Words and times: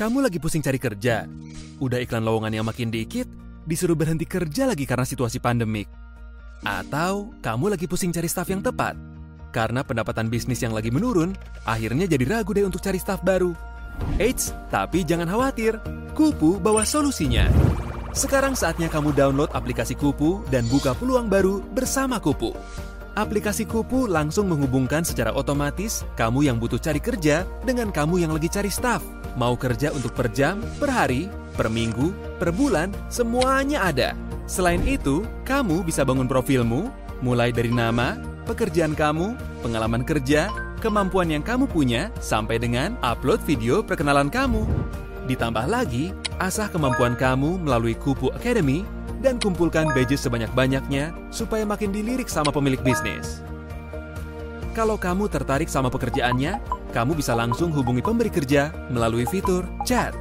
Kamu 0.00 0.24
lagi 0.24 0.40
pusing 0.40 0.64
cari 0.64 0.80
kerja. 0.80 1.28
Udah 1.76 2.00
iklan 2.00 2.24
lowongan 2.24 2.56
yang 2.56 2.64
makin 2.64 2.88
dikit, 2.88 3.28
disuruh 3.68 3.92
berhenti 3.92 4.24
kerja 4.24 4.64
lagi 4.64 4.88
karena 4.88 5.04
situasi 5.04 5.44
pandemik. 5.44 5.92
Atau 6.64 7.36
kamu 7.44 7.76
lagi 7.76 7.84
pusing 7.84 8.08
cari 8.08 8.24
staf 8.24 8.48
yang 8.48 8.64
tepat. 8.64 8.96
Karena 9.52 9.84
pendapatan 9.84 10.32
bisnis 10.32 10.64
yang 10.64 10.72
lagi 10.72 10.88
menurun, 10.88 11.36
akhirnya 11.68 12.08
jadi 12.08 12.24
ragu 12.24 12.56
deh 12.56 12.64
untuk 12.64 12.80
cari 12.80 12.96
staf 12.96 13.20
baru. 13.20 13.52
Eits, 14.16 14.56
tapi 14.72 15.04
jangan 15.04 15.28
khawatir. 15.28 15.76
Kupu 16.16 16.56
bawa 16.56 16.88
solusinya. 16.88 17.52
Sekarang 18.16 18.56
saatnya 18.56 18.88
kamu 18.88 19.12
download 19.12 19.52
aplikasi 19.52 20.00
Kupu 20.00 20.40
dan 20.48 20.64
buka 20.72 20.96
peluang 20.96 21.28
baru 21.28 21.60
bersama 21.76 22.16
Kupu. 22.16 22.56
Aplikasi 23.18 23.66
Kupu 23.66 24.06
langsung 24.06 24.46
menghubungkan 24.46 25.02
secara 25.02 25.34
otomatis 25.34 26.06
kamu 26.14 26.46
yang 26.46 26.62
butuh 26.62 26.78
cari 26.78 27.02
kerja 27.02 27.42
dengan 27.66 27.90
kamu 27.90 28.22
yang 28.22 28.30
lagi 28.30 28.46
cari 28.46 28.70
staff. 28.70 29.02
Mau 29.34 29.58
kerja 29.58 29.90
untuk 29.90 30.14
per 30.14 30.30
jam, 30.30 30.62
per 30.78 30.90
hari, 30.90 31.26
per 31.58 31.66
minggu, 31.66 32.14
per 32.38 32.54
bulan, 32.54 32.94
semuanya 33.10 33.90
ada. 33.90 34.14
Selain 34.46 34.82
itu, 34.86 35.26
kamu 35.42 35.82
bisa 35.82 36.06
bangun 36.06 36.30
profilmu, 36.30 36.90
mulai 37.22 37.50
dari 37.50 37.70
nama, 37.74 38.14
pekerjaan 38.46 38.94
kamu, 38.94 39.34
pengalaman 39.62 40.06
kerja, 40.06 40.50
kemampuan 40.78 41.30
yang 41.34 41.42
kamu 41.42 41.66
punya, 41.66 42.14
sampai 42.22 42.62
dengan 42.62 42.94
upload 43.02 43.42
video 43.42 43.82
perkenalan 43.82 44.30
kamu. 44.30 44.66
Ditambah 45.26 45.66
lagi, 45.70 46.10
asah 46.42 46.66
kemampuan 46.70 47.14
kamu 47.14 47.62
melalui 47.62 47.94
Kupu 47.94 48.34
Academy 48.34 48.82
dan 49.20 49.36
kumpulkan 49.36 49.92
badges 49.92 50.24
sebanyak-banyaknya 50.24 51.12
supaya 51.28 51.68
makin 51.68 51.92
dilirik 51.92 52.26
sama 52.26 52.48
pemilik 52.50 52.80
bisnis. 52.80 53.44
Kalau 54.72 54.96
kamu 54.96 55.28
tertarik 55.28 55.68
sama 55.68 55.92
pekerjaannya, 55.92 56.62
kamu 56.96 57.18
bisa 57.18 57.36
langsung 57.36 57.70
hubungi 57.70 58.00
pemberi 58.00 58.32
kerja 58.32 58.72
melalui 58.88 59.28
fitur 59.28 59.66
chat. 59.84 60.16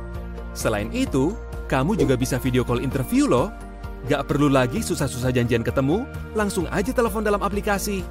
Selain 0.52 0.91
itu, 0.91 1.34
kamu 1.70 1.95
juga 1.95 2.17
bisa 2.17 2.41
video 2.41 2.66
call 2.66 2.81
interview 2.84 3.29
loh. 3.29 3.54
Gak 4.10 4.26
perlu 4.32 4.49
lagi 4.49 4.82
susah-susah 4.82 5.29
janjian 5.29 5.62
ketemu, 5.62 6.04
langsung 6.34 6.66
aja 6.73 6.90
telepon 6.90 7.21
dalam 7.21 7.40
aplikasi. 7.45 8.01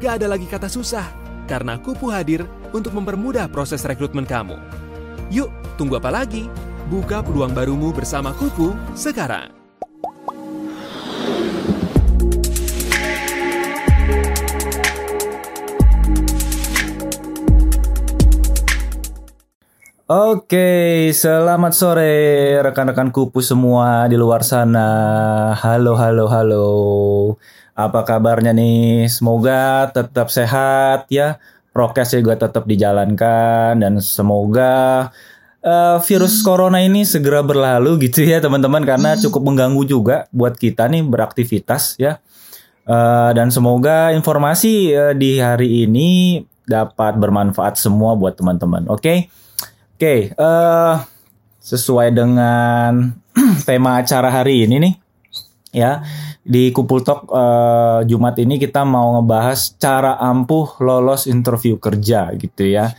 Gak 0.00 0.22
ada 0.22 0.26
lagi 0.30 0.48
kata 0.48 0.70
susah, 0.70 1.04
karena 1.50 1.76
Kupu 1.76 2.08
hadir 2.08 2.46
untuk 2.72 2.96
mempermudah 2.96 3.50
proses 3.50 3.84
rekrutmen 3.84 4.24
kamu. 4.24 4.56
Yuk, 5.28 5.52
tunggu 5.76 6.00
apa 6.00 6.08
lagi? 6.08 6.48
Buka 6.88 7.20
peluang 7.20 7.52
barumu 7.52 7.92
bersama 7.92 8.32
Kupu 8.32 8.72
sekarang. 8.96 9.57
Oke, 20.08 21.12
selamat 21.12 21.76
sore 21.76 22.56
rekan-rekan 22.64 23.12
kupu 23.12 23.44
semua 23.44 24.08
di 24.08 24.16
luar 24.16 24.40
sana. 24.40 24.88
Halo, 25.52 26.00
halo, 26.00 26.24
halo. 26.32 26.68
Apa 27.76 28.08
kabarnya 28.08 28.56
nih? 28.56 29.04
Semoga 29.12 29.92
tetap 29.92 30.32
sehat 30.32 31.12
ya. 31.12 31.36
Prokes 31.76 32.16
juga 32.16 32.40
tetap 32.40 32.64
dijalankan 32.64 33.76
dan 33.76 34.00
semoga 34.00 35.12
uh, 35.64 35.98
virus 36.02 36.42
corona 36.44 36.82
ini 36.82 37.02
segera 37.02 37.42
berlalu 37.42 38.08
gitu 38.10 38.22
ya 38.26 38.38
teman-teman 38.38 38.84
karena 38.84 39.14
cukup 39.18 39.42
mengganggu 39.42 39.82
juga 39.86 40.16
buat 40.30 40.54
kita 40.58 40.90
nih 40.90 41.02
beraktivitas 41.06 41.98
ya. 41.98 42.20
Uh, 42.88 43.36
dan 43.36 43.52
semoga 43.52 44.16
informasi 44.16 44.96
uh, 44.96 45.12
di 45.12 45.36
hari 45.36 45.84
ini 45.84 46.40
dapat 46.64 47.20
bermanfaat 47.20 47.76
semua 47.76 48.16
buat 48.16 48.36
teman-teman. 48.36 48.88
Oke. 48.88 49.00
Okay? 49.00 49.18
Oke, 49.98 50.30
okay, 50.30 50.38
uh, 50.38 51.02
sesuai 51.58 52.14
dengan 52.14 53.18
tema 53.66 53.98
acara 53.98 54.30
hari 54.30 54.62
ini 54.62 54.78
nih, 54.78 54.94
ya 55.74 56.06
di 56.46 56.70
Kupul 56.70 57.02
Talk 57.02 57.26
uh, 57.28 58.06
Jumat 58.06 58.38
ini 58.38 58.62
kita 58.62 58.86
mau 58.86 59.18
ngebahas 59.18 59.74
cara 59.74 60.14
ampuh 60.22 60.78
lolos 60.78 61.26
interview 61.26 61.82
kerja 61.82 62.30
gitu 62.38 62.62
ya. 62.62 62.94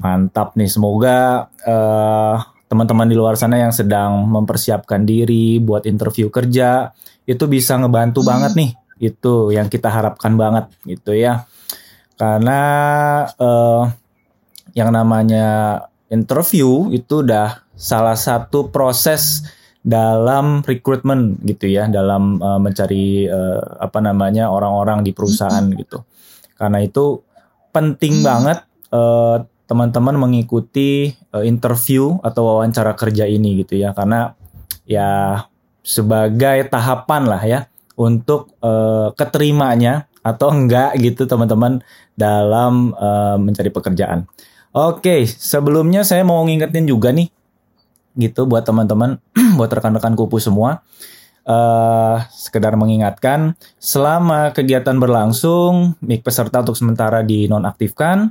Mantap 0.00 0.56
nih, 0.56 0.70
semoga 0.70 1.48
uh, 1.66 2.36
teman-teman 2.70 3.08
di 3.10 3.16
luar 3.16 3.36
sana 3.36 3.60
yang 3.60 3.74
sedang 3.74 4.24
mempersiapkan 4.28 5.04
diri 5.04 5.60
buat 5.60 5.84
interview 5.84 6.32
kerja 6.32 6.94
itu 7.28 7.44
bisa 7.46 7.76
ngebantu 7.76 8.24
hmm. 8.24 8.28
banget 8.28 8.52
nih. 8.56 8.70
Itu 9.12 9.52
yang 9.52 9.68
kita 9.68 9.92
harapkan 9.92 10.38
banget 10.38 10.72
gitu 10.88 11.12
ya. 11.12 11.44
Karena 12.16 12.60
uh, 13.36 13.90
yang 14.72 14.94
namanya 14.94 15.80
interview 16.08 16.92
itu 16.92 17.24
udah 17.24 17.64
salah 17.76 18.16
satu 18.16 18.68
proses 18.68 19.44
dalam 19.82 20.62
recruitment 20.62 21.42
gitu 21.42 21.66
ya 21.66 21.90
dalam 21.90 22.38
uh, 22.38 22.62
mencari 22.62 23.26
uh, 23.26 23.82
apa 23.82 23.98
namanya 23.98 24.46
orang-orang 24.46 25.02
di 25.02 25.10
perusahaan 25.10 25.66
gitu 25.74 26.06
karena 26.54 26.78
itu 26.86 27.18
penting 27.74 28.22
banget 28.22 28.62
uh, 28.94 29.42
teman-teman 29.72 30.20
mengikuti 30.20 31.16
uh, 31.32 31.40
interview 31.40 32.20
atau 32.20 32.44
wawancara 32.44 32.92
kerja 32.92 33.24
ini 33.24 33.64
gitu 33.64 33.80
ya 33.80 33.96
karena 33.96 34.36
ya 34.84 35.40
sebagai 35.80 36.68
tahapan 36.68 37.22
lah 37.24 37.40
ya 37.40 37.60
untuk 37.96 38.52
uh, 38.60 39.16
keterimanya 39.16 40.12
atau 40.20 40.52
enggak 40.52 40.92
gitu 41.00 41.24
teman-teman 41.24 41.80
dalam 42.12 42.92
uh, 43.00 43.40
mencari 43.40 43.72
pekerjaan. 43.72 44.28
Oke, 44.72 45.28
sebelumnya 45.28 46.04
saya 46.04 46.24
mau 46.24 46.40
ngingetin 46.44 46.88
juga 46.88 47.12
nih, 47.12 47.28
gitu 48.16 48.48
buat 48.48 48.64
teman-teman, 48.64 49.20
buat 49.58 49.68
rekan-rekan 49.68 50.16
kupu 50.16 50.40
semua. 50.40 50.80
Uh, 51.42 52.22
sekedar 52.30 52.78
mengingatkan, 52.78 53.58
selama 53.82 54.54
kegiatan 54.54 54.94
berlangsung, 54.94 55.98
mic 55.98 56.22
peserta 56.22 56.62
untuk 56.62 56.78
sementara 56.78 57.20
dinonaktifkan. 57.26 58.30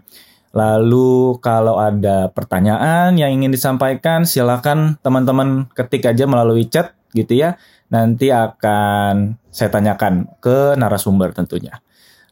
Lalu 0.52 1.40
kalau 1.40 1.80
ada 1.80 2.28
pertanyaan 2.28 3.16
yang 3.16 3.32
ingin 3.32 3.56
disampaikan, 3.56 4.28
silakan 4.28 5.00
teman-teman 5.00 5.72
ketik 5.72 6.04
aja 6.04 6.28
melalui 6.28 6.68
chat 6.68 6.92
gitu 7.16 7.40
ya. 7.40 7.56
Nanti 7.92 8.32
akan 8.32 9.40
saya 9.52 9.72
tanyakan 9.72 10.28
ke 10.44 10.76
narasumber 10.76 11.32
tentunya. 11.32 11.80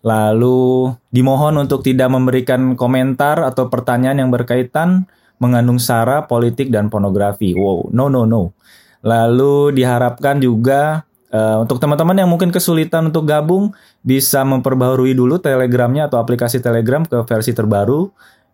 Lalu 0.03 0.91
dimohon 1.11 1.59
untuk 1.59 1.83
tidak 1.83 2.07
memberikan 2.11 2.79
komentar 2.79 3.43
atau 3.43 3.67
pertanyaan 3.67 4.23
yang 4.23 4.31
berkaitan 4.31 5.07
mengandung 5.39 5.79
sara 5.79 6.27
politik 6.27 6.71
dan 6.71 6.87
pornografi. 6.87 7.55
Wow, 7.55 7.91
no 7.91 8.07
no 8.07 8.23
no. 8.23 8.55
Lalu 9.03 9.75
diharapkan 9.75 10.43
juga 10.43 11.07
uh, 11.33 11.57
untuk 11.61 11.77
teman-teman 11.81 12.17
yang 12.17 12.29
mungkin 12.29 12.49
kesulitan 12.53 13.09
untuk 13.09 13.25
gabung 13.25 13.73
bisa 14.01 14.41
memperbaharui 14.45 15.13
dulu 15.13 15.37
Telegramnya 15.41 16.09
atau 16.09 16.21
aplikasi 16.21 16.61
Telegram 16.61 17.05
ke 17.05 17.25
versi 17.25 17.51
terbaru 17.53 18.09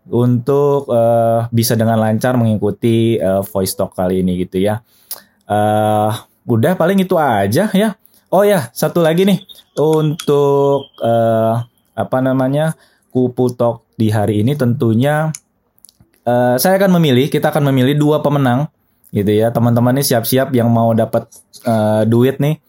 untuk 0.09 0.85
uh, 0.93 1.49
bisa 1.49 1.73
dengan 1.73 1.97
lancar 1.97 2.37
mengikuti 2.37 3.17
uh, 3.17 3.41
voice 3.41 3.73
talk 3.73 3.97
kali 3.97 4.21
ini 4.21 4.45
gitu 4.45 4.61
ya. 4.61 4.85
Uh, 5.49 6.13
udah 6.45 6.77
paling 6.77 7.01
itu 7.01 7.17
aja 7.17 7.69
ya. 7.73 7.97
Oh 8.29 8.43
ya, 8.45 8.69
satu 8.73 9.01
lagi 9.01 9.25
nih 9.25 9.41
untuk 9.77 10.91
uh, 11.01 11.63
apa 11.95 12.17
namanya 12.19 12.75
kupu 13.09 13.53
talk 13.55 13.87
di 13.95 14.11
hari 14.11 14.43
ini 14.43 14.53
tentunya 14.59 15.31
uh, 16.27 16.55
saya 16.59 16.75
akan 16.77 16.99
memilih, 16.99 17.31
kita 17.31 17.49
akan 17.49 17.71
memilih 17.71 17.95
dua 17.95 18.19
pemenang 18.19 18.67
gitu 19.15 19.31
ya. 19.31 19.49
Teman-teman 19.49 19.95
ini 19.95 20.03
siap-siap 20.03 20.51
yang 20.51 20.67
mau 20.67 20.91
dapat 20.91 21.31
uh, 21.63 22.03
duit 22.03 22.37
nih 22.37 22.59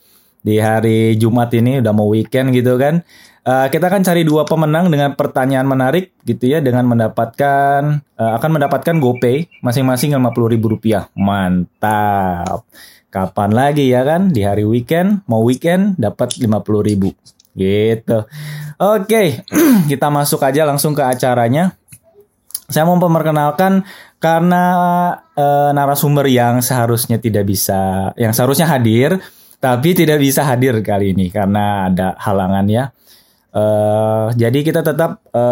di 0.47 0.63
hari 0.63 1.19
Jumat 1.19 1.51
ini 1.59 1.83
udah 1.83 1.91
mau 1.91 2.07
weekend 2.07 2.55
gitu 2.55 2.79
kan. 2.79 3.03
Uh, 3.47 3.67
kita 3.71 3.91
akan 3.91 4.03
cari 4.03 4.23
dua 4.27 4.43
pemenang 4.47 4.91
dengan 4.91 5.15
pertanyaan 5.15 5.67
menarik 5.67 6.15
gitu 6.27 6.51
ya 6.51 6.59
dengan 6.59 6.87
mendapatkan 6.87 8.03
uh, 8.19 8.33
akan 8.39 8.51
mendapatkan 8.59 8.95
GoPay 8.99 9.63
masing-masing 9.63 10.15
ribu 10.47 10.79
rupiah. 10.79 11.11
Mantap. 11.19 12.63
Kapan 13.11 13.51
lagi 13.55 13.91
ya 13.91 14.07
kan? 14.07 14.31
Di 14.31 14.47
hari 14.47 14.67
weekend, 14.67 15.27
mau 15.27 15.43
weekend 15.43 15.99
dapat 15.99 16.39
50 16.39 16.47
ribu. 16.85 17.11
Gitu. 17.57 18.19
Oke, 18.77 19.41
kita 19.91 20.13
masuk 20.13 20.45
aja 20.45 20.69
langsung 20.69 20.93
ke 20.93 21.01
acaranya. 21.01 21.73
Saya 22.67 22.83
mau 22.83 22.99
memperkenalkan 22.99 23.87
karena 24.19 24.65
e, 25.39 25.47
narasumber 25.71 26.27
yang 26.27 26.59
seharusnya 26.61 27.17
tidak 27.17 27.47
bisa, 27.47 28.11
yang 28.19 28.35
seharusnya 28.35 28.67
hadir, 28.69 29.23
tapi 29.67 29.99
tidak 29.99 30.23
bisa 30.23 30.47
hadir 30.47 30.79
kali 30.79 31.11
ini 31.11 31.27
karena 31.27 31.91
ada 31.91 32.15
halangan 32.23 32.71
ya. 32.71 32.95
E, 33.51 33.65
jadi 34.39 34.63
kita 34.63 34.87
tetap 34.87 35.19
e, 35.35 35.45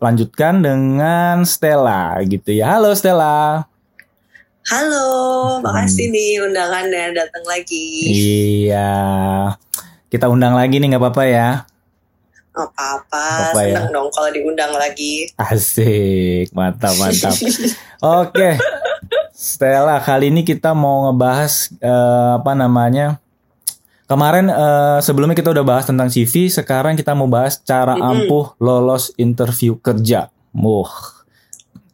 lanjutkan 0.00 0.64
dengan 0.64 1.44
Stella 1.44 2.16
gitu 2.24 2.56
ya. 2.56 2.80
Halo 2.80 2.96
Stella. 2.96 3.68
Halo, 4.64 5.60
makasih 5.60 6.08
hmm. 6.08 6.14
nih 6.16 6.32
undangannya 6.40 7.04
datang 7.12 7.44
lagi. 7.44 7.86
Iya, 8.64 8.96
kita 10.08 10.32
undang 10.32 10.56
lagi 10.56 10.80
nih 10.80 10.96
nggak 10.96 11.02
apa-apa 11.04 11.24
ya? 11.28 11.48
Apa-apa, 12.56 13.52
seneng 13.52 13.90
ya? 13.90 13.92
dong 13.92 14.08
kalau 14.08 14.30
diundang 14.32 14.72
lagi. 14.72 15.28
Asik, 15.36 16.48
mantap 16.56 16.96
mantap. 16.96 17.36
Oke, 18.24 18.56
Stella, 19.42 19.98
kali 19.98 20.30
ini 20.30 20.46
kita 20.46 20.70
mau 20.70 21.10
ngebahas 21.10 21.74
eh, 21.82 22.30
apa 22.38 22.54
namanya? 22.54 23.18
Kemarin 24.06 24.46
eh, 24.46 24.98
sebelumnya 25.02 25.34
kita 25.34 25.50
udah 25.50 25.66
bahas 25.66 25.82
tentang 25.82 26.06
CV, 26.06 26.46
sekarang 26.46 26.94
kita 26.94 27.10
mau 27.18 27.26
bahas 27.26 27.58
cara 27.58 27.98
Mm-mm. 27.98 28.06
ampuh 28.22 28.54
lolos 28.62 29.10
interview 29.18 29.74
kerja. 29.82 30.30
Wah, 30.54 30.94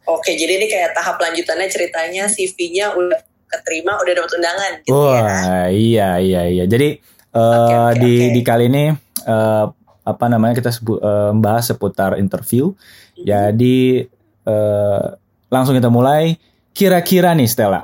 Oke, 0.05 0.37
jadi 0.37 0.61
ini 0.61 0.69
kayak 0.69 0.93
tahap 0.93 1.17
lanjutannya 1.17 1.69
ceritanya 1.69 2.29
CV-nya 2.29 2.93
udah 2.93 3.17
keterima, 3.49 3.97
udah 3.97 4.13
dapat 4.13 4.31
undangan 4.37 4.71
gitu 4.85 4.93
ya. 4.93 5.21
wah, 5.25 5.65
iya 5.73 6.09
iya 6.21 6.41
iya. 6.45 6.63
Jadi 6.69 7.01
eh, 7.33 7.33
Oke, 7.33 7.73
oke, 7.73 7.97
di 7.97 8.13
oke. 8.13 8.33
di 8.37 8.41
kali 8.45 8.63
ini 8.69 8.93
eh, 9.25 9.65
apa 10.05 10.25
namanya 10.29 10.53
kita 10.53 10.69
sebu- 10.69 11.01
eh, 11.01 11.33
bahas 11.33 11.65
seputar 11.65 12.21
interview. 12.21 12.77
Mhm. 13.17 13.25
Jadi 13.25 14.05
eh, 14.45 15.05
langsung 15.49 15.73
kita 15.73 15.89
mulai. 15.89 16.37
Kira-kira 16.79 17.35
nih 17.35 17.43
Stella, 17.43 17.83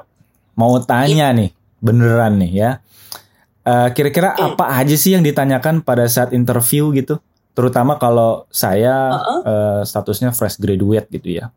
mau 0.56 0.80
tanya 0.80 1.36
Iya. 1.36 1.38
nih, 1.38 1.50
beneran 1.84 2.40
nih 2.40 2.52
ya. 2.56 2.70
Eh, 3.62 3.90
Kira-kira 3.92 4.32
Hmm. 4.32 4.56
apa 4.56 4.72
aja 4.72 4.96
sih 4.96 5.12
yang 5.12 5.26
ditanyakan 5.26 5.84
pada 5.84 6.08
saat 6.08 6.32
interview 6.32 6.96
gitu? 6.96 7.20
Terutama 7.52 8.00
kalau 8.00 8.48
saya 8.48 9.20
Uh-uh. 9.20 9.40
eh, 9.44 9.82
statusnya 9.84 10.32
fresh 10.32 10.56
graduate 10.56 11.12
gitu 11.12 11.44
ya. 11.44 11.52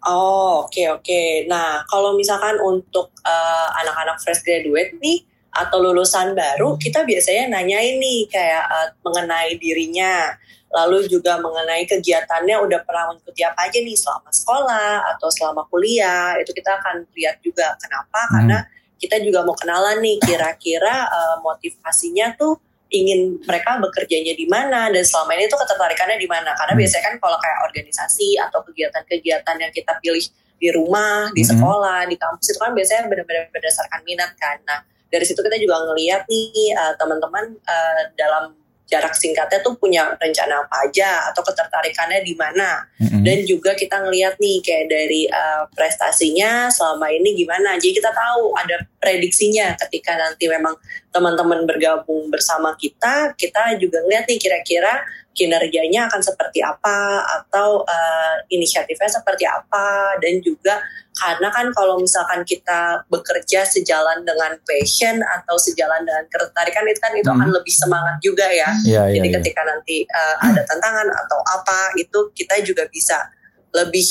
Oh, 0.00 0.64
oke 0.64 0.80
oke. 0.90 1.44
Nah, 1.44 1.82
kalau 1.84 2.14
misalkan 2.14 2.56
untuk 2.58 3.10
eh, 3.20 3.68
anak-anak 3.82 4.16
fresh 4.18 4.40
graduate 4.40 4.96
nih 4.96 5.20
atau 5.50 5.82
lulusan 5.82 6.32
baru, 6.32 6.78
kita 6.78 7.02
biasanya 7.02 7.50
nanyain 7.52 7.98
nih 7.98 8.30
kayak 8.30 8.64
eh, 8.70 8.88
mengenai 9.02 9.58
dirinya, 9.58 10.30
lalu 10.70 11.10
juga 11.10 11.36
mengenai 11.42 11.82
kegiatannya 11.84 12.56
udah 12.62 12.80
pernah 12.86 13.10
mengikuti 13.10 13.42
apa 13.42 13.66
aja 13.66 13.78
nih 13.82 13.98
selama 13.98 14.30
sekolah 14.30 15.02
atau 15.16 15.28
selama 15.30 15.66
kuliah. 15.66 16.38
Itu 16.38 16.54
kita 16.54 16.78
akan 16.78 17.10
lihat 17.14 17.42
juga 17.42 17.74
kenapa 17.82 18.20
Hmm. 18.26 18.32
karena 18.38 18.58
kita 19.00 19.16
juga 19.18 19.42
mau 19.42 19.56
kenalan 19.58 19.98
nih 19.98 20.20
kira-kira 20.22 21.10
eh, 21.10 21.36
motivasinya 21.42 22.38
tuh 22.38 22.54
ingin 22.90 23.38
mereka 23.46 23.78
bekerjanya 23.78 24.34
di 24.34 24.46
mana 24.50 24.90
dan 24.90 25.02
selama 25.06 25.38
ini 25.38 25.46
tuh 25.46 25.58
ketertarikannya 25.62 26.18
di 26.18 26.26
mana 26.26 26.54
karena 26.58 26.74
Hmm. 26.74 26.82
biasanya 26.82 27.04
kan 27.06 27.14
kalau 27.18 27.38
kayak 27.38 27.58
organisasi 27.66 28.28
atau 28.38 28.60
kegiatan-kegiatan 28.66 29.56
yang 29.58 29.72
kita 29.74 29.94
pilih 30.02 30.22
di 30.60 30.68
rumah, 30.74 31.32
di 31.32 31.40
Mhm. 31.40 31.50
sekolah, 31.56 32.04
di 32.04 32.20
kampus 32.20 32.52
itu 32.52 32.58
kan 32.60 32.76
biasanya 32.76 33.08
benar-benar 33.08 33.48
berdasarkan 33.48 34.04
minat 34.04 34.36
kan. 34.36 34.60
Nah 34.68 34.84
dari 35.08 35.24
situ 35.26 35.40
kita 35.40 35.56
juga 35.58 35.80
ngelihat 35.82 36.28
nih 36.28 36.76
eh, 36.76 36.94
teman-teman 36.94 37.56
eh, 37.58 38.02
dalam 38.14 38.59
jarak 38.90 39.14
singkatnya 39.14 39.62
tuh 39.62 39.78
punya 39.78 40.10
rencana 40.18 40.66
apa 40.66 40.90
aja 40.90 41.30
atau 41.30 41.46
ketertarikannya 41.46 42.26
di 42.26 42.34
mana. 42.34 42.82
Mm-mm. 43.00 43.22
dan 43.24 43.38
juga 43.46 43.72
kita 43.78 44.02
ngelihat 44.02 44.36
nih 44.42 44.58
kayak 44.64 44.86
dari 44.90 45.22
uh, 45.30 45.64
prestasinya 45.72 46.68
selama 46.68 47.08
ini 47.12 47.38
gimana. 47.38 47.78
Jadi 47.78 47.96
kita 47.96 48.10
tahu 48.10 48.52
ada 48.58 48.82
prediksinya 48.98 49.76
ketika 49.86 50.16
nanti 50.16 50.50
memang 50.50 50.74
teman-teman 51.14 51.64
bergabung 51.64 52.28
bersama 52.28 52.74
kita 52.76 53.32
kita 53.34 53.76
juga 53.78 54.02
ngeliat 54.04 54.26
nih 54.28 54.38
kira-kira 54.40 55.04
kinerjanya 55.30 56.10
akan 56.10 56.20
seperti 56.20 56.60
apa 56.60 57.22
atau 57.40 57.86
uh, 57.86 58.36
inisiatifnya 58.50 59.08
seperti 59.08 59.46
apa. 59.46 60.18
Dan 60.18 60.42
juga 60.42 60.82
karena 61.20 61.52
kan 61.52 61.68
kalau 61.70 62.00
misalkan 62.00 62.40
kita 62.42 63.04
bekerja 63.06 63.60
sejalan 63.62 64.24
dengan 64.24 64.56
passion 64.64 65.20
atau 65.20 65.60
sejalan 65.60 66.00
dengan 66.02 66.24
ketertarikan 66.26 66.88
itu 66.88 66.96
kan 66.98 67.12
itu 67.12 67.28
Hmm. 67.28 67.36
akan 67.36 67.50
lebih 67.52 67.74
semangat 67.76 68.16
juga 68.18 68.48
ya 68.48 68.72
Iya 68.80 69.12
iya. 69.12 69.20
jadi 69.20 69.28
iya. 69.28 69.36
ketika 69.36 69.60
nanti 69.62 69.96
uh, 70.08 70.36
ada 70.40 70.64
tantangan 70.64 71.08
atau 71.12 71.38
apa 71.44 71.92
itu 71.94 72.32
kita 72.32 72.64
juga 72.64 72.88
bisa 72.88 73.28
lebih 73.70 74.02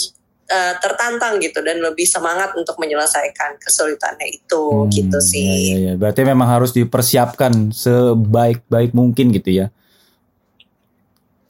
uh, 0.47 0.77
tertantang 0.77 1.41
gitu 1.41 1.59
dan 1.59 1.81
lebih 1.81 2.05
semangat 2.05 2.53
untuk 2.53 2.77
menyelesaikan 2.77 3.57
kesulitannya 3.57 4.29
itu 4.29 4.63
Hmm, 4.69 4.89
gitu 4.89 5.17
iya, 5.17 5.29
sih. 5.33 5.49
iya, 5.49 5.75
iya. 5.81 5.93
Berarti 5.97 6.21
memang 6.21 6.45
harus 6.47 6.71
dipersiapkan 6.71 7.73
sebaik-baik 7.73 8.93
mungkin 8.93 9.33
gitu 9.33 9.49
ya. 9.51 9.67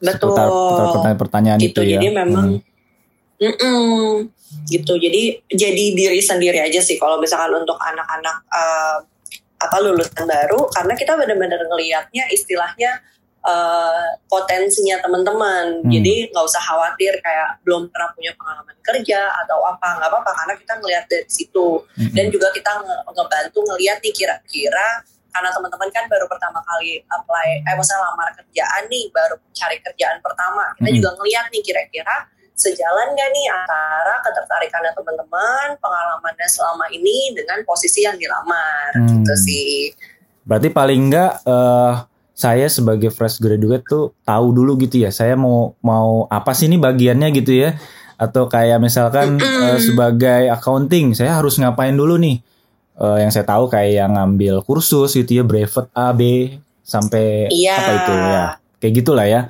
Betul. 0.00 0.32
Seputar, 0.32 0.48
pertanyaan-pertanyaan 0.96 1.60
gitu. 1.60 1.84
itu 1.84 1.92
ya. 1.92 2.00
Jadi 2.00 2.08
memang 2.10 2.46
Hmm. 2.56 2.68
Mm-mm. 3.40 4.28
Gitu. 4.66 4.98
Jadi 4.98 5.46
jadi 5.50 5.84
diri 5.94 6.20
sendiri 6.20 6.58
aja 6.58 6.80
sih 6.82 6.98
kalau 6.98 7.18
misalkan 7.22 7.54
untuk 7.54 7.78
anak-anak 7.78 8.36
uh, 8.50 8.98
apa 9.60 9.76
lulusan 9.84 10.24
baru 10.24 10.66
karena 10.72 10.94
kita 10.96 11.12
benar-benar 11.20 11.60
ngelihatnya 11.68 12.24
istilahnya 12.32 13.00
uh, 13.44 14.16
potensinya 14.26 14.98
teman-teman. 15.04 15.84
Hmm. 15.84 15.90
Jadi 15.90 16.32
nggak 16.32 16.44
usah 16.44 16.62
khawatir 16.64 17.12
kayak 17.20 17.60
belum 17.62 17.92
pernah 17.92 18.10
punya 18.16 18.32
pengalaman 18.34 18.76
kerja 18.90 19.20
atau 19.44 19.58
apa 19.64 20.00
nggak 20.00 20.08
apa-apa 20.10 20.30
karena 20.42 20.54
kita 20.58 20.72
ngelihat 20.82 21.04
dari 21.06 21.26
situ 21.30 21.68
Mm-mm. 21.94 22.14
dan 22.16 22.26
juga 22.32 22.48
kita 22.50 22.70
nge- 22.82 23.02
ngebantu 23.06 23.58
ngelihat 23.70 23.98
nih 24.02 24.14
kira-kira 24.14 24.88
karena 25.30 25.50
teman-teman 25.54 25.88
kan 25.94 26.04
baru 26.10 26.26
pertama 26.26 26.58
kali 26.66 27.06
apply 27.06 27.48
eh 27.62 27.74
maksudnya 27.78 28.02
lamar 28.02 28.34
kerjaan 28.34 28.82
nih 28.90 29.04
baru 29.14 29.38
cari 29.54 29.78
kerjaan 29.78 30.18
pertama 30.18 30.74
kita 30.74 30.90
Mm-mm. 30.90 30.98
juga 30.98 31.10
ngelihat 31.20 31.46
nih 31.54 31.62
kira-kira 31.62 32.16
sejalan 32.60 33.08
gak 33.10 33.30
nih 33.30 33.46
antara 33.48 34.20
ketertarikannya 34.20 34.92
teman-teman 34.92 35.66
pengalamannya 35.76 36.44
selama 36.46 36.84
ini 36.90 37.32
dengan 37.32 37.64
posisi 37.64 38.04
yang 38.04 38.14
dilamar 38.14 38.92
Hmm. 38.92 39.08
gitu 39.16 39.34
sih 39.40 39.96
Berarti 40.40 40.68
paling 40.68 41.00
enggak 41.06 41.40
eh, 41.42 41.92
saya 42.32 42.66
sebagai 42.66 43.08
fresh 43.08 43.36
graduate 43.38 43.84
tuh 43.84 44.16
tahu 44.22 44.50
dulu 44.50 44.76
gitu 44.78 44.96
ya. 44.98 45.10
Saya 45.10 45.36
mau 45.36 45.76
mau 45.78 46.24
apa 46.26 46.52
sih 46.52 46.64
ini 46.64 46.76
bagiannya 46.76 47.28
gitu 47.34 47.52
ya? 47.54 47.76
Atau 48.16 48.48
kayak 48.48 48.76
misalkan 48.78 49.36
eh, 49.36 49.78
sebagai 49.78 50.48
accounting, 50.48 51.12
saya 51.12 51.36
harus 51.36 51.56
ngapain 51.56 51.92
dulu 51.92 52.16
nih? 52.16 52.40
Eh, 52.96 53.16
yang 53.20 53.30
saya 53.30 53.44
tahu 53.44 53.68
kayak 53.68 53.92
yang 53.94 54.12
ngambil 54.12 54.60
kursus 54.60 55.12
gitu 55.12 55.30
ya, 55.30 55.44
brevet 55.44 55.86
A, 55.92 56.10
B 56.10 56.52
sampai 56.82 57.46
Iya. 57.48 57.76
apa 57.76 57.92
itu 57.94 58.12
ya. 58.16 58.44
Kayak 58.76 58.94
gitulah 58.96 59.26
ya. 59.28 59.40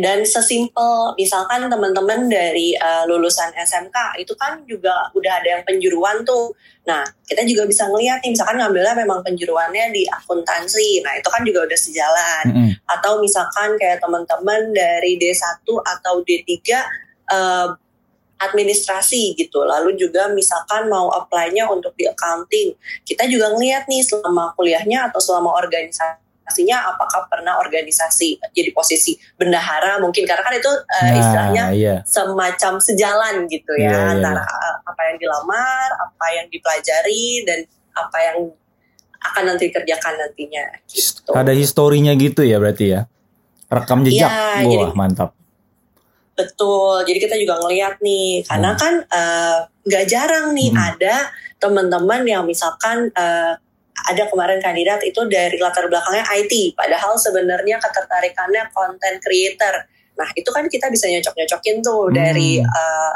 Dan 0.00 0.24
sesimpel 0.24 1.12
misalkan 1.20 1.68
teman-teman 1.68 2.24
dari 2.30 2.72
uh, 2.80 3.04
lulusan 3.04 3.52
SMK 3.52 4.16
itu 4.16 4.32
kan 4.38 4.64
juga 4.64 5.12
udah 5.12 5.32
ada 5.42 5.58
yang 5.58 5.62
penjuruan 5.68 6.24
tuh. 6.24 6.56
Nah, 6.88 7.04
kita 7.28 7.44
juga 7.44 7.68
bisa 7.68 7.84
ngeliat 7.90 8.24
nih 8.24 8.32
misalkan 8.32 8.56
ngambilnya 8.56 8.94
memang 8.96 9.20
penjuruannya 9.20 9.92
di 9.92 10.08
akuntansi. 10.08 11.04
Nah, 11.04 11.12
itu 11.20 11.28
kan 11.28 11.42
juga 11.44 11.68
udah 11.68 11.78
sejalan. 11.78 12.44
Mm-mm. 12.48 12.70
Atau 12.88 13.20
misalkan 13.20 13.76
kayak 13.76 14.00
teman-teman 14.00 14.72
dari 14.72 15.20
D1 15.20 15.60
atau 15.66 16.14
D3 16.24 16.56
uh, 17.28 17.68
administrasi 18.42 19.38
gitu. 19.38 19.62
Lalu 19.62 19.94
juga 19.94 20.26
misalkan 20.34 20.90
mau 20.90 21.12
apply-nya 21.14 21.70
untuk 21.70 21.94
di 21.94 22.10
accounting. 22.10 22.74
Kita 23.06 23.30
juga 23.30 23.54
ngeliat 23.54 23.86
nih 23.86 24.02
selama 24.02 24.56
kuliahnya 24.58 25.12
atau 25.12 25.20
selama 25.22 25.54
organisasinya 26.52 26.92
apakah 26.92 27.24
pernah 27.26 27.56
organisasi 27.58 28.36
jadi 28.52 28.70
posisi 28.70 29.16
bendahara 29.34 29.96
mungkin 29.98 30.28
karena 30.28 30.44
kan 30.44 30.54
itu 30.54 30.68
uh, 30.68 31.12
istilahnya 31.16 31.64
Nah, 31.64 31.72
iya. 31.72 31.96
semacam 32.04 32.72
sejalan 32.76 33.34
gitu 33.48 33.72
ya 33.78 33.88
Iya, 33.88 33.96
iya, 33.96 34.12
antara 34.12 34.44
uh, 34.44 34.76
apa 34.84 35.00
yang 35.08 35.16
dilamar, 35.18 35.88
apa 35.96 36.26
yang 36.36 36.46
dipelajari 36.52 37.24
dan 37.48 37.58
apa 37.92 38.18
yang 38.20 38.36
akan 39.22 39.44
nanti 39.46 39.70
kerjakan 39.70 40.14
nantinya 40.18 40.64
gitu. 40.84 41.30
Ada 41.32 41.54
historinya 41.54 42.12
gitu 42.12 42.42
ya 42.42 42.58
berarti 42.58 42.84
ya. 42.90 43.00
Rekam 43.70 44.04
jejak. 44.04 44.28
Iya, 44.28 44.28
Wah, 44.28 44.60
jadi- 44.68 44.92
mantap. 44.92 45.30
Betul. 46.34 47.06
Jadi 47.06 47.18
kita 47.20 47.36
juga 47.38 47.60
ngelihat 47.60 48.00
nih, 48.02 48.42
karena 48.42 48.74
Hmm. 48.74 48.80
kan 48.80 48.94
eh, 49.04 49.58
nggak 49.86 50.04
jarang 50.08 50.46
nih 50.52 50.72
Hmm. 50.74 50.80
ada 50.90 51.16
teman-teman 51.56 52.20
yang 52.26 52.42
misalkan 52.42 53.08
eh, 53.14 53.52
ada 53.92 54.24
kemarin 54.26 54.58
kandidat 54.58 55.04
itu 55.04 55.20
dari 55.28 55.60
latar 55.60 55.86
belakangnya 55.86 56.24
IT, 56.42 56.74
padahal 56.74 57.14
sebenarnya 57.20 57.76
ketertarikannya 57.78 58.72
content 58.72 59.20
creator. 59.20 59.84
Nah 60.16 60.28
itu 60.36 60.48
kan 60.48 60.64
kita 60.68 60.88
bisa 60.88 61.08
nyocok-nyocokin 61.08 61.84
tuh 61.84 62.08
Hmm. 62.08 62.16
dari 62.16 62.60
eh, 62.60 63.14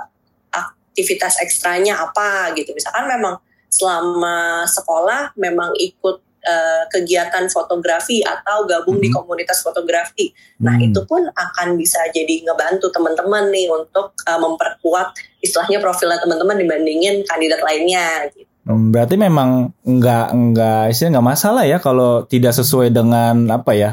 aktivitas 0.52 1.40
ekstranya 1.44 2.00
apa 2.00 2.52
gitu. 2.56 2.72
Misalkan 2.72 3.08
memang 3.08 3.40
selama 3.68 4.64
sekolah 4.64 5.36
memang 5.36 5.76
ikut 5.76 6.24
eh, 6.46 6.86
kegiatan 6.94 7.50
fotografi 7.50 8.22
atau 8.22 8.62
gabung 8.70 9.02
di 9.02 9.10
Hmm. 9.10 9.18
komunitas 9.18 9.66
fotografi. 9.66 10.30
Nah 10.62 10.78
Hmm. 10.78 10.86
itu 10.92 11.02
pun 11.02 11.26
akan 11.26 11.74
bisa 11.74 11.98
jadi 12.14 12.46
ngebantu 12.46 12.86
teman-teman 12.94 13.50
nih 13.50 13.66
untuk 13.66 14.14
uh, 14.14 14.38
memperkuat 14.38 15.10
istilahnya 15.42 15.82
profilnya 15.82 16.22
teman-teman 16.22 16.54
dibandingin 16.62 17.26
kandidat 17.26 17.58
lainnya. 17.66 18.30
Gitu. 18.30 18.46
Hmm, 18.66 18.90
Berarti 18.90 19.14
memang 19.14 19.70
nggak 19.80 20.26
nggak 20.34 20.80
istilahnya 20.90 21.12
nggak 21.18 21.28
masalah 21.30 21.62
ya 21.62 21.78
kalau 21.78 22.26
tidak 22.26 22.50
sesuai 22.50 22.90
dengan 22.90 23.46
apa 23.48 23.72
ya 23.72 23.90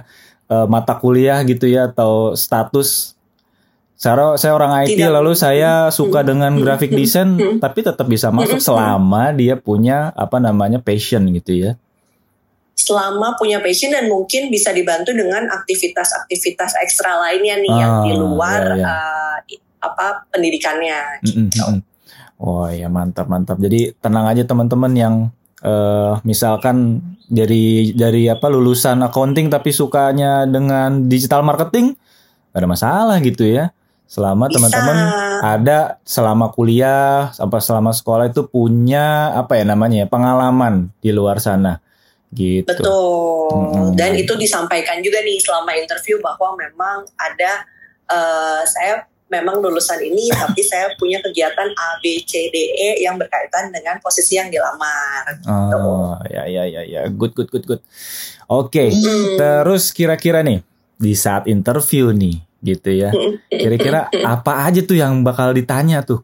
eh, 0.50 0.66
mata 0.66 0.98
kuliah 0.98 1.40
gitu 1.46 1.70
ya 1.70 1.88
atau 1.88 2.34
status. 2.34 3.14
Saya 3.94 4.36
saya 4.36 4.52
orang 4.52 4.84
IT 4.84 4.98
Tidak. 5.00 5.14
lalu 5.14 5.32
saya 5.32 5.88
suka 5.88 6.26
Hmm. 6.26 6.30
dengan 6.36 6.52
graphic 6.58 6.92
Hmm. 6.92 7.00
design 7.00 7.30
Hmm. 7.38 7.58
tapi 7.62 7.80
tetap 7.80 8.04
bisa 8.04 8.34
masuk 8.34 8.60
Hmm. 8.60 8.68
selama 8.68 9.32
dia 9.32 9.56
punya 9.56 10.12
apa 10.12 10.42
namanya 10.42 10.82
passion 10.82 11.24
gitu 11.32 11.54
ya. 11.54 11.72
Selama 12.74 13.38
punya 13.38 13.62
passion 13.62 13.94
dan 13.94 14.10
mungkin 14.10 14.50
bisa 14.50 14.74
dibantu 14.74 15.14
dengan 15.14 15.46
aktivitas-aktivitas 15.48 16.74
ekstra 16.82 17.22
lainnya 17.22 17.62
nih 17.62 17.70
yang 17.72 17.94
Ah, 17.94 18.04
di 18.04 18.12
luar 18.18 18.62
iya, 18.74 18.82
iya. 18.82 18.90
uh, 18.90 19.38
apa 19.80 20.26
pendidikannya. 20.28 21.00
Gitu. 21.22 21.38
mm-mm. 21.62 21.93
Oh 22.44 22.68
ya 22.68 22.92
mantap 22.92 23.32
mantap. 23.32 23.56
Jadi 23.56 23.96
tenang 24.04 24.28
aja 24.28 24.44
teman-teman 24.44 24.92
yang 24.92 25.16
uh, 25.64 26.20
misalkan 26.28 27.00
dari 27.32 27.96
dari 27.96 28.28
apa 28.28 28.52
lulusan 28.52 29.00
accounting 29.00 29.48
tapi 29.48 29.72
sukanya 29.72 30.44
dengan 30.44 31.08
digital 31.08 31.40
marketing, 31.48 31.96
gak 32.52 32.60
ada 32.60 32.68
masalah 32.68 33.18
gitu 33.24 33.48
ya. 33.48 33.72
Selama 34.12 34.52
teman-teman 34.52 34.98
ada 35.42 35.98
selama 36.04 36.52
kuliah 36.52 37.32
sampai 37.32 37.64
selama 37.64 37.96
sekolah 37.96 38.30
itu 38.30 38.46
punya 38.46 39.32
apa 39.34 39.58
ya 39.58 39.64
namanya 39.64 40.04
ya 40.04 40.08
pengalaman 40.12 40.92
di 41.00 41.16
luar 41.16 41.40
sana 41.40 41.80
gitu. 42.36 42.68
Betul. 42.68 43.50
Hmm. 43.56 43.96
Dan 43.96 44.20
itu 44.20 44.36
disampaikan 44.36 45.00
juga 45.00 45.24
nih 45.24 45.40
selama 45.40 45.80
interview 45.80 46.20
bahwa 46.20 46.60
memang 46.60 47.08
ada 47.16 47.64
uh, 48.12 48.62
saya 48.68 49.08
memang 49.34 49.58
lulusan 49.58 49.98
ini 50.06 50.30
tapi 50.46 50.62
saya 50.62 50.94
punya 51.02 51.18
kegiatan 51.26 51.74
A 51.74 51.90
B 51.98 52.22
C 52.22 52.54
D 52.54 52.56
E 52.78 52.90
yang 53.02 53.18
berkaitan 53.18 53.74
dengan 53.74 53.98
posisi 53.98 54.38
yang 54.38 54.54
dilamar. 54.54 55.34
Gitu. 55.42 55.50
Oh 55.50 56.14
ya 56.30 56.46
ya 56.46 56.70
ya 56.70 56.82
ya 56.86 57.02
good 57.10 57.34
good 57.34 57.50
good 57.50 57.66
good. 57.66 57.82
Oke 58.46 58.70
okay. 58.70 58.88
hmm. 58.94 59.42
terus 59.42 59.90
kira-kira 59.90 60.46
nih 60.46 60.62
di 61.02 61.18
saat 61.18 61.50
interview 61.50 62.14
nih 62.14 62.38
gitu 62.64 62.96
ya 62.96 63.12
kira-kira 63.52 64.08
apa 64.24 64.70
aja 64.70 64.80
tuh 64.86 64.96
yang 64.96 65.26
bakal 65.26 65.52
ditanya 65.52 66.00
tuh 66.00 66.24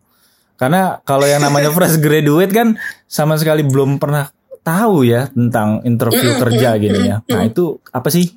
karena 0.60 1.00
kalau 1.08 1.24
yang 1.24 1.40
namanya 1.40 1.72
fresh 1.72 1.96
graduate 2.04 2.52
kan 2.52 2.76
sama 3.08 3.40
sekali 3.40 3.64
belum 3.64 3.98
pernah 3.98 4.28
tahu 4.60 5.08
ya 5.08 5.32
tentang 5.32 5.82
interview 5.88 6.36
kerja 6.36 6.76
gini 6.76 7.00
ya. 7.08 7.24
Nah 7.26 7.48
itu 7.48 7.80
apa 7.96 8.12
sih 8.12 8.36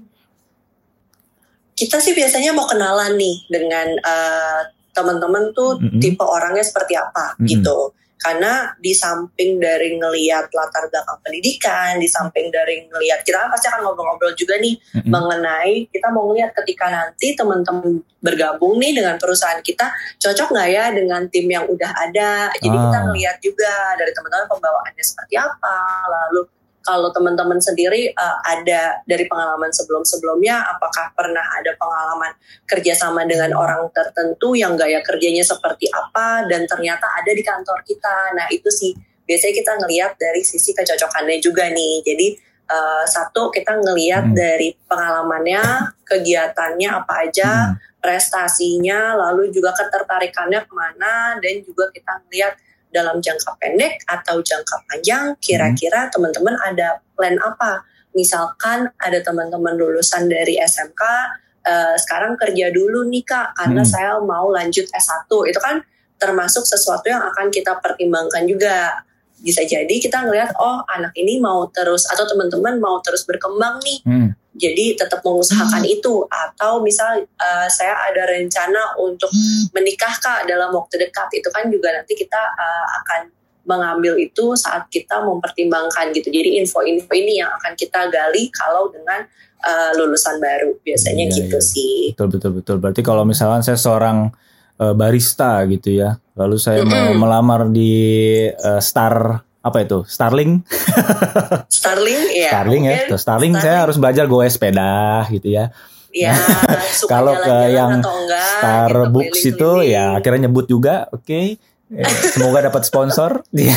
kita 1.73 1.99
sih 1.99 2.13
biasanya 2.13 2.53
mau 2.53 2.69
kenalan 2.69 3.17
nih 3.17 3.37
dengan 3.49 3.89
uh, 4.05 4.61
teman-teman 4.93 5.53
tuh 5.57 5.81
mm-hmm. 5.81 6.01
tipe 6.01 6.25
orangnya 6.25 6.65
seperti 6.65 6.95
apa 6.97 7.37
mm-hmm. 7.37 7.49
gitu 7.49 7.97
karena 8.23 8.71
di 8.79 8.95
samping 8.95 9.59
dari 9.59 9.99
ngeliat 9.99 10.47
latar 10.55 10.87
belakang 10.87 11.19
pendidikan, 11.27 11.99
di 11.99 12.07
samping 12.07 12.55
dari 12.55 12.87
ngeliat 12.87 13.27
kita 13.27 13.35
kan 13.35 13.51
pasti 13.51 13.67
akan 13.67 13.83
ngobrol-ngobrol 13.83 14.31
juga 14.39 14.63
nih 14.63 14.79
mm-hmm. 14.79 15.11
mengenai 15.11 15.91
kita 15.91 16.07
mau 16.15 16.31
ngeliat 16.31 16.55
ketika 16.55 16.87
nanti 16.87 17.35
teman-teman 17.35 17.99
bergabung 18.23 18.79
nih 18.79 18.95
dengan 18.95 19.19
perusahaan 19.19 19.59
kita 19.59 19.91
cocok 20.23 20.55
nggak 20.55 20.69
ya 20.71 20.85
dengan 20.95 21.27
tim 21.35 21.51
yang 21.51 21.67
udah 21.67 21.91
ada. 21.99 22.55
Jadi 22.63 22.77
ah. 22.79 22.83
kita 22.87 22.99
ngeliat 23.11 23.37
juga 23.43 23.75
dari 23.99 24.15
teman-teman 24.15 24.47
pembawaannya 24.47 25.03
seperti 25.03 25.35
apa, 25.35 25.77
lalu 26.07 26.47
kalau 26.83 27.15
teman-teman 27.15 27.63
sendiri 27.63 28.11
uh, 28.13 28.39
ada 28.43 29.03
dari 29.07 29.25
pengalaman 29.31 29.71
sebelum-sebelumnya, 29.71 30.67
apakah 30.77 31.15
pernah 31.15 31.43
ada 31.59 31.73
pengalaman 31.79 32.35
kerjasama 32.67 33.23
dengan 33.25 33.55
orang 33.55 33.87
tertentu 33.95 34.59
yang 34.59 34.75
gaya 34.75 34.99
kerjanya 35.01 35.47
seperti 35.47 35.87
apa 35.95 36.47
dan 36.51 36.67
ternyata 36.67 37.07
ada 37.23 37.31
di 37.31 37.43
kantor 37.43 37.81
kita. 37.87 38.35
Nah 38.35 38.47
itu 38.51 38.69
sih 38.69 38.93
biasanya 39.23 39.55
kita 39.55 39.73
ngelihat 39.79 40.13
dari 40.19 40.43
sisi 40.43 40.75
kecocokannya 40.75 41.39
juga 41.39 41.71
nih. 41.71 42.03
Jadi 42.03 42.27
uh, 42.69 43.05
satu 43.07 43.49
kita 43.55 43.79
ngelihat 43.79 44.31
hmm. 44.31 44.37
dari 44.37 44.75
pengalamannya, 44.91 45.95
kegiatannya 46.03 46.89
apa 46.91 47.13
aja, 47.31 47.51
hmm. 47.73 48.03
prestasinya, 48.03 49.15
lalu 49.15 49.55
juga 49.55 49.71
ketertarikannya 49.73 50.61
ke 50.67 50.73
mana, 50.75 51.39
dan 51.39 51.63
juga 51.63 51.89
kita 51.95 52.19
ngelihat 52.27 52.55
dalam 52.93 53.19
jangka 53.19 53.57
pendek 53.59 54.05
atau 54.05 54.45
jangka 54.45 54.77
panjang 54.87 55.35
kira-kira 55.41 56.07
hmm. 56.07 56.11
teman-teman 56.13 56.55
ada 56.61 57.01
plan 57.17 57.35
apa 57.41 57.83
misalkan 58.13 58.93
ada 59.01 59.19
teman-teman 59.25 59.75
lulusan 59.75 60.29
dari 60.29 60.61
SMK 60.61 61.03
uh, 61.03 61.17
eh, 61.65 61.97
sekarang 61.97 62.37
kerja 62.37 62.69
dulu 62.69 63.09
nih 63.09 63.25
kak 63.25 63.57
karena 63.57 63.83
hmm. 63.83 63.91
saya 63.91 64.21
mau 64.21 64.53
lanjut 64.53 64.85
S1 64.93 65.31
itu 65.49 65.59
kan 65.59 65.81
termasuk 66.21 66.63
sesuatu 66.63 67.11
yang 67.11 67.25
akan 67.25 67.51
kita 67.51 67.81
pertimbangkan 67.83 68.47
juga 68.47 69.03
bisa 69.43 69.67
jadi 69.67 69.91
kita 69.91 70.23
ngelihat 70.23 70.55
oh 70.63 70.87
anak 70.87 71.11
ini 71.19 71.43
mau 71.43 71.67
terus 71.75 72.07
atau 72.07 72.23
teman-teman 72.31 72.79
mau 72.79 73.03
terus 73.03 73.27
berkembang 73.27 73.83
nih 73.83 73.99
hmm. 74.07 74.29
Jadi 74.53 75.01
tetap 75.01 75.25
mengusahakan 75.25 75.81
hmm. 75.81 75.97
itu 75.97 76.29
atau 76.29 76.85
misal 76.85 77.25
uh, 77.25 77.69
saya 77.73 77.97
ada 78.13 78.29
rencana 78.29 78.97
untuk 79.01 79.33
hmm. 79.33 79.73
menikah 79.73 80.13
kak 80.21 80.45
dalam 80.45 80.73
waktu 80.77 81.09
dekat 81.09 81.29
itu 81.33 81.49
kan 81.49 81.73
juga 81.73 81.93
nanti 81.97 82.13
kita 82.13 82.37
uh, 82.37 82.87
akan 83.03 83.33
mengambil 83.63 84.19
itu 84.19 84.59
saat 84.59 84.91
kita 84.91 85.23
mempertimbangkan 85.23 86.11
gitu 86.13 86.29
jadi 86.29 86.61
info-info 86.61 87.09
ini 87.15 87.41
yang 87.41 87.51
akan 87.63 87.79
kita 87.79 88.11
gali 88.11 88.51
kalau 88.51 88.91
dengan 88.91 89.23
uh, 89.63 89.91
lulusan 89.97 90.43
baru 90.43 90.75
biasanya 90.83 91.31
iya, 91.31 91.37
gitu 91.39 91.59
iya. 91.63 91.71
sih 91.71 91.99
betul 92.13 92.29
betul 92.29 92.51
betul 92.59 92.77
berarti 92.83 93.01
kalau 93.07 93.23
misalnya 93.23 93.63
saya 93.63 93.79
seorang 93.79 94.35
uh, 94.83 94.95
barista 94.97 95.63
gitu 95.71 95.95
ya. 95.95 96.19
Lalu 96.35 96.57
saya 96.59 96.83
mm 96.83 96.89
-hmm. 96.89 96.99
mau 96.99 97.29
melamar 97.29 97.69
di 97.69 97.93
uh, 98.49 98.81
Star 98.83 99.39
apa 99.63 99.79
itu? 99.87 100.03
Starling. 100.05 100.67
Starling 101.79 102.23
ya. 102.35 102.51
Starling 102.51 102.83
ya. 102.85 102.97
Starling, 103.07 103.19
Starling 103.23 103.53
saya 103.63 103.77
harus 103.87 103.97
belajar 103.97 104.27
goes 104.27 104.55
sepeda 104.59 105.25
gitu 105.31 105.49
ya. 105.55 105.71
Ya, 106.13 106.37
kalau 107.09 107.33
ke 107.41 107.73
yang 107.73 108.05
Starbucks 108.05 109.49
gitu, 109.49 109.81
itu 109.81 109.97
ya 109.97 110.13
akhirnya 110.21 110.45
nyebut 110.45 110.69
juga, 110.69 111.09
oke. 111.09 111.25
Okay. 111.25 111.57
Ya, 111.89 112.05
semoga 112.05 112.69
dapat 112.69 112.85
sponsor. 112.85 113.41
ya. 113.57 113.73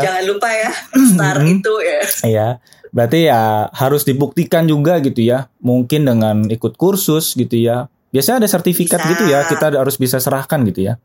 Jangan 0.00 0.24
lupa 0.24 0.48
ya, 0.56 0.72
Star 1.12 1.44
itu 1.44 1.74
ya. 1.84 2.00
Iya. 2.24 2.48
Berarti 2.96 3.28
ya 3.28 3.68
harus 3.76 4.08
dibuktikan 4.08 4.64
juga 4.64 5.04
gitu 5.04 5.20
ya. 5.20 5.52
Mungkin 5.60 6.08
dengan 6.08 6.48
ikut 6.48 6.80
kursus 6.80 7.36
gitu 7.36 7.60
ya 7.60 7.92
Biasanya 8.10 8.42
ada 8.42 8.50
sertifikat 8.50 8.98
bisa. 8.98 9.10
gitu 9.14 9.24
ya, 9.30 9.46
kita 9.46 9.66
harus 9.70 9.94
bisa 9.94 10.18
serahkan 10.18 10.66
gitu 10.66 10.90
ya. 10.90 10.98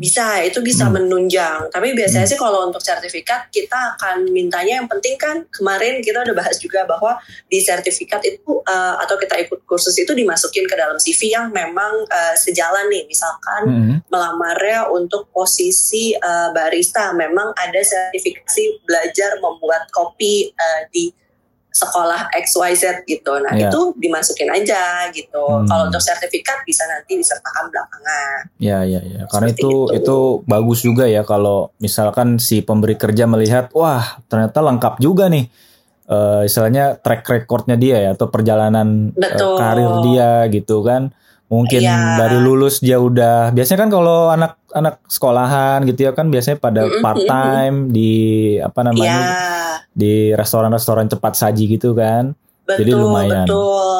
Bisa, 0.00 0.40
itu 0.40 0.64
bisa 0.64 0.88
hmm. 0.88 0.96
menunjang. 0.96 1.68
Tapi 1.68 1.92
biasanya 1.92 2.24
hmm. 2.24 2.32
sih 2.32 2.40
kalau 2.40 2.72
untuk 2.72 2.80
sertifikat 2.80 3.52
kita 3.52 4.00
akan 4.00 4.32
mintanya 4.32 4.80
yang 4.80 4.88
penting 4.88 5.20
kan 5.20 5.44
kemarin 5.52 6.00
kita 6.00 6.24
udah 6.24 6.32
bahas 6.32 6.56
juga 6.56 6.88
bahwa 6.88 7.20
di 7.52 7.60
sertifikat 7.60 8.24
itu 8.24 8.64
uh, 8.64 8.96
atau 8.96 9.20
kita 9.20 9.36
ikut 9.44 9.60
kursus 9.68 9.92
itu 10.00 10.16
dimasukin 10.16 10.64
ke 10.64 10.72
dalam 10.72 10.96
CV 10.96 11.36
yang 11.36 11.52
memang 11.52 12.08
uh, 12.08 12.34
sejalan 12.40 12.88
nih. 12.88 13.04
Misalkan 13.12 13.62
hmm. 13.68 13.96
melamarnya 14.08 14.88
untuk 14.88 15.28
posisi 15.36 16.16
uh, 16.16 16.48
barista 16.56 17.12
memang 17.12 17.52
ada 17.60 17.84
sertifikasi 17.84 18.80
belajar 18.88 19.36
membuat 19.44 19.84
kopi 19.92 20.48
uh, 20.56 20.88
di 20.88 21.12
sekolah 21.70 22.34
XYZ 22.34 23.06
gitu. 23.06 23.38
Nah, 23.38 23.54
yeah. 23.54 23.70
itu 23.70 23.94
dimasukin 23.96 24.50
aja 24.50 25.06
gitu. 25.14 25.38
Hmm. 25.38 25.66
Kalau 25.66 25.86
untuk 25.86 26.02
sertifikat 26.02 26.66
bisa 26.66 26.82
nanti 26.90 27.14
disertakan 27.16 27.70
belakangan. 27.70 28.38
Ya, 28.58 28.82
ya, 28.82 29.00
ya. 29.00 29.22
Karena 29.30 29.54
itu, 29.54 29.86
itu 29.94 30.02
itu 30.02 30.18
bagus 30.50 30.82
juga 30.82 31.06
ya 31.06 31.22
kalau 31.22 31.70
misalkan 31.78 32.42
si 32.42 32.60
pemberi 32.60 32.98
kerja 32.98 33.30
melihat, 33.30 33.70
wah, 33.72 34.18
ternyata 34.26 34.58
lengkap 34.60 34.98
juga 34.98 35.30
nih. 35.30 35.46
Uh, 36.10 36.42
istilahnya 36.42 36.98
track 36.98 37.22
recordnya 37.22 37.78
dia 37.78 38.02
ya 38.02 38.18
atau 38.18 38.26
perjalanan 38.26 39.14
uh, 39.14 39.54
karir 39.54 39.94
dia 40.02 40.42
gitu 40.50 40.82
kan 40.82 41.14
mungkin 41.50 41.82
yeah. 41.82 42.14
dari 42.14 42.38
lulus 42.38 42.78
dia 42.78 43.02
udah 43.02 43.50
biasanya 43.50 43.82
kan 43.82 43.90
kalau 43.90 44.30
anak-anak 44.30 45.02
sekolahan 45.10 45.82
gitu 45.90 46.06
ya 46.06 46.14
kan 46.14 46.30
biasanya 46.30 46.62
pada 46.62 46.86
part 47.02 47.18
time 47.26 47.90
di 47.90 48.12
apa 48.62 48.80
namanya 48.86 49.18
yeah. 49.18 49.74
di 49.90 50.30
restoran-restoran 50.38 51.10
cepat 51.10 51.34
saji 51.34 51.66
gitu 51.74 51.90
kan. 51.92 52.38
Betul, 52.62 52.86
jadi 52.86 52.90
lumayan. 52.94 53.50
betul. 53.50 53.98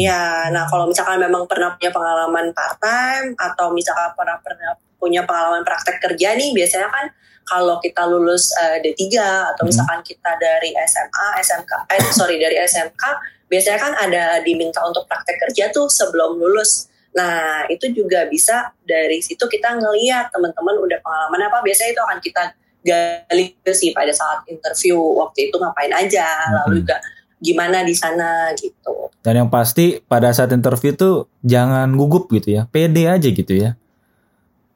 Ya 0.00 0.48
nah 0.48 0.64
kalau 0.64 0.88
misalkan 0.88 1.20
memang 1.20 1.44
pernah 1.44 1.76
punya 1.76 1.92
pengalaman 1.92 2.48
part 2.56 2.80
time 2.80 3.36
atau 3.36 3.68
misalkan 3.76 4.08
pernah 4.16 4.40
pernah 4.40 4.72
punya 4.96 5.28
pengalaman 5.28 5.62
praktek 5.62 6.00
kerja 6.00 6.32
nih 6.32 6.56
biasanya 6.56 6.88
kan 6.88 7.06
kalau 7.44 7.76
kita 7.80 8.04
lulus 8.04 8.52
uh, 8.56 8.76
eh, 8.76 8.92
D3 8.92 9.04
atau 9.52 9.62
misalkan 9.64 10.00
kita 10.04 10.36
dari 10.36 10.72
SMA 10.84 11.28
SMK 11.44 11.72
eh 11.92 12.00
sorry 12.12 12.36
dari 12.36 12.56
SMK 12.60 13.04
biasanya 13.48 13.78
kan 13.80 13.92
ada 13.96 14.44
diminta 14.44 14.84
untuk 14.84 15.08
praktek 15.08 15.36
kerja 15.48 15.72
tuh 15.72 15.88
sebelum 15.88 16.36
lulus. 16.36 16.88
Nah, 17.16 17.64
itu 17.72 17.90
juga 17.90 18.28
bisa 18.28 18.70
dari 18.84 19.18
situ 19.24 19.42
kita 19.48 19.74
ngeliat 19.80 20.30
teman-teman 20.30 20.76
udah 20.78 20.98
pengalaman 21.00 21.48
apa. 21.48 21.64
Biasanya 21.64 21.90
itu 21.96 22.02
akan 22.04 22.18
kita 22.20 22.42
gali 22.84 23.44
sih 23.74 23.90
pada 23.90 24.12
saat 24.14 24.46
interview 24.46 24.96
waktu 25.18 25.50
itu 25.50 25.56
ngapain 25.58 25.90
aja, 25.90 26.28
hmm. 26.28 26.54
lalu 26.62 26.84
juga 26.84 26.96
gimana 27.38 27.82
di 27.82 27.94
sana 27.96 28.52
gitu. 28.54 29.10
Dan 29.24 29.44
yang 29.44 29.50
pasti 29.50 29.98
pada 29.98 30.30
saat 30.30 30.54
interview 30.54 30.94
tuh 30.94 31.26
jangan 31.42 31.90
gugup 31.96 32.30
gitu 32.30 32.54
ya, 32.54 32.70
pede 32.70 33.10
aja 33.10 33.28
gitu 33.28 33.54
ya. 33.56 33.74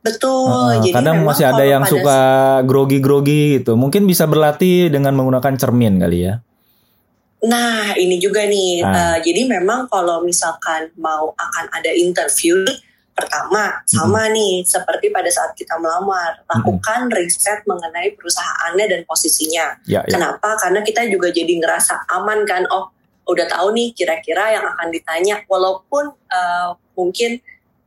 Betul. 0.03 0.51
Uh, 0.51 0.83
jadi 0.83 0.99
kadang 0.99 1.23
masih 1.23 1.47
ada 1.47 1.63
yang 1.63 1.87
suka 1.87 2.19
grogi-grogi 2.67 3.63
gitu. 3.63 3.79
Mungkin 3.79 4.03
bisa 4.11 4.27
berlatih 4.27 4.91
dengan 4.91 5.15
menggunakan 5.15 5.55
cermin 5.55 6.03
kali 6.03 6.27
ya. 6.27 6.43
Nah, 7.43 7.99
ini 7.99 8.23
juga 8.23 8.47
nih. 8.47 8.87
Ah. 8.87 8.91
Uh, 8.91 9.19
jadi 9.19 9.51
memang 9.51 9.91
kalau 9.91 10.23
misalkan 10.23 10.95
mau 10.95 11.35
akan 11.35 11.67
ada 11.75 11.91
interview 11.91 12.63
pertama 13.13 13.77
sama 13.85 14.25
hmm. 14.25 14.33
nih 14.33 14.55
seperti 14.65 15.13
pada 15.13 15.29
saat 15.29 15.53
kita 15.53 15.77
melamar, 15.77 16.41
lakukan 16.49 17.11
hmm. 17.11 17.15
riset 17.19 17.61
mengenai 17.69 18.15
perusahaannya 18.17 18.87
dan 18.89 19.01
posisinya. 19.05 19.77
Ya, 19.85 20.01
ya. 20.07 20.17
Kenapa? 20.17 20.57
Karena 20.57 20.81
kita 20.81 21.05
juga 21.11 21.29
jadi 21.35 21.51
ngerasa 21.51 22.09
aman 22.15 22.47
kan. 22.47 22.65
Oh, 22.71 22.95
udah 23.29 23.47
tahu 23.47 23.75
nih 23.75 23.95
kira-kira 23.95 24.59
yang 24.59 24.67
akan 24.67 24.89
ditanya 24.91 25.47
walaupun 25.47 26.11
uh, 26.11 26.75
mungkin 26.99 27.39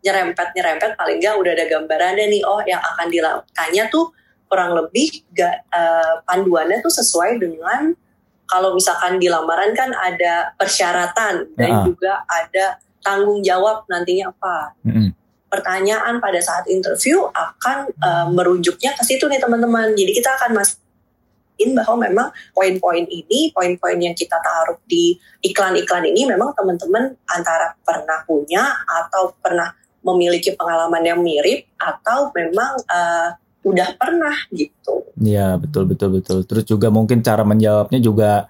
nyerempet-nyerempet 0.05 0.95
paling 0.95 1.17
nggak 1.19 1.35
udah 1.35 1.51
ada 1.51 1.65
gambarannya 1.65 2.25
nih 2.29 2.41
oh 2.45 2.61
yang 2.63 2.79
akan 2.79 3.09
ditanya 3.09 3.83
tuh 3.91 4.13
kurang 4.45 4.77
lebih 4.77 5.25
gak, 5.33 5.65
uh, 5.73 6.21
panduannya 6.23 6.79
tuh 6.79 6.93
sesuai 6.93 7.41
dengan 7.41 7.97
kalau 8.45 8.77
misalkan 8.77 9.17
di 9.17 9.27
lamaran 9.29 9.73
kan 9.73 9.91
ada 9.93 10.53
persyaratan 10.57 11.49
dan 11.57 11.69
uh 11.69 11.75
-huh. 11.81 11.85
juga 11.89 12.21
ada 12.29 12.77
tanggung 13.01 13.41
jawab 13.45 13.85
nantinya 13.85 14.33
apa. 14.33 14.73
Mm 14.85 14.91
-hmm. 14.93 15.09
Pertanyaan 15.45 16.17
pada 16.17 16.41
saat 16.41 16.65
interview 16.67 17.21
akan 17.31 17.93
uh, 18.01 18.27
merujuknya 18.33 18.97
ke 18.97 19.03
situ 19.05 19.29
nih 19.29 19.37
teman-teman. 19.39 19.93
Jadi 19.93 20.11
kita 20.11 20.35
akan 20.41 20.57
mastiin 20.57 21.71
bahwa 21.77 22.09
memang 22.09 22.27
poin-poin 22.51 23.05
ini, 23.07 23.53
poin-poin 23.53 23.95
yang 23.95 24.17
kita 24.17 24.35
taruh 24.41 24.81
di 24.89 25.15
iklan-iklan 25.45 26.03
ini 26.11 26.27
memang 26.27 26.51
teman-teman 26.57 27.13
antara 27.29 27.77
pernah 27.85 28.25
punya 28.27 28.73
atau 28.83 29.37
pernah 29.39 29.71
memiliki 30.05 30.53
pengalaman 30.53 31.01
yang 31.01 31.19
mirip 31.21 31.65
atau 31.81 32.29
memang 32.29 32.77
uh, 32.85 33.29
udah 33.65 33.97
pernah 33.97 34.37
gitu. 34.53 35.09
Iya 35.17 35.57
betul 35.57 35.89
betul 35.89 36.21
betul. 36.21 36.45
Terus 36.45 36.63
juga 36.69 36.93
mungkin 36.93 37.25
cara 37.25 37.41
menjawabnya 37.41 37.97
juga 37.97 38.45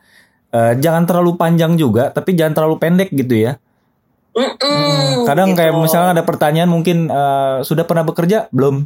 uh, 0.52 0.74
jangan 0.76 1.08
terlalu 1.08 1.40
panjang 1.40 1.80
juga, 1.80 2.12
tapi 2.12 2.36
jangan 2.36 2.54
terlalu 2.54 2.76
pendek 2.78 3.10
gitu 3.16 3.36
ya. 3.40 3.56
Mm 4.36 4.52
-mm, 4.52 5.24
Kadang 5.24 5.56
gitu. 5.56 5.64
kayak 5.64 5.74
misalnya 5.80 6.12
ada 6.20 6.24
pertanyaan 6.28 6.68
mungkin 6.68 7.08
uh, 7.08 7.64
sudah 7.64 7.88
pernah 7.88 8.04
bekerja 8.04 8.52
belum? 8.52 8.84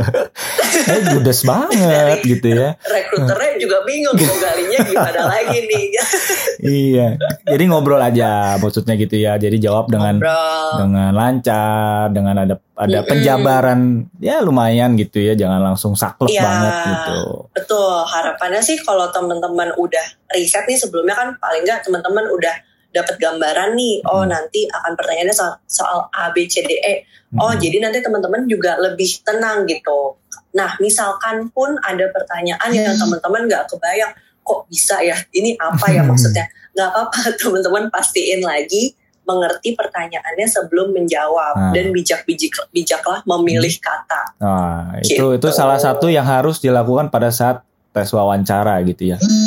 eh, 0.96 1.00
judes 1.12 1.44
banget 1.44 2.24
gitu 2.24 2.56
ya. 2.56 2.80
Rekruternya 2.80 3.60
juga 3.60 3.84
bingung 3.84 4.16
mau 4.16 4.36
galinya 4.40 4.78
gimana 4.80 5.20
lagi 5.36 5.58
nih. 5.68 5.84
iya. 6.88 7.08
Jadi 7.44 7.62
ngobrol 7.68 8.00
aja 8.00 8.56
maksudnya 8.56 8.96
gitu 8.96 9.20
ya. 9.20 9.36
Jadi 9.36 9.60
jawab 9.60 9.92
dengan 9.92 10.16
ngobrol. 10.16 10.72
dengan 10.80 11.10
lancar, 11.20 12.08
dengan 12.08 12.34
ada 12.40 12.56
ada 12.72 12.98
mm 12.98 13.04
-mm. 13.04 13.10
penjabaran 13.12 13.80
ya 14.24 14.40
lumayan 14.40 14.96
gitu 14.96 15.20
ya. 15.20 15.36
Jangan 15.36 15.60
langsung 15.60 15.92
saklek 15.92 16.32
ya, 16.32 16.48
banget 16.48 16.74
gitu. 16.96 17.44
Betul. 17.52 18.08
Harapannya 18.08 18.64
sih 18.64 18.80
kalau 18.80 19.04
teman-teman 19.12 19.76
udah 19.76 20.32
riset 20.32 20.64
nih 20.64 20.80
sebelumnya 20.80 21.12
kan 21.12 21.28
paling 21.36 21.60
nggak 21.60 21.84
teman-teman 21.84 22.24
udah 22.32 22.71
dapat 22.92 23.16
gambaran 23.18 23.74
nih 23.74 24.04
oh 24.06 24.22
hmm. 24.22 24.30
nanti 24.30 24.68
akan 24.68 24.92
pertanyaannya 24.94 25.34
soal, 25.34 25.56
soal 25.64 26.06
A 26.12 26.30
B 26.30 26.44
C 26.46 26.62
D 26.62 26.76
E 26.78 26.94
oh 27.40 27.50
hmm. 27.50 27.60
jadi 27.60 27.76
nanti 27.82 27.98
teman-teman 28.04 28.44
juga 28.46 28.76
lebih 28.78 29.24
tenang 29.24 29.64
gitu 29.66 30.20
nah 30.52 30.76
misalkan 30.78 31.48
pun 31.50 31.74
ada 31.80 32.12
pertanyaan 32.12 32.70
hmm. 32.70 32.84
yang 32.84 32.96
teman-teman 32.96 33.48
nggak 33.48 33.64
kebayang 33.72 34.12
kok 34.42 34.60
bisa 34.68 35.00
ya 35.00 35.16
ini 35.32 35.56
apa 35.56 35.86
ya 35.88 36.02
maksudnya 36.04 36.44
nggak 36.76 36.88
apa-apa 36.92 37.18
teman-teman 37.40 37.84
pastiin 37.88 38.44
lagi 38.44 38.92
mengerti 39.22 39.78
pertanyaannya 39.78 40.46
sebelum 40.50 40.90
menjawab 40.90 41.54
nah. 41.54 41.70
dan 41.70 41.94
bijak-bijak 41.94 42.52
bijaklah 42.74 43.22
memilih 43.22 43.70
hmm. 43.70 43.84
kata. 43.86 44.22
Nah, 44.42 44.98
itu 44.98 45.14
gitu. 45.14 45.26
itu 45.38 45.48
salah 45.54 45.78
satu 45.78 46.10
yang 46.10 46.26
harus 46.26 46.58
dilakukan 46.58 47.06
pada 47.06 47.30
saat 47.30 47.62
tes 47.94 48.10
wawancara 48.10 48.82
gitu 48.82 49.14
ya. 49.14 49.16
Hmm. 49.22 49.41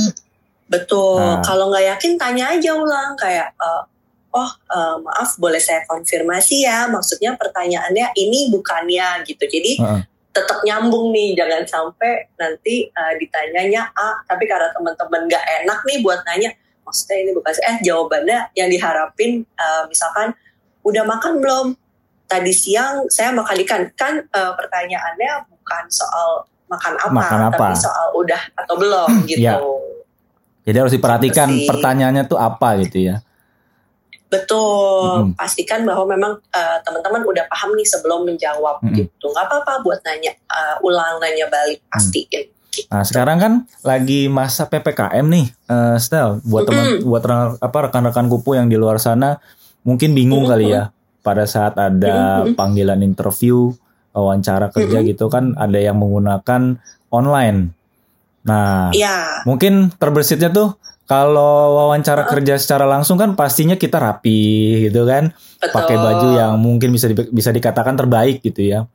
Betul. 0.66 1.22
Nah. 1.22 1.42
Kalau 1.46 1.70
nggak 1.70 1.86
yakin 1.96 2.14
tanya 2.18 2.58
aja 2.58 2.72
ulang 2.74 3.14
kayak 3.18 3.54
uh, 3.62 3.86
oh 4.36 4.52
uh, 4.74 4.96
maaf 5.00 5.38
boleh 5.38 5.62
saya 5.62 5.86
konfirmasi 5.86 6.66
ya 6.66 6.90
maksudnya 6.90 7.38
pertanyaannya 7.38 8.12
ini 8.18 8.50
bukannya 8.50 9.24
gitu. 9.24 9.46
Jadi 9.46 9.80
uh 9.80 9.98
-uh. 9.98 10.02
tetap 10.34 10.60
nyambung 10.66 11.14
nih 11.14 11.38
jangan 11.38 11.64
sampai 11.64 12.28
nanti 12.36 12.90
uh, 12.92 13.14
ditanyanya 13.16 13.88
A 13.94 14.26
tapi 14.26 14.50
karena 14.50 14.74
teman-teman 14.74 15.30
nggak 15.30 15.46
enak 15.64 15.80
nih 15.88 15.98
buat 16.04 16.26
nanya 16.28 16.52
maksudnya 16.84 17.18
ini 17.24 17.32
bukan 17.34 17.54
eh 17.66 17.78
jawabannya 17.82 18.40
yang 18.54 18.70
diharapin 18.70 19.48
uh, 19.58 19.88
misalkan 19.90 20.36
udah 20.86 21.02
makan 21.02 21.42
belum 21.42 21.68
tadi 22.30 22.54
siang 22.54 23.10
saya 23.10 23.34
makan 23.34 23.58
ikan 23.66 23.82
kan 23.98 24.22
uh, 24.34 24.54
pertanyaannya 24.54 25.50
bukan 25.50 25.84
soal 25.90 26.46
makan 26.66 26.98
apa, 26.98 27.14
makan 27.14 27.42
apa 27.54 27.58
tapi 27.58 27.76
soal 27.78 28.08
udah 28.18 28.42
atau 28.58 28.75
belum 28.75 29.10
gitu. 29.30 29.46
Ya 29.46 29.58
jadi 30.66 30.78
harus 30.82 30.94
diperhatikan 30.98 31.48
pertanyaannya 31.70 32.25
tuh 32.25 32.42
apa 32.42 32.82
gitu 32.82 33.14
ya. 33.14 33.22
Betul, 34.25 35.32
hmm. 35.32 35.38
pastikan 35.38 35.86
bahwa 35.86 36.10
memang 36.10 36.34
uh, 36.42 36.78
teman-teman 36.82 37.22
udah 37.24 37.46
paham 37.46 37.78
nih 37.78 37.88
sebelum 37.88 38.25
menjawab 38.25 38.82
hmm. 38.82 38.98
gitu. 38.98 39.30
Gak 39.32 39.46
apa-apa 39.48 39.86
buat 39.86 40.01
nanya 40.01 40.34
uh, 40.50 40.82
ulang 40.82 41.22
nanya 41.22 41.46
balik 41.48 41.86
pasti. 41.88 42.25
Mm. 42.25 42.32
Gitu. 42.34 42.51
Nah 42.92 43.06
sekarang 43.08 43.38
kan 43.40 43.54
lagi 43.86 44.28
masa 44.28 44.68
ppkm 44.68 45.25
nih, 45.30 45.46
uh, 45.70 45.96
Stel. 46.01 46.44
Buat 46.44 46.68
teman, 46.68 46.84
mm 46.84 47.08
buat 47.08 47.24
apa 47.62 47.78
rekan-rekan 47.88 48.28
kupu 48.28 48.58
yang 48.58 48.68
di 48.68 48.75
luar 48.75 49.00
sana 49.00 49.40
mungkin 49.86 50.12
bingung 50.18 50.44
mm 50.44 50.51
kali 50.51 50.66
ya 50.74 50.90
pada 51.22 51.46
saat 51.48 51.78
ada 51.80 52.44
mm 52.44 52.58
panggilan 52.60 53.00
interview, 53.06 53.72
wawancara 54.12 54.74
kerja 54.74 55.06
mm 55.06 55.08
gitu 55.16 55.32
kan 55.32 55.54
ada 55.56 55.78
yang 55.80 55.96
menggunakan 56.01 56.82
online. 57.14 57.72
Nah, 58.46 58.94
ya. 58.94 59.42
mungkin 59.44 59.90
terbesitnya 59.98 60.53
tuh 60.53 60.77
kalau 61.10 61.81
wawancara 61.81 62.25
uh. 62.25 62.29
kerja 62.29 62.62
secara 62.62 62.86
langsung 62.86 63.18
kan 63.18 63.34
pastinya 63.34 63.74
kita 63.74 63.98
rapi 63.98 64.86
gitu 64.90 65.05
kan, 65.10 65.34
pakai 65.62 65.98
baju 65.98 66.27
yang 66.38 66.53
mungkin 66.62 66.94
bisa 66.94 67.10
di, 67.10 67.18
bisa 67.34 67.50
dikatakan 67.50 67.98
terbaik 67.98 68.46
gitu 68.46 68.62
ya. 68.62 68.86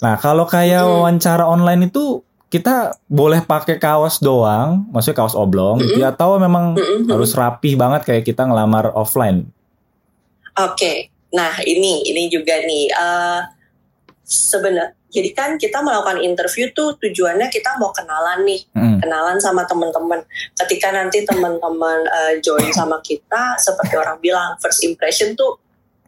Nah, 0.00 0.16
kalau 0.20 0.44
kayak 0.48 0.84
hmm. 0.84 0.92
wawancara 1.00 1.44
online 1.48 1.92
itu 1.92 2.24
kita 2.50 2.98
boleh 3.06 3.46
pakai 3.46 3.78
kaos 3.78 4.18
doang, 4.18 4.84
maksudnya 4.90 5.22
kaos 5.22 5.38
oblong, 5.38 5.78
mm 5.78 5.86
-hmm. 5.86 6.00
ya, 6.02 6.10
atau 6.10 6.34
memang 6.34 6.74
mm 6.74 6.82
-hmm. 6.82 7.00
harus 7.14 7.30
rapih 7.38 7.78
banget 7.78 8.02
kayak 8.02 8.26
kita 8.26 8.42
ngelamar 8.42 8.90
offline. 8.90 9.46
Oke, 10.58 10.74
okay. 10.74 10.96
nah 11.30 11.54
ini 11.62 12.02
ini 12.10 12.26
juga 12.26 12.58
nih 12.58 12.90
uh, 12.90 13.46
sebenarnya 14.26 14.98
jadi 15.10 15.30
kan 15.34 15.50
kita 15.58 15.82
melakukan 15.82 16.22
interview 16.22 16.70
tuh 16.70 16.94
tujuannya 17.02 17.50
kita 17.50 17.76
mau 17.82 17.90
kenalan 17.90 18.46
nih, 18.46 18.62
hmm. 18.72 19.02
kenalan 19.02 19.42
sama 19.42 19.66
teman-teman. 19.66 20.22
Ketika 20.54 20.94
nanti 20.94 21.26
teman-teman 21.26 22.06
uh, 22.06 22.34
join 22.38 22.70
sama 22.70 23.02
kita, 23.02 23.58
seperti 23.58 23.98
orang 23.98 24.22
bilang 24.22 24.54
first 24.62 24.86
impression 24.86 25.34
tuh 25.34 25.58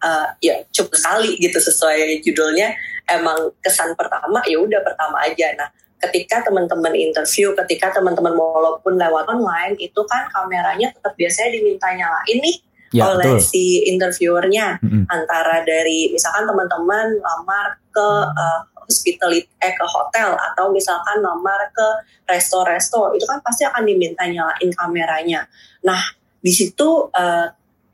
uh, 0.07 0.31
ya 0.39 0.63
cukup 0.71 0.95
sekali 0.95 1.35
gitu 1.43 1.59
sesuai 1.59 2.23
judulnya. 2.23 2.73
Emang 3.11 3.51
kesan 3.59 3.99
pertama 3.99 4.39
ya 4.47 4.63
udah 4.63 4.79
pertama 4.87 5.27
aja. 5.27 5.51
Nah, 5.59 5.69
ketika 5.99 6.47
teman-teman 6.47 6.95
interview, 6.95 7.51
ketika 7.67 7.99
teman-teman 7.99 8.39
walaupun 8.39 8.95
lewat 8.95 9.27
online 9.27 9.75
itu 9.83 9.99
kan 10.07 10.31
kameranya 10.31 10.95
tetap 10.95 11.19
biasanya 11.19 11.51
diminta 11.59 11.91
nyalain 11.91 12.39
nih 12.39 12.57
ya, 12.93 13.09
oleh 13.09 13.41
betul. 13.41 13.41
si 13.41 13.89
interviewernya 13.89 14.79
mm-hmm. 14.79 15.05
antara 15.09 15.65
dari 15.65 16.13
misalkan 16.13 16.45
teman-teman 16.45 17.19
lamar 17.19 17.67
ke 17.91 18.09
uh, 18.29 18.61
hospitality 18.85 19.49
eh 19.63 19.75
ke 19.75 19.87
hotel 19.87 20.35
atau 20.35 20.71
misalkan 20.71 21.23
lamar 21.23 21.71
ke 21.73 21.89
resto-resto 22.29 23.15
itu 23.15 23.25
kan 23.27 23.41
pasti 23.41 23.67
akan 23.67 23.83
diminta 23.87 24.27
nyalain 24.27 24.71
kameranya. 24.75 25.47
Nah 25.87 26.01
di 26.43 26.51
situ 26.51 27.09
uh, 27.11 27.47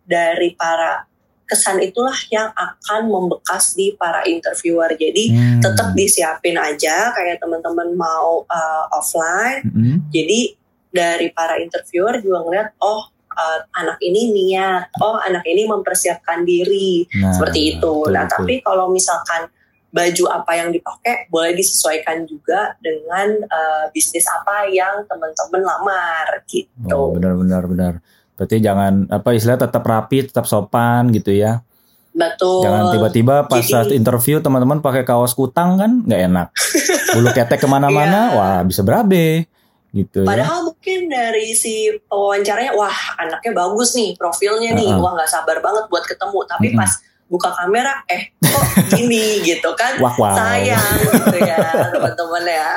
dari 0.09 0.57
para 0.57 1.05
kesan 1.48 1.81
itulah 1.81 2.14
yang 2.29 2.53
akan 2.53 3.09
membekas 3.09 3.72
di 3.72 3.96
para 3.96 4.20
interviewer. 4.29 4.92
Jadi 4.92 5.33
hmm. 5.33 5.61
tetap 5.64 5.96
disiapin 5.96 6.61
aja 6.61 7.12
kayak 7.16 7.40
teman-teman 7.40 7.96
mau 7.96 8.44
uh, 8.44 8.85
offline. 8.92 9.64
Hmm. 9.64 10.05
Jadi 10.12 10.53
dari 10.92 11.33
para 11.33 11.57
interviewer 11.57 12.20
juga 12.20 12.44
ngeliat 12.44 12.68
oh 12.85 13.09
uh, 13.33 13.59
anak 13.81 13.96
ini 14.05 14.37
niat, 14.37 14.92
oh 15.01 15.16
anak 15.16 15.44
ini 15.48 15.64
mempersiapkan 15.64 16.44
diri 16.44 17.09
nah, 17.16 17.33
seperti 17.33 17.81
itu. 17.81 17.92
Betul, 18.05 18.12
nah, 18.12 18.24
betul. 18.29 18.37
tapi 18.37 18.55
kalau 18.61 18.87
misalkan 18.92 19.42
baju 19.88 20.24
apa 20.29 20.53
yang 20.53 20.68
dipakai 20.68 21.33
boleh 21.33 21.57
disesuaikan 21.57 22.29
juga 22.29 22.77
dengan 22.85 23.40
uh, 23.48 23.88
bisnis 23.88 24.29
apa 24.29 24.68
yang 24.68 25.09
teman-teman 25.09 25.62
lamar 25.64 26.44
gitu. 26.44 26.92
Oh, 26.92 27.16
benar 27.16 27.33
benar 27.40 27.62
benar. 27.64 27.92
Berarti 28.37 28.61
jangan 28.61 29.09
apa 29.09 29.35
istilah 29.35 29.59
tetap 29.59 29.83
rapi, 29.83 30.29
tetap 30.29 30.44
sopan 30.44 31.09
gitu 31.11 31.33
ya. 31.33 31.64
Betul. 32.12 32.66
Jangan 32.66 32.85
tiba-tiba 32.92 33.35
pas 33.46 33.62
Jadi, 33.64 33.72
saat 33.72 33.88
interview 33.94 34.42
teman-teman 34.42 34.83
pakai 34.83 35.07
kaos 35.07 35.33
kutang 35.33 35.81
kan 35.81 36.05
nggak 36.05 36.20
enak. 36.29 36.48
Bulu 37.16 37.29
ketek 37.33 37.59
ke 37.62 37.68
mana-mana, 37.70 38.20
yeah. 38.33 38.37
wah 38.37 38.61
bisa 38.66 38.85
berabe 38.85 39.48
gitu 39.96 40.27
ya. 40.27 40.29
Padahal 40.29 40.61
ya. 40.61 40.66
mungkin 40.68 41.01
dari 41.09 41.57
si 41.57 41.88
wawancaranya 42.12 42.77
wah 42.77 43.16
anaknya 43.16 43.53
bagus 43.57 43.96
nih 43.96 44.12
profilnya 44.20 44.77
nih, 44.77 44.90
uh 44.92 44.98
-huh. 44.98 45.03
wah 45.03 45.12
nggak 45.16 45.31
sabar 45.31 45.64
banget 45.64 45.88
buat 45.88 46.05
ketemu. 46.05 46.38
Tapi 46.44 46.66
uh 46.68 46.72
-huh. 46.77 46.81
pas 46.85 46.92
buka 47.28 47.52
kamera 47.54 48.02
eh 48.08 48.32
kok 48.40 48.64
gini 48.96 49.38
gitu 49.48 49.70
kan 49.76 50.00
wah, 50.00 50.12
wow. 50.16 50.34
sayang 50.34 50.92
gitu 51.04 51.38
ya 51.44 51.56
teman-teman 51.94 52.44
ya 52.48 52.70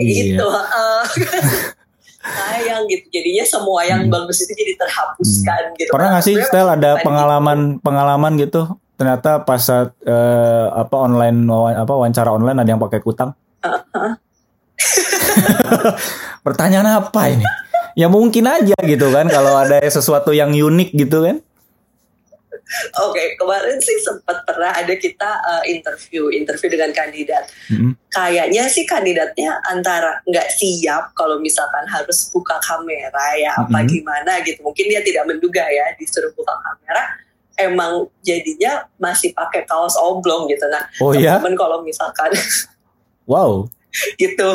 iya. 0.00 0.12
gitu 0.34 0.46
uh, 0.48 1.04
sayang 2.18 2.88
gitu 2.88 3.06
jadinya 3.12 3.44
semua 3.44 3.80
yang 3.84 4.08
hmm. 4.08 4.12
bagus 4.12 4.44
itu 4.44 4.52
jadi 4.56 4.72
terhapuskan 4.80 5.62
hmm. 5.72 5.76
gitu 5.78 5.90
pernah 5.92 6.08
nggak 6.16 6.24
sih 6.24 6.34
Stel 6.40 6.68
ada 6.68 6.98
pengalaman 7.04 7.76
gitu. 7.76 7.84
pengalaman 7.84 8.32
gitu 8.40 8.60
ternyata 8.98 9.46
pas 9.46 9.62
saat 9.62 9.94
uh, 10.08 10.74
apa 10.74 10.96
online 10.98 11.46
apa 11.78 11.92
wawancara 11.94 12.34
online 12.34 12.58
ada 12.58 12.70
yang 12.74 12.82
pakai 12.82 12.98
kutang 12.98 13.30
uh 13.62 13.78
-huh. 13.94 14.12
Pertanyaan 16.46 17.02
apa 17.02 17.22
ini? 17.30 17.46
Ya 17.98 18.06
mungkin 18.06 18.46
aja 18.46 18.78
gitu 18.78 19.10
kan 19.10 19.26
kalau 19.26 19.58
ada 19.58 19.82
sesuatu 19.82 20.30
yang 20.30 20.54
unik 20.54 20.94
gitu 20.94 21.26
kan. 21.26 21.42
Oke, 23.08 23.34
kemarin 23.40 23.80
sih 23.80 23.96
sempat 24.04 24.44
pernah 24.44 24.76
ada 24.76 24.92
kita 24.92 25.40
uh, 25.40 25.64
interview, 25.64 26.28
interview 26.28 26.68
dengan 26.68 26.92
kandidat. 26.92 27.48
Mm-mm. 27.72 27.96
Kayaknya 28.12 28.68
sih 28.68 28.84
kandidatnya 28.84 29.56
antara 29.68 30.20
nggak 30.28 30.48
siap 30.52 31.16
kalau 31.16 31.40
misalkan 31.40 31.88
harus 31.88 32.28
buka 32.28 32.60
kamera 32.60 33.26
ya 33.40 33.56
apa 33.56 33.78
Mm-mm. 33.80 33.88
gimana 33.88 34.32
gitu. 34.44 34.60
Mungkin 34.60 34.84
dia 34.92 35.00
tidak 35.00 35.24
menduga 35.24 35.64
ya 35.64 35.96
disuruh 35.96 36.28
buka 36.36 36.52
kamera. 36.60 37.04
Emang 37.58 38.06
jadinya 38.22 38.86
masih 39.02 39.34
pakai 39.34 39.66
kaos 39.66 39.98
oblong 39.98 40.46
gitu. 40.46 40.62
Nah, 40.70 40.84
Oh 41.02 41.10
ya, 41.10 41.40
temen 41.42 41.58
kalau 41.58 41.82
misalkan 41.82 42.30
wow. 43.32 43.66
gitu. 44.14 44.50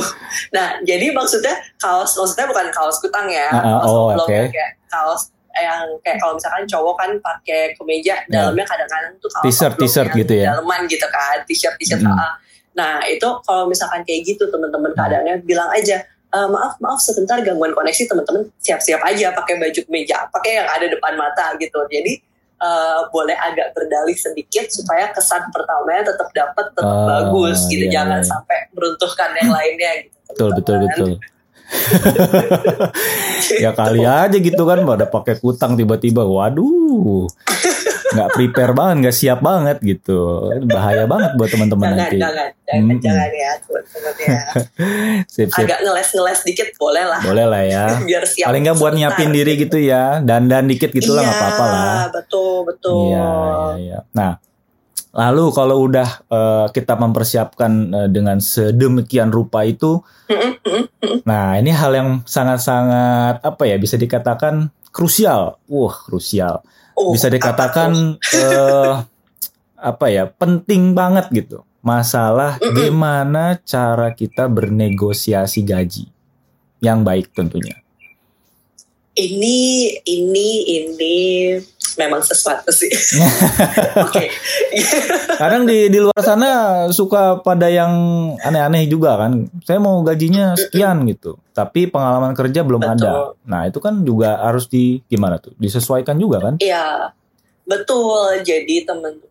Nah, 0.56 0.80
jadi 0.88 1.12
maksudnya 1.12 1.52
kaos, 1.82 2.15
maksudnya 2.15 2.47
bukan 2.47 2.69
kaos 2.71 3.02
kutang 3.04 3.28
ya, 3.28 3.49
Ah, 3.52 3.60
ah, 3.60 3.63
kaos 3.82 3.89
oh, 3.91 4.08
oblong 4.13 4.30
oke. 4.30 4.56
ya, 4.56 4.67
kaos 4.88 5.34
yang 5.55 5.85
kayak 5.99 6.17
kalau 6.17 6.33
misalkan 6.33 6.63
cowok 6.63 6.95
kan 6.95 7.09
pakai 7.19 7.61
kemeja 7.73 8.15
Ya. 8.23 8.49
dalamnya 8.49 8.65
kadang-kadang 8.65 9.13
tuh 9.17 9.29
kaos 9.29 9.43
T-shirt, 9.45 9.75
t-shirt 9.75 10.09
gitu 10.15 10.33
ya? 10.35 10.45
dalaman 10.51 10.85
gitu 10.85 11.05
kan, 11.05 11.37
t-shirt 11.43 11.75
t-shirt. 11.77 11.99
Mm-mm. 11.99 12.15
ah. 12.15 12.33
Nah 12.73 13.05
itu 13.05 13.27
kalau 13.43 13.67
misalkan 13.67 14.01
kayak 14.01 14.25
gitu 14.25 14.47
teman-teman 14.47 14.89
Hmm. 14.89 14.97
keadaannya 14.99 15.35
bilang 15.43 15.69
aja. 15.69 16.01
"Eh, 16.29 16.47
maaf 16.47 16.79
maaf 16.79 16.97
sebentar 16.97 17.37
gangguan 17.39 17.69
koneksi 17.71 18.09
teman-teman 18.09 18.49
siap-siap 18.57 18.97
aja 19.03 19.29
pakai 19.31 19.53
baju 19.55 19.79
kemeja 19.85 20.25
pakai 20.27 20.57
yang 20.57 20.67
ada 20.67 20.89
depan 20.89 21.13
mata 21.13 21.53
gitu 21.55 21.77
jadi 21.87 22.17
eh, 22.57 22.99
boleh 23.11 23.35
agak 23.35 23.69
berdalih 23.71 24.15
sedikit 24.15 24.65
supaya 24.65 25.11
kesan 25.11 25.45
pertamanya 25.49 26.09
tetap 26.09 26.31
dapat 26.31 26.65
tetap 26.71 26.89
Oh, 26.89 27.05
bagus 27.05 27.67
gitu 27.67 27.85
iya, 27.85 28.01
jangan 28.01 28.17
iya. 28.17 28.25
sampai 28.25 28.57
meruntuhkan 28.71 29.29
yang 29.35 29.51
lainnya 29.51 29.91
gitu 30.01 30.15
Betul, 30.31 30.49
betul, 30.55 30.75
betul. 30.81 31.09
ya 33.63 33.71
kali 33.75 34.01
aja 34.05 34.38
gitu 34.38 34.63
kan 34.63 34.86
pada 34.86 35.05
pakai 35.09 35.38
kutang 35.41 35.77
tiba-tiba 35.77 36.23
waduh 36.25 37.27
nggak 38.13 38.29
prepare 38.29 38.73
banget 38.77 38.95
nggak 39.03 39.15
siap 39.15 39.39
banget 39.41 39.77
gitu. 39.81 40.49
Bahaya 40.69 41.09
banget 41.09 41.33
buat 41.36 41.49
teman-teman 41.49 41.97
nanti. 41.97 42.21
jangan 42.21 42.49
jangan 42.63 42.86
Mm-mm. 42.86 43.01
jangan 43.01 43.29
ya 43.33 43.51
teman-teman 43.65 44.13
ya. 44.21 44.39
Sip 45.33 45.49
sip. 45.49 45.65
Agak 45.65 45.79
ngeles-ngeles 45.81 46.39
dikit 46.45 46.69
boleh 46.77 47.03
lah. 47.09 47.19
Boleh 47.25 47.45
lah 47.49 47.63
ya. 47.65 47.86
Biar 48.07 48.23
siap 48.29 48.47
paling 48.53 48.62
nggak 48.69 48.77
buat 48.77 48.93
nyiapin 48.93 49.29
diri 49.33 49.53
gitu 49.57 49.77
ya 49.81 50.21
dan 50.21 50.45
dan 50.45 50.69
dikit 50.69 50.93
gitu 50.93 51.17
lah 51.17 51.25
nggak 51.25 51.38
apa-apa 51.41 51.65
lah. 51.65 51.81
Iya, 51.81 52.05
betul 52.13 52.55
betul. 52.69 53.01
Iya, 53.09 53.25
iya, 53.25 53.65
iya. 53.81 53.99
Nah, 54.13 54.31
lalu 55.13 55.54
kalau 55.54 55.86
udah 55.86 56.10
eh, 56.26 56.65
kita 56.73 56.97
mempersiapkan 56.97 57.71
eh, 57.93 58.10
dengan 58.10 58.41
sedemikian 58.41 59.30
rupa 59.30 59.62
itu, 59.62 60.02
nah 61.30 61.54
ini 61.56 61.69
hal 61.69 61.93
yang 61.93 62.10
sangat-sangat 62.26 63.45
apa 63.45 63.63
ya 63.69 63.78
bisa 63.78 63.95
dikatakan 63.95 64.73
krusial. 64.89 65.62
Wah, 65.69 65.93
krusial. 65.93 66.65
Oh, 66.93 67.13
Bisa 67.13 67.30
apa 67.30 67.36
dikatakan 67.38 68.17
eh, 68.17 68.93
apa 69.93 70.06
ya 70.10 70.30
penting 70.30 70.97
banget 70.97 71.30
gitu. 71.30 71.62
Masalah 71.84 72.63
gimana 72.63 73.60
cara 73.67 74.15
kita 74.15 74.47
bernegosiasi 74.47 75.67
gaji 75.67 76.08
yang 76.80 77.04
baik 77.04 77.36
tentunya. 77.36 77.82
Ini 79.13 79.89
ini 80.06 80.49
ini 80.82 81.17
memang 81.99 82.26
sesuatu 82.26 82.73
sih 82.73 82.89
oke 84.06 84.26
Kadang 85.34 85.65
di 85.67 85.89
di 85.89 85.99
luar 85.99 86.21
sana 86.21 86.49
suka 86.89 87.41
pada 87.41 87.69
yang 87.69 87.91
aneh-aneh 88.41 88.86
juga 88.88 89.17
kan. 89.17 89.49
Saya 89.65 89.80
mau 89.82 90.02
gajinya 90.06 90.56
sekian 90.58 91.06
gitu. 91.10 91.38
Tapi 91.54 91.89
pengalaman 91.89 92.34
kerja 92.34 92.65
belum 92.65 92.82
Betul. 92.82 92.93
ada. 93.04 93.13
Nah, 93.45 93.67
itu 93.69 93.78
kan 93.84 94.02
juga 94.06 94.41
harus 94.41 94.69
di 94.69 95.02
gimana 95.10 95.38
tuh? 95.38 95.54
Disesuaikan 95.58 96.17
juga 96.17 96.41
kan? 96.41 96.54
Iya, 96.62 97.13
betul. 97.65 98.41
Jadi 98.41 98.86
teman-teman, 98.86 99.21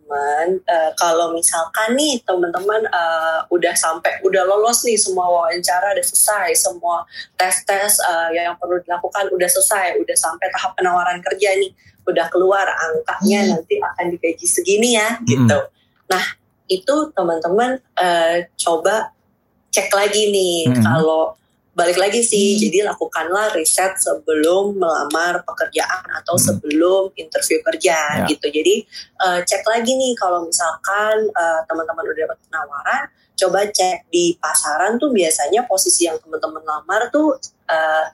eh, 0.64 0.90
kalau 0.98 1.32
misalkan 1.32 1.96
nih 1.96 2.20
teman-teman 2.26 2.84
eh, 2.84 3.38
udah 3.48 3.74
sampai, 3.76 4.20
udah 4.26 4.42
lolos 4.44 4.84
nih 4.84 4.98
semua 5.00 5.28
wawancara 5.28 5.96
udah 5.96 6.06
selesai, 6.06 6.56
semua 6.58 7.06
tes-tes 7.36 8.00
eh, 8.00 8.42
yang 8.44 8.56
perlu 8.60 8.80
dilakukan 8.84 9.32
udah 9.32 9.48
selesai, 9.48 9.96
udah 10.00 10.16
sampai 10.16 10.46
tahap 10.52 10.76
penawaran 10.76 11.20
kerja 11.24 11.56
nih, 11.56 11.72
udah 12.08 12.26
keluar 12.28 12.66
angkanya 12.66 13.56
nanti 13.56 13.78
akan 13.80 14.06
digaji 14.16 14.46
segini 14.46 14.98
ya, 14.98 15.18
gitu. 15.22 15.58
Nah, 16.10 16.24
itu 16.68 16.94
teman-teman 17.12 17.80
eh, 18.00 18.48
coba 18.56 19.12
cek 19.72 19.88
lagi 19.92 20.28
nih 20.28 20.68
Mm-mm. 20.68 20.84
kalau 20.84 21.32
balik 21.72 21.96
lagi 21.96 22.20
sih 22.20 22.60
jadi 22.60 22.84
lakukanlah 22.84 23.56
riset 23.56 23.96
sebelum 23.96 24.76
melamar 24.76 25.40
pekerjaan 25.40 26.04
atau 26.20 26.36
Mm. 26.36 26.44
sebelum 26.44 27.02
interview 27.16 27.58
Ya. 27.58 27.64
kerja 27.64 27.98
gitu 28.28 28.46
jadi 28.52 28.74
eh, 29.24 29.40
cek 29.40 29.64
lagi 29.64 29.96
nih 29.96 30.12
kalau 30.14 30.44
misalkan 30.44 31.32
eh, 31.32 31.60
teman-teman 31.64 32.04
udah 32.04 32.18
dapat 32.28 32.38
penawaran 32.44 33.02
coba 33.32 33.64
cek 33.66 34.04
di 34.12 34.36
pasaran 34.36 35.00
tuh 35.00 35.10
biasanya 35.10 35.64
posisi 35.64 36.04
yang 36.04 36.20
teman-teman 36.20 36.60
lamar 36.60 37.08
tuh 37.08 37.40
eh, 37.66 38.04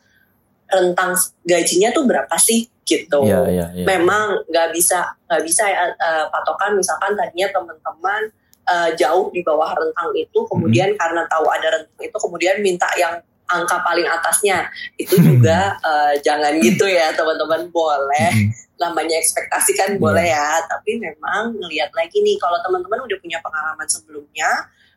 rentang 0.69 1.19
gajinya 1.43 1.91
tuh 1.91 2.05
berapa 2.07 2.37
sih 2.39 2.71
gitu 2.87 3.21
Iya, 3.27 3.43
iya, 3.51 3.67
iya. 3.75 3.85
memang 3.85 4.39
nggak 4.47 4.71
bisa 4.71 5.19
nggak 5.27 5.43
bisa 5.43 5.67
ya 5.67 5.91
eh, 5.91 6.25
patokan 6.31 6.79
misalkan 6.79 7.19
tadinya 7.19 7.51
teman-teman 7.51 8.23
eh, 8.65 8.91
jauh 8.95 9.35
di 9.35 9.43
bawah 9.43 9.75
rentang 9.75 10.15
itu 10.15 10.39
kemudian 10.47 10.95
karena 10.95 11.27
tahu 11.27 11.51
ada 11.51 11.75
rentang 11.75 12.01
itu 12.01 12.17
kemudian 12.17 12.63
minta 12.63 12.87
yang 12.95 13.19
angka 13.49 13.81
paling 13.83 14.07
atasnya. 14.07 14.69
Itu 15.01 15.19
juga 15.19 15.75
eh, 15.89 16.15
jangan 16.23 16.61
gitu 16.61 16.85
ya 16.85 17.13
teman-teman. 17.17 17.73
Boleh. 17.73 18.53
Namanya 18.79 19.19
ekspektasi 19.19 19.75
kan 19.75 19.91
boleh 19.99 20.31
ya. 20.31 20.63
Tapi 20.69 21.01
memang 21.01 21.57
ngelihat 21.57 21.91
lagi 21.97 22.23
nih 22.23 22.39
kalau 22.39 22.61
teman-teman 22.63 23.05
udah 23.09 23.19
punya 23.19 23.39
pengalaman 23.43 23.89
sebelumnya 23.89 24.49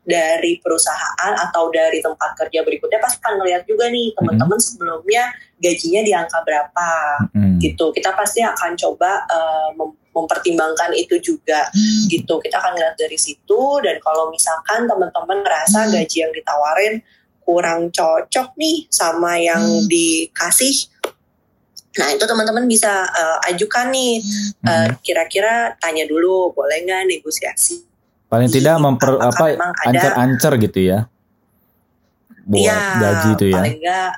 dari 0.02 0.58
perusahaan 0.58 1.34
atau 1.38 1.70
dari 1.70 2.02
tempat 2.02 2.34
kerja 2.34 2.66
berikutnya 2.66 2.98
pasti 2.98 3.22
akan 3.22 3.38
ngelihat 3.38 3.70
juga 3.70 3.86
nih 3.86 4.10
teman-teman 4.18 4.58
sebelumnya 4.58 5.30
gajinya 5.62 6.02
di 6.02 6.12
angka 6.14 6.42
berapa. 6.42 6.90
Mm-mm. 7.34 7.62
gitu. 7.62 7.94
Kita 7.94 8.14
pasti 8.14 8.42
akan 8.42 8.74
coba 8.78 9.26
eh, 9.30 9.70
mem- 9.78 9.98
mempertimbangkan 10.12 10.92
itu 10.94 11.18
juga. 11.24 11.72
Gitu. 12.12 12.34
Kita 12.42 12.56
akan 12.60 12.74
lihat 12.78 12.96
dari 13.00 13.16
situ 13.16 13.62
dan 13.82 13.98
kalau 14.04 14.30
misalkan 14.30 14.86
teman-teman 14.86 15.42
ngerasa 15.44 15.88
gaji 15.90 16.18
yang 16.28 16.34
ditawarin 16.36 17.00
kurang 17.52 17.92
cocok 17.92 18.56
nih 18.56 18.88
sama 18.88 19.36
yang 19.36 19.60
dikasih 19.92 20.88
nah 21.92 22.08
itu 22.08 22.24
teman-teman 22.24 22.64
bisa 22.72 23.04
eh, 23.04 23.52
ajukan 23.52 23.92
nih 23.92 24.24
Mm-mm. 24.64 24.96
kira-kira 25.04 25.76
tanya 25.76 26.08
dulu 26.08 26.56
boleh 26.56 26.88
nggak 26.88 27.12
negosiasi 27.12 27.84
Paling 28.32 28.48
tidak 28.48 28.80
memper 28.80 29.20
apakah 29.20 29.60
apa 29.60 29.76
ancer-ancer 29.92 30.56
gitu 30.64 30.80
ya. 30.88 31.04
Buat 32.48 32.64
Iya, 32.64 32.80
gaji 32.96 33.30
itu 33.36 33.46
ya. 33.52 33.56
paling 33.60 33.76
nggak 33.84 34.12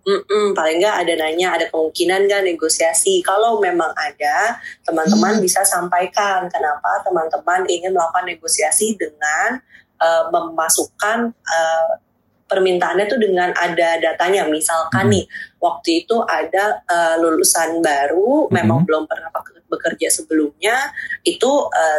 mm-mm, 0.00 0.46
paling 0.56 0.76
nggak 0.80 0.96
ada 0.96 1.12
nanya 1.20 1.48
ada 1.52 1.68
kemungkinan 1.68 2.24
nggak 2.24 2.42
negosiasi 2.48 3.20
kalau 3.20 3.60
memang 3.60 3.92
ada 4.00 4.56
teman-teman 4.80 5.36
Hmm. 5.36 5.44
bisa 5.44 5.60
sampaikan 5.62 6.48
kenapa 6.48 7.04
teman-teman 7.04 7.68
ingin 7.68 7.92
melakukan 7.92 8.32
negosiasi 8.32 8.96
dengan 8.96 9.60
eh, 10.00 10.24
memasukkan 10.32 11.28
eh, 11.28 11.88
permintaannya 12.50 13.06
tuh 13.06 13.22
dengan 13.22 13.54
ada 13.54 14.02
datanya 14.02 14.42
misalkan 14.50 15.06
Hmm. 15.06 15.14
nih 15.14 15.24
waktu 15.62 16.02
itu 16.02 16.18
ada 16.26 16.82
eh, 16.82 17.14
lulusan 17.22 17.78
baru 17.78 18.50
Hmm. 18.50 18.52
memang 18.52 18.82
belum 18.82 19.06
pernah 19.06 19.30
bekerja 19.70 20.10
sebelumnya 20.10 20.90
itu 21.22 21.50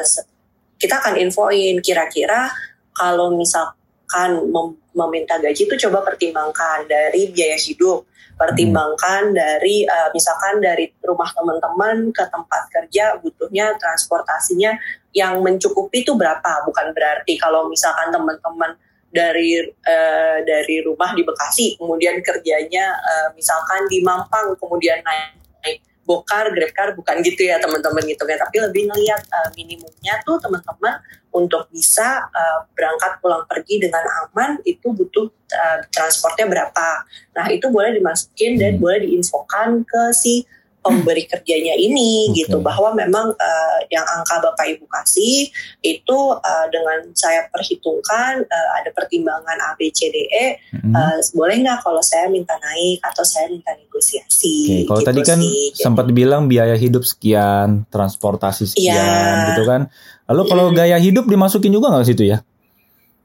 se- 0.04 0.28
kita 0.76 1.00
akan 1.00 1.16
infoin 1.24 1.80
kira-kira 1.80 2.52
kalau 2.92 3.32
misalkan 3.32 4.44
mem- 4.52 4.76
meminta 4.92 5.40
gaji 5.40 5.72
itu 5.72 5.76
coba 5.88 6.04
pertimbangkan 6.04 6.84
dari 6.84 7.32
biaya 7.32 7.56
hidup 7.56 8.12
pertimbangkan 8.36 9.32
dari 9.32 9.86
eh, 9.86 10.10
misalkan 10.12 10.58
dari 10.60 10.90
rumah 11.06 11.30
teman-teman 11.32 12.10
ke 12.10 12.26
tempat 12.28 12.62
kerja 12.74 13.16
butuhnya 13.22 13.78
transportasinya 13.78 14.74
yang 15.14 15.40
mencukupi 15.46 16.02
itu 16.02 16.18
berapa 16.18 16.66
bukan 16.66 16.92
berarti 16.92 17.38
kalau 17.38 17.70
misalkan 17.70 18.10
teman-teman 18.10 18.74
dari 19.12 19.60
eh, 19.68 20.38
dari 20.48 20.82
rumah 20.82 21.12
di 21.12 21.22
Bekasi 21.28 21.76
kemudian 21.76 22.24
kerjanya 22.24 22.96
eh, 22.96 23.30
misalkan 23.36 23.86
di 23.92 24.00
Mampang 24.00 24.56
kemudian 24.56 25.04
naik, 25.04 25.36
naik 25.62 25.80
bokar 26.08 26.50
grabcar 26.52 26.96
bukan 26.98 27.22
gitu 27.22 27.46
ya 27.46 27.62
teman-teman 27.62 28.02
gitu 28.08 28.24
kan 28.24 28.40
tapi 28.40 28.58
lebih 28.64 28.88
ngelihat 28.90 29.22
eh, 29.22 29.50
minimumnya 29.60 30.18
tuh 30.24 30.40
teman-teman 30.40 30.98
untuk 31.32 31.68
bisa 31.72 32.28
eh, 32.32 32.60
berangkat 32.74 33.20
pulang 33.20 33.44
pergi 33.46 33.84
dengan 33.84 34.04
aman 34.26 34.58
itu 34.64 34.92
butuh 34.96 35.28
eh, 35.52 35.80
transportnya 35.92 36.48
berapa 36.48 36.88
nah 37.36 37.46
itu 37.52 37.68
boleh 37.68 37.96
dimasukin 38.00 38.58
dan 38.58 38.80
Hmm. 38.80 38.84
boleh 38.88 39.00
diinfokan 39.04 39.84
ke 39.84 40.04
si 40.16 40.48
pemberi 40.82 41.30
kerjanya 41.30 41.78
ini 41.78 42.34
Oke. 42.34 42.42
gitu 42.42 42.58
bahwa 42.58 42.90
memang 42.98 43.30
uh, 43.32 43.80
yang 43.94 44.02
angka 44.02 44.42
Bapak 44.42 44.66
Ibu 44.66 44.90
kasih 44.90 45.46
itu 45.86 46.20
uh, 46.34 46.66
dengan 46.74 47.06
saya 47.14 47.46
perhitungkan 47.54 48.42
uh, 48.42 48.70
ada 48.82 48.90
pertimbangan 48.90 49.62
A 49.62 49.78
B 49.78 49.94
C 49.94 50.10
D 50.10 50.26
E 50.26 50.46
Mm-mm. 50.74 50.92
uh, 50.92 51.22
boleh 51.38 51.62
nggak 51.62 51.86
kalau 51.86 52.02
saya 52.02 52.26
minta 52.34 52.58
naik 52.58 52.98
atau 53.06 53.22
saya 53.22 53.46
minta 53.54 53.78
negosiasi 53.78 54.90
kalau 54.90 55.06
gitu 55.06 55.10
tadi 55.14 55.22
kan 55.22 55.38
sih. 55.38 55.70
Sempat 55.78 56.10
bilang 56.10 56.50
biaya 56.50 56.74
hidup 56.74 57.06
sekian, 57.06 57.86
transportasi 57.88 58.74
sekian, 58.74 58.98
Iya. 58.98 59.54
gitu 59.54 59.64
kan. 59.70 59.86
Lalu 60.26 60.42
kalau 60.50 60.66
Mm. 60.72 60.76
gaya 60.76 60.98
hidup 60.98 61.30
dimasukin 61.30 61.70
juga 61.70 61.94
nggak 61.94 62.10
situ 62.10 62.26
ya? 62.26 62.42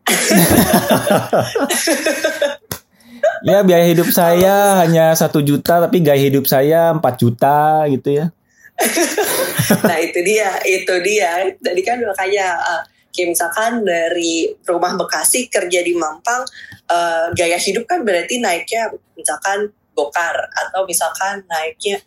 ya 3.46 3.62
biaya 3.62 3.86
hidup 3.86 4.10
saya 4.10 4.82
hanya 4.82 5.14
satu 5.14 5.38
juta, 5.38 5.78
tapi 5.86 6.02
gaya 6.02 6.18
hidup 6.18 6.50
saya 6.50 6.90
4 6.90 7.00
juta 7.14 7.86
gitu 7.86 8.10
ya. 8.10 8.26
nah 9.88 9.96
itu 9.96 10.20
dia 10.20 10.60
itu 10.68 10.94
dia 11.00 11.48
tadi 11.64 11.80
kan 11.80 11.96
makanya 11.96 12.60
uh, 12.60 12.82
kayak 13.08 13.32
misalkan 13.32 13.80
dari 13.88 14.52
rumah 14.68 14.92
Bekasi 15.00 15.48
kerja 15.48 15.80
di 15.80 15.96
Mampang 15.96 16.44
uh, 16.92 17.32
gaya 17.32 17.56
hidup 17.56 17.88
kan 17.88 18.04
berarti 18.04 18.36
naiknya 18.36 18.92
misalkan 19.16 19.72
gokar 19.96 20.36
atau 20.52 20.84
misalkan 20.84 21.40
naiknya 21.48 22.04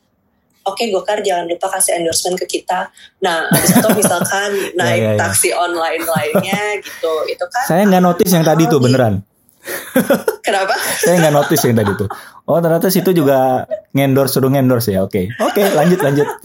Oke 0.67 0.91
Gokar 0.93 1.23
jangan 1.25 1.49
lupa 1.49 1.65
kasih 1.71 1.97
endorsement 1.97 2.37
ke 2.37 2.45
kita. 2.45 2.91
Nah, 3.25 3.47
habis 3.49 3.73
itu 3.73 3.89
misalkan 3.95 4.53
naik 4.79 5.01
ya, 5.01 5.11
ya. 5.15 5.17
taksi 5.17 5.49
online 5.55 6.03
lainnya 6.03 6.61
gitu. 6.83 7.13
Itu 7.25 7.45
kan 7.49 7.65
Saya 7.65 7.81
nggak 7.89 8.03
notice 8.03 8.29
yang 8.29 8.45
tadi 8.45 8.69
tuh 8.69 8.77
beneran. 8.77 9.23
Kenapa? 10.47 10.75
Saya 10.97 11.19
nggak 11.21 11.33
notice 11.35 11.63
yang 11.67 11.77
tadi 11.77 11.91
tuh. 11.97 12.09
Oh 12.49 12.57
ternyata 12.57 12.89
situ 12.89 13.13
juga 13.13 13.65
ngendorse 13.93 14.37
suruh 14.37 14.49
ngendorse 14.49 14.93
ya. 14.93 15.05
Oke, 15.05 15.29
oke 15.37 15.61
lanjut 15.75 15.99
lanjut. 16.01 16.27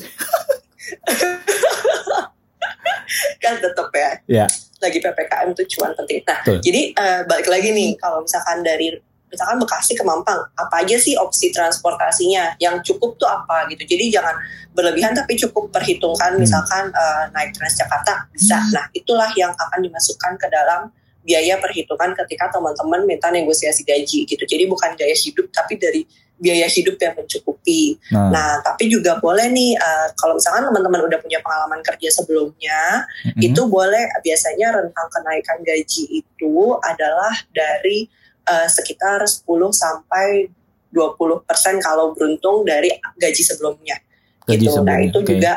Kan 3.42 3.54
tetap 3.60 3.88
ya. 3.92 4.10
Ya, 4.24 4.46
lagi 4.80 4.98
PPKM 5.00 5.52
itu 5.52 5.62
cuma 5.76 5.92
penting. 5.96 6.20
Nah, 6.24 6.40
Betul. 6.44 6.58
jadi 6.64 6.82
eh, 6.96 7.20
balik 7.28 7.48
lagi 7.48 7.68
nih 7.72 7.96
kalau 8.00 8.24
misalkan 8.24 8.64
dari 8.64 8.92
misalkan 9.28 9.58
Bekasi 9.58 9.98
ke 9.98 10.04
Mampang, 10.06 10.38
apa 10.54 10.74
aja 10.86 10.94
sih 10.94 11.18
opsi 11.18 11.50
transportasinya 11.50 12.54
yang 12.62 12.78
cukup 12.86 13.18
tuh 13.18 13.26
apa 13.26 13.66
gitu. 13.72 13.82
Jadi 13.82 14.14
jangan 14.14 14.38
berlebihan 14.72 15.10
tapi 15.10 15.34
cukup 15.34 15.74
perhitungkan 15.74 16.38
Hmm. 16.38 16.40
misalkan 16.40 16.88
eh, 16.92 17.24
naik 17.34 17.52
Transjakarta 17.52 18.30
bisa. 18.30 18.58
Nah, 18.72 18.86
itulah 18.94 19.28
yang 19.34 19.52
akan 19.52 19.80
dimasukkan 19.82 20.38
ke 20.38 20.46
dalam 20.48 20.88
biaya 21.24 21.56
perhitungan 21.56 22.12
ketika 22.12 22.52
teman-teman 22.52 23.08
minta 23.08 23.32
negosiasi 23.32 23.82
gaji 23.82 24.28
gitu. 24.28 24.44
Jadi 24.44 24.68
bukan 24.68 24.92
gaya 24.94 25.16
hidup 25.16 25.48
tapi 25.50 25.80
dari 25.80 26.04
biaya 26.36 26.68
hidup 26.68 27.00
yang 27.00 27.14
mencukupi. 27.16 27.96
nah, 28.12 28.28
Nah, 28.28 28.52
tapi 28.60 28.92
juga 28.92 29.16
boleh 29.16 29.48
nih 29.48 29.72
eh, 29.78 30.08
kalau 30.18 30.36
misalkan 30.36 30.68
teman-teman 30.68 31.08
udah 31.08 31.18
punya 31.22 31.40
pengalaman 31.40 31.80
kerja 31.80 32.08
sebelumnya, 32.20 33.08
mm-mm. 33.24 33.40
itu 33.40 33.60
boleh 33.64 34.04
biasanya 34.20 34.76
rentang 34.76 35.08
kenaikan 35.08 35.58
gaji 35.64 36.20
itu 36.20 36.54
adalah 36.84 37.32
dari 37.54 38.06
eh, 38.44 38.68
sekitar 38.68 39.24
10 39.24 39.48
sampai 39.72 40.52
20% 40.94 41.48
kalau 41.82 42.14
beruntung 42.14 42.62
dari 42.62 42.92
gaji 43.18 43.42
sebelumnya 43.42 43.98
gaji 44.46 44.66
gitu. 44.68 44.70
Nah, 44.70 44.94
sebelumnya. 44.94 45.08
itu 45.08 45.18
Oke. 45.18 45.28
juga 45.34 45.52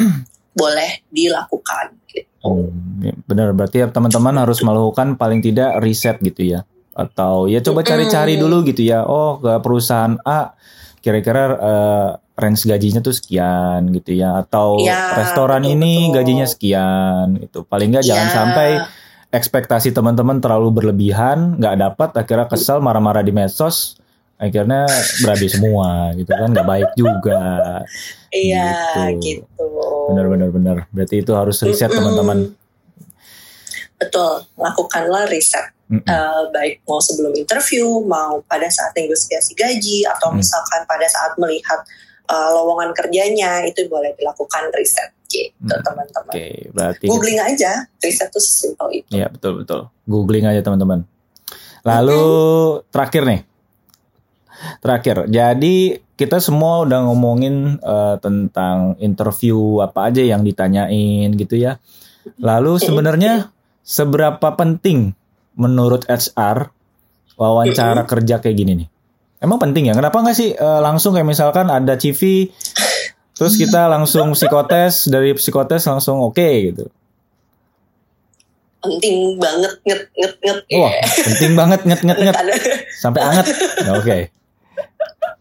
boleh 0.60 0.90
dilakukan 1.12 1.86
gitu. 2.10 2.33
Hmm, 2.44 3.00
ya, 3.00 3.14
benar. 3.24 3.56
Berarti 3.56 3.80
ya 3.80 3.88
teman-teman 3.88 4.36
harus 4.36 4.60
melakukan 4.60 5.16
paling 5.16 5.40
tidak 5.40 5.80
riset 5.80 6.20
gitu 6.20 6.44
ya. 6.44 6.60
Atau 6.94 7.48
ya 7.50 7.58
coba 7.64 7.82
cari-cari 7.82 8.36
dulu 8.36 8.62
gitu 8.68 8.84
ya. 8.84 9.02
Oh 9.08 9.40
ke 9.40 9.58
perusahaan 9.64 10.14
A 10.22 10.54
kira-kira 11.00 11.42
eh, 11.56 12.08
range 12.36 12.66
gajinya 12.66 13.00
tuh 13.00 13.14
sekian 13.16 13.90
gitu 13.96 14.14
ya. 14.14 14.38
Atau 14.44 14.78
Ya, 14.84 15.16
restoran 15.18 15.64
betul, 15.64 15.74
ini 15.80 15.92
betul. 16.08 16.14
gajinya 16.20 16.46
sekian 16.46 17.26
gitu. 17.40 17.64
Paling 17.64 17.96
nggak 17.96 18.06
jangan 18.06 18.28
Ya, 18.28 18.34
sampai 18.34 18.68
ekspektasi 19.34 19.90
teman-teman 19.90 20.38
terlalu 20.38 20.70
berlebihan 20.70 21.58
nggak 21.58 21.76
dapat 21.80 22.10
akhirnya 22.14 22.46
kesel 22.46 22.78
marah-marah 22.78 23.26
di 23.26 23.34
medsos 23.34 23.98
akhirnya 24.38 24.86
berabi 25.22 25.48
semua 25.50 26.12
gitu 26.14 26.30
kan. 26.30 26.48
Nggak 26.52 26.68
baik 26.68 26.90
juga. 26.98 27.42
Iya, 28.34 28.66
gitu. 29.14 29.46
gitu. 29.46 29.66
Benar-benar 30.10 30.48
benar 30.50 30.76
berarti 30.90 31.22
itu 31.22 31.32
harus 31.32 31.56
riset 31.62 31.88
Mm-mm. 31.88 31.98
teman-teman 32.02 32.38
Betul, 33.94 34.42
lakukanlah 34.58 35.24
riset. 35.30 35.70
Mm-mm. 35.86 36.02
Eh, 36.02 36.42
baik 36.50 36.82
mau 36.84 36.98
sebelum 36.98 37.30
interview, 37.32 38.02
mau 38.04 38.42
pada 38.44 38.66
saat 38.66 38.90
negosiasi 38.92 39.54
gaji, 39.54 40.02
atau 40.04 40.34
Hmm. 40.34 40.42
misalkan 40.42 40.82
pada 40.84 41.06
saat 41.08 41.38
melihat 41.38 41.80
eh, 42.24 42.50
lowongan 42.56 42.96
kerjanya, 42.96 43.68
itu 43.68 43.84
boleh 43.84 44.16
dilakukan 44.16 44.72
riset 44.72 45.12
gitu 45.28 45.52
Hmm, 45.60 45.84
teman-teman. 45.84 46.32
Oke, 46.32 46.46
berarti 46.72 47.04
Googling 47.04 47.36
aja, 47.36 47.84
riset 48.00 48.32
tuh 48.32 48.40
sesimpel 48.40 49.04
itu. 49.04 49.12
Iya 49.12 49.28
betul 49.28 49.60
betul. 49.60 49.92
Googling 50.08 50.48
aja 50.48 50.64
teman-teman. 50.64 51.04
Lalu 51.84 52.24
terakhir 52.88 53.22
nih, 53.28 53.40
terakhir. 54.80 55.16
Jadi 55.28 56.00
kita 56.14 56.38
semua 56.38 56.86
udah 56.86 57.10
ngomongin 57.10 57.82
eh, 57.82 58.16
tentang 58.22 58.94
interview 59.02 59.82
apa 59.82 60.10
aja 60.10 60.22
yang 60.22 60.46
ditanyain 60.46 61.34
gitu 61.34 61.58
ya. 61.58 61.82
Lalu 62.38 62.78
sebenarnya 62.80 63.50
seberapa 63.82 64.54
penting 64.54 65.12
menurut 65.58 66.06
HR 66.06 66.70
wawancara 67.34 68.06
kerja 68.06 68.38
kayak 68.38 68.56
gini 68.56 68.72
nih? 68.84 68.88
Emang 69.42 69.58
penting 69.58 69.90
ya? 69.90 69.94
Kenapa 69.98 70.22
nggak 70.22 70.36
sih 70.38 70.54
eh, 70.54 70.80
langsung 70.80 71.18
kayak 71.18 71.26
misalkan 71.26 71.66
ada 71.66 71.98
CV, 71.98 72.48
terus 73.34 73.58
kita 73.58 73.90
langsung 73.90 74.38
psikotes 74.38 75.10
dari 75.10 75.34
psikotes 75.34 75.82
langsung 75.90 76.22
oke 76.22 76.48
gitu. 76.70 76.86
Penting 78.84 79.40
banget 79.42 79.72
nget 79.82 80.02
nget 80.14 80.34
nget. 80.38 80.58
Wah, 80.78 80.94
penting 81.26 81.52
banget 81.58 81.80
nget 81.82 82.00
nget 82.06 82.18
nget 82.22 82.36
sampai 83.02 83.20
anget. 83.20 83.46
Oke. 83.98 84.43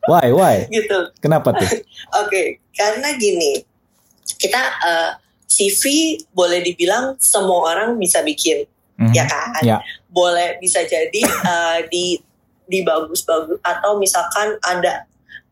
Why 0.06 0.32
why? 0.32 0.68
gitu. 0.74 1.12
Kenapa 1.20 1.56
tuh? 1.56 1.68
Oke, 2.24 2.60
karena 2.76 3.16
gini, 3.16 3.64
kita 4.38 4.60
eh, 4.60 5.12
CV 5.48 5.84
boleh 6.32 6.60
dibilang 6.60 7.16
semua 7.20 7.72
orang 7.72 7.96
bisa 7.96 8.20
bikin, 8.22 8.68
Mhm. 9.00 9.14
ya 9.16 9.26
kan? 9.26 9.62
Ya. 9.64 9.78
Boleh 10.10 10.60
bisa 10.60 10.84
jadi 10.84 11.22
eh, 11.52 11.80
di 11.88 12.20
di 12.64 12.80
bagus-bagus 12.82 13.60
atau 13.60 14.00
misalkan 14.00 14.56
ada 14.62 15.04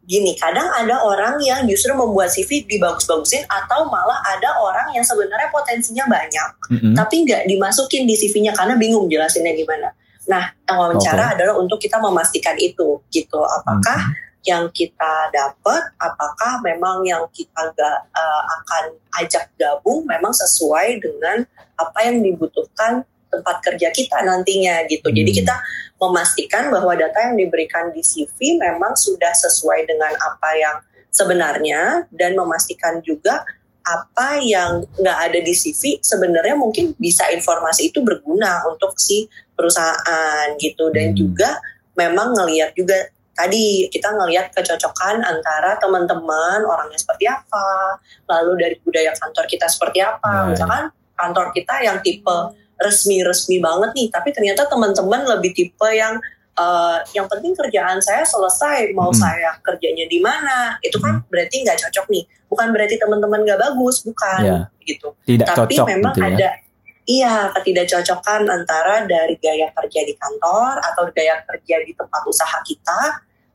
gini, 0.02 0.34
kadang 0.36 0.66
ada 0.68 1.00
orang 1.00 1.38
yang 1.40 1.64
justru 1.64 1.94
membuat 1.94 2.28
CV 2.28 2.66
dibagus-bagusin 2.66 3.46
atau 3.48 3.86
malah 3.88 4.20
ada 4.26 4.58
orang 4.58 4.92
yang 4.92 5.06
sebenarnya 5.06 5.48
potensinya 5.48 6.04
banyak 6.10 6.50
Mhm. 6.72 6.94
tapi 6.98 7.24
nggak 7.24 7.46
dimasukin 7.46 8.04
di 8.04 8.18
CV-nya 8.18 8.52
karena 8.52 8.76
bingung 8.76 9.08
jelasinnya 9.08 9.54
gimana. 9.54 9.94
Nah, 10.28 10.52
yang 10.66 10.78
wawancara 10.78 11.36
adalah 11.36 11.56
untuk 11.56 11.78
kita 11.78 12.00
memastikan 12.00 12.56
itu, 12.58 13.00
gitu. 13.10 13.40
Apakah 13.42 14.10
Mhm. 14.10 14.31
Yang 14.42 14.74
kita 14.74 15.30
dapat, 15.30 15.94
apakah 16.02 16.66
memang 16.66 17.06
yang 17.06 17.24
kita 17.30 17.72
nggak 17.74 17.98
eh, 18.10 18.44
akan 18.58 18.84
ajak 19.22 19.54
gabung 19.58 20.02
memang 20.10 20.34
sesuai 20.34 20.98
dengan 20.98 21.46
apa 21.78 22.00
yang 22.10 22.26
dibutuhkan 22.26 23.06
tempat 23.32 23.64
kerja 23.64 23.90
kita 23.96 24.28
nantinya, 24.28 24.84
gitu. 24.92 25.08
Jadi 25.08 25.32
Hmm. 25.32 25.40
kita 25.46 25.56
memastikan 26.02 26.68
bahwa 26.68 26.98
data 26.98 27.32
yang 27.32 27.40
diberikan 27.40 27.94
di 27.96 28.04
CV 28.04 28.60
memang 28.60 28.98
sudah 28.98 29.32
sesuai 29.32 29.88
dengan 29.88 30.12
apa 30.20 30.50
yang 30.58 30.78
sebenarnya 31.14 32.10
dan 32.12 32.36
memastikan 32.36 33.00
juga 33.06 33.46
apa 33.82 34.38
yang 34.42 34.86
nggak 35.00 35.20
ada 35.32 35.40
di 35.42 35.54
CV 35.58 35.98
sebenarnya 36.06 36.54
mungkin 36.54 36.94
bisa 37.02 37.26
informasi 37.34 37.90
itu 37.90 38.06
berguna 38.06 38.62
untuk 38.70 38.94
si 38.98 39.26
perusahaan 39.58 40.54
gitu 40.62 40.94
dan 40.94 41.14
Hmm. 41.14 41.18
juga 41.18 41.50
memang 41.98 42.34
ngelihat 42.38 42.78
juga 42.78 43.10
tadi 43.32 43.88
kita 43.88 44.12
ngelihat 44.12 44.52
kecocokan 44.52 45.24
antara 45.24 45.80
teman-teman 45.80 46.62
orangnya 46.62 47.00
seperti 47.00 47.26
apa 47.26 47.96
lalu 48.28 48.60
dari 48.60 48.76
budaya 48.82 49.12
kantor 49.16 49.46
kita 49.48 49.66
seperti 49.66 50.00
apa 50.00 50.28
Nah, 50.28 50.46
misalkan 50.52 50.84
kantor 51.16 51.46
kita 51.52 51.76
yang 51.82 51.98
tipe 52.02 52.38
resmi-resmi 52.78 53.62
banget 53.62 53.90
nih 53.94 54.08
tapi 54.10 54.34
ternyata 54.34 54.66
teman-teman 54.66 55.22
lebih 55.38 55.54
tipe 55.54 55.88
yang 55.90 56.18
eh, 56.52 56.98
yang 57.16 57.30
penting 57.32 57.56
kerjaan 57.56 58.04
saya 58.04 58.28
selesai 58.28 58.92
mau 58.92 59.14
Hmm. 59.14 59.22
saya 59.24 59.56
kerjanya 59.64 60.04
di 60.06 60.20
mana 60.20 60.76
itu 60.82 61.00
kan 61.00 61.24
berarti 61.32 61.64
nggak 61.64 61.80
cocok 61.80 62.06
nih 62.12 62.24
bukan 62.52 62.68
berarti 62.76 63.00
teman-teman 63.00 63.48
nggak 63.48 63.60
bagus 63.62 64.04
bukan 64.04 64.42
Ya. 64.44 64.60
gitu 64.84 65.16
Tidak 65.24 65.48
tapi 65.48 65.80
cocok 65.80 65.88
memang 65.88 66.14
gitu 66.14 66.22
ya. 66.22 66.28
ada 66.36 66.50
iya 67.12 67.52
ketidakcocokan 67.52 68.48
antara 68.48 69.04
dari 69.04 69.36
gaya 69.36 69.68
kerja 69.76 70.00
di 70.08 70.14
kantor 70.16 70.80
atau 70.80 71.04
gaya 71.12 71.44
kerja 71.44 71.76
di 71.84 71.92
tempat 71.92 72.22
usaha 72.24 72.58
kita 72.64 73.00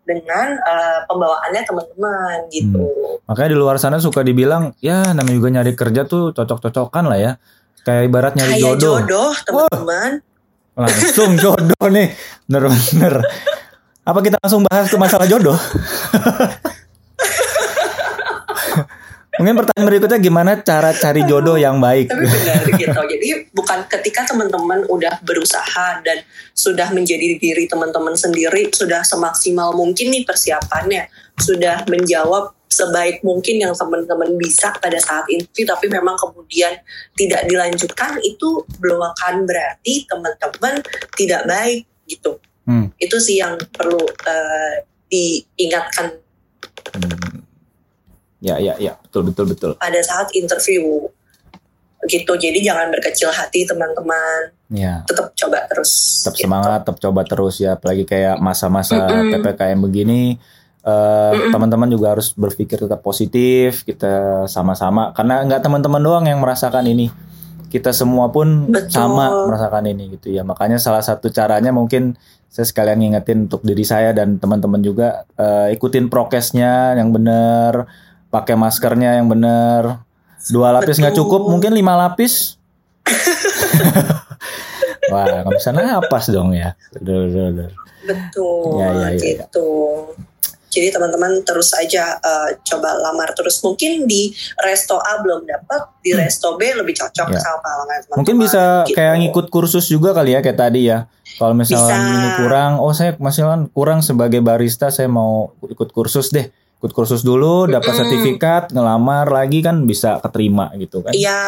dengan 0.05 0.55
eh, 0.55 1.01
pembawaannya 1.09 1.63
teman-teman 1.65 2.37
gitu. 2.53 2.85
Makanya 3.27 3.51
di 3.51 3.59
luar 3.59 3.77
sana 3.81 3.99
suka 3.99 4.23
dibilang 4.23 4.77
ya 4.79 5.11
namanya 5.11 5.35
juga 5.35 5.51
nyari 5.57 5.73
kerja 5.75 6.05
tuh 6.07 6.31
cocok-cocokan 6.31 7.05
lah 7.09 7.19
ya. 7.19 7.33
Kayak 7.83 8.03
ibarat 8.07 8.33
nyari 8.37 8.53
Kayak 8.59 8.63
jodoh. 8.63 8.97
jodoh 9.03 9.33
teman-teman. 9.43 10.11
Langsung 10.77 11.31
jodoh 11.43 11.87
nih. 11.89 12.09
Bener-bener. 12.47 13.15
Apa 14.07 14.19
kita 14.23 14.37
langsung 14.39 14.63
bahas 14.63 14.87
ke 14.87 14.95
masalah 14.95 15.27
jodoh? 15.27 15.59
Mungkin 19.37 19.55
pertanyaan 19.57 19.87
berikutnya 19.89 20.19
gimana 20.21 20.51
cara 20.65 20.91
cari 20.97 21.23
jodoh 21.29 21.61
yang 21.61 21.77
baik? 21.77 22.09
Tapi 22.09 22.25
benar 22.25 22.63
gitu. 22.73 23.01
Jadi 23.05 23.29
bukan 23.53 23.79
ketika 23.89 24.25
teman-teman 24.33 24.89
udah 24.89 25.21
berusaha 25.21 26.01
dan 26.01 26.25
sudah 26.57 26.89
menjadi 26.93 27.37
diri 27.37 27.69
teman-teman 27.69 28.17
sendiri, 28.17 28.73
sudah 28.73 29.05
semaksimal 29.05 29.77
mungkin 29.77 30.13
nih 30.13 30.25
persiapannya, 30.25 31.09
sudah 31.37 31.85
menjawab 31.87 32.57
sebaik 32.67 33.23
mungkin 33.23 33.63
yang 33.63 33.73
teman-teman 33.77 34.37
bisa 34.41 34.75
pada 34.81 34.99
saat 34.99 35.25
itu, 35.29 35.65
tapi 35.65 35.87
memang 35.89 36.17
kemudian 36.19 36.77
tidak 37.15 37.47
dilanjutkan, 37.47 38.19
itu 38.25 38.65
belum 38.81 39.01
akan 39.15 39.45
berarti 39.45 40.09
teman-teman 40.09 40.81
tidak 41.15 41.45
baik 41.45 41.85
gitu. 42.09 42.41
Hmm. 42.67 42.91
Itu 42.99 43.23
sih 43.23 43.39
yang 43.39 43.57
perlu 43.71 44.01
uh, 44.03 44.75
diingatkan 45.07 46.27
Hmm. 46.95 47.36
Ya, 48.47 48.63
ya, 48.63 48.79
ya, 48.79 48.95
betul, 49.03 49.27
betul, 49.27 49.45
betul. 49.51 49.71
pada 49.75 49.99
saat 50.07 50.31
interview 50.31 51.11
gitu. 52.07 52.33
Jadi 52.39 52.63
jangan 52.63 52.95
berkecil 52.95 53.35
hati 53.35 53.67
teman-teman. 53.67 54.55
Ya, 54.71 55.03
Tetap 55.07 55.35
coba 55.35 55.63
terus. 55.71 56.23
tetap 56.23 56.35
gitu. 56.39 56.47
semangat, 56.47 56.83
tetap 56.87 56.99
coba 57.03 57.21
terus 57.27 57.59
ya. 57.59 57.75
Apalagi 57.75 58.07
kayak 58.07 58.39
masa-masa 58.39 59.07
Mm-mm. 59.07 59.35
ppkm 59.39 59.79
begini, 59.83 60.39
eh, 60.83 61.33
teman-teman 61.51 61.91
juga 61.91 62.15
harus 62.15 62.31
berpikir 62.35 62.83
tetap 62.83 63.03
positif. 63.03 63.83
Kita 63.83 64.47
sama-sama, 64.47 65.11
karena 65.15 65.43
nggak 65.47 65.63
teman-teman 65.67 66.03
doang 66.03 66.25
yang 66.27 66.39
merasakan 66.39 66.87
ini. 66.87 67.11
Kita 67.67 67.91
semua 67.91 68.31
pun 68.31 68.71
Betul. 68.71 68.95
sama 68.95 69.47
merasakan 69.51 69.91
ini 69.91 70.15
gitu 70.19 70.31
ya. 70.31 70.47
Makanya 70.47 70.79
salah 70.79 71.03
satu 71.03 71.31
caranya 71.35 71.75
mungkin 71.75 72.15
saya 72.47 72.63
sekalian 72.63 73.03
ngingetin 73.03 73.51
untuk 73.51 73.67
diri 73.67 73.83
saya 73.83 74.15
dan 74.15 74.39
teman-teman 74.39 74.79
juga 74.83 75.27
eh, 75.35 75.75
ikutin 75.75 76.07
prokesnya 76.07 76.95
yang 76.95 77.11
benar, 77.11 77.87
pakai 78.43 78.55
maskernya 78.59 79.17
yang 79.17 79.33
benar. 79.33 80.05
Dua 80.53 80.77
lapis 80.77 81.01
nggak 81.01 81.17
Betul. 81.17 81.27
cukup, 81.27 81.43
mungkin 81.51 81.73
lima 81.75 81.97
lapis. 81.97 82.61
Wah, 85.13 85.47
nggak 85.47 85.57
bisa 85.59 85.71
napas 85.73 86.31
dong 86.31 86.55
ya. 86.55 86.75
Udah. 86.99 87.71
Betul. 88.07 88.79
Ya, 88.79 88.89
ya, 88.91 88.93
ya, 88.93 89.09
ya. 89.11 89.19
gitu. 89.19 89.69
Jadi 90.67 90.93
teman-teman 90.93 91.41
terus 91.41 91.73
aja 91.73 92.21
eh, 92.21 92.49
coba 92.61 92.93
lamar 93.01 93.33
terus. 93.33 93.65
Mungkin 93.65 94.05
di 94.05 94.29
resto 94.61 95.01
A 95.01 95.25
belum 95.25 95.49
dapat, 95.49 96.05
di 96.05 96.13
resto 96.13 96.61
B 96.61 96.69
lebih 96.77 96.93
cocok 96.93 97.29
Ya. 97.33 97.41
sama 97.41 97.71
teman-teman. 97.87 98.17
Mungkin 98.21 98.37
bisa 98.37 98.85
gitu. 98.85 98.99
kayak 98.99 99.15
ngikut 99.25 99.47
kursus 99.49 99.89
juga 99.89 100.13
kali 100.13 100.37
ya 100.37 100.45
kayak 100.45 100.59
tadi 100.59 100.93
ya. 100.93 101.09
Kalau 101.41 101.57
misalnya 101.57 101.97
ini 101.97 102.29
kurang, 102.41 102.81
oh 102.81 102.93
saya 102.93 103.17
masih 103.17 103.49
kan 103.49 103.61
kurang 103.73 104.01
sebagai 104.05 104.41
barista, 104.45 104.93
saya 104.93 105.09
mau 105.09 105.53
ikut 105.65 105.93
kursus 105.93 106.33
deh. 106.33 106.49
Ikut 106.77 106.93
kursus 106.93 107.25
dulu, 107.25 107.65
dapat 107.65 107.89
Mm-mm. 107.89 108.01
sertifikat, 108.05 108.63
ngelamar 108.71 109.27
lagi 109.33 109.65
kan 109.65 109.81
bisa 109.89 110.21
keterima 110.21 110.69
gitu 110.77 111.01
kan. 111.01 111.17
Iya, 111.17 111.41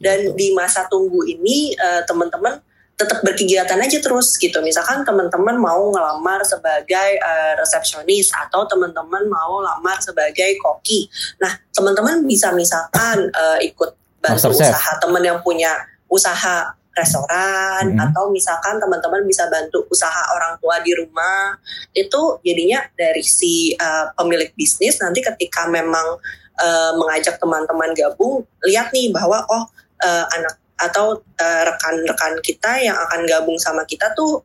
dan 0.00 0.18
Gitu. 0.24 0.36
di 0.36 0.46
masa 0.56 0.88
tunggu 0.88 1.20
ini 1.28 1.76
eh, 1.76 2.02
teman-teman 2.08 2.64
tetap 2.94 3.26
berkegiatan 3.26 3.76
aja 3.76 3.98
terus 3.98 4.38
gitu. 4.38 4.62
Misalkan 4.62 5.02
teman-teman 5.02 5.58
mau 5.58 5.90
ngelamar 5.90 6.40
sebagai 6.46 7.18
eh, 7.20 7.52
resepsionis 7.60 8.32
atau 8.32 8.64
teman-teman 8.64 9.26
mau 9.28 9.60
lamar 9.60 10.00
sebagai 10.00 10.56
koki. 10.62 11.10
Nah, 11.42 11.52
teman-teman 11.74 12.24
bisa 12.24 12.54
misalkan 12.54 13.28
eh, 13.28 13.68
ikut 13.68 13.92
bantu 14.24 14.48
Master 14.48 14.56
usaha 14.56 14.90
teman 15.02 15.20
yang 15.20 15.38
punya 15.44 15.76
usaha 16.08 16.72
restoran 16.94 17.92
Mhm. 17.92 17.98
atau 17.98 18.30
misalkan 18.30 18.78
teman-teman 18.78 19.26
bisa 19.26 19.50
bantu 19.50 19.82
usaha 19.90 20.22
orang 20.34 20.56
tua 20.62 20.78
di 20.80 20.94
rumah. 20.94 21.58
Itu 21.90 22.38
jadinya 22.46 22.86
dari 22.94 23.22
si 23.22 23.74
eh, 23.74 24.06
pemilik 24.14 24.54
bisnis 24.54 24.98
nanti 25.02 25.20
ketika 25.20 25.66
memang 25.66 26.18
eh, 26.54 26.92
mengajak 26.94 27.42
teman-teman 27.42 27.90
gabung, 27.98 28.46
lihat 28.62 28.94
nih 28.94 29.10
bahwa 29.10 29.42
oh 29.50 29.66
eh, 30.00 30.26
anak 30.38 30.54
atau 30.74 31.22
rekan-rekan 31.38 32.42
kita 32.42 32.82
yang 32.82 32.98
akan 32.98 33.22
gabung 33.30 33.54
sama 33.62 33.86
kita 33.86 34.10
tuh 34.18 34.42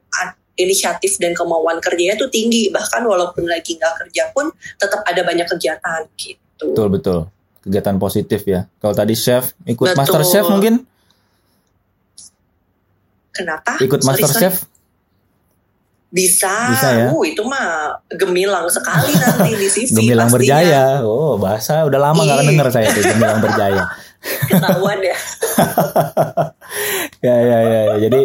inisiatif 0.59 1.15
dan 1.17 1.31
kemauan 1.31 1.79
kerjanya 1.79 2.19
tuh 2.19 2.27
tinggi 2.27 2.67
bahkan 2.69 3.01
walaupun 3.07 3.47
lagi 3.47 3.79
nggak 3.79 3.95
kerja 4.05 4.29
pun 4.35 4.51
tetap 4.75 5.01
ada 5.07 5.23
banyak 5.23 5.47
kegiatan 5.47 6.05
gitu. 6.19 6.75
Betul 6.75 6.87
betul. 6.91 7.19
Kegiatan 7.63 7.95
positif 7.95 8.43
ya. 8.43 8.67
Kalau 8.83 8.91
tadi 8.91 9.15
chef 9.15 9.55
ikut 9.63 9.95
Betul. 9.95 9.99
master 9.99 10.23
chef 10.27 10.45
mungkin 10.51 10.83
Kenapa? 13.39 13.71
ikut 13.79 13.99
Sorry, 13.99 14.07
master 14.19 14.29
sorry. 14.29 14.41
chef 14.43 14.55
Bisa. 16.09 16.73
Bisa 16.73 16.87
ya? 16.89 17.07
Uh, 17.13 17.21
itu 17.21 17.45
mah 17.45 17.93
gemilang 18.09 18.65
sekali 18.65 19.13
nanti 19.13 19.53
di 19.53 19.67
CV 19.69 19.93
gemilang 19.93 20.25
pastinya. 20.25 20.57
berjaya. 20.57 20.83
Oh 21.05 21.37
bahasa 21.37 21.85
udah 21.85 21.99
lama 22.01 22.17
nggak 22.19 22.41
Ih. 22.41 22.47
denger 22.49 22.67
saya 22.73 22.87
tuh 22.89 23.03
gemilang 23.05 23.39
berjaya. 23.39 23.83
Ketahuan 24.49 24.99
ya. 24.99 25.13
ya 27.25 27.35
ya 27.35 27.59
ya 27.61 27.81
ya. 27.93 27.95
jadi 28.01 28.19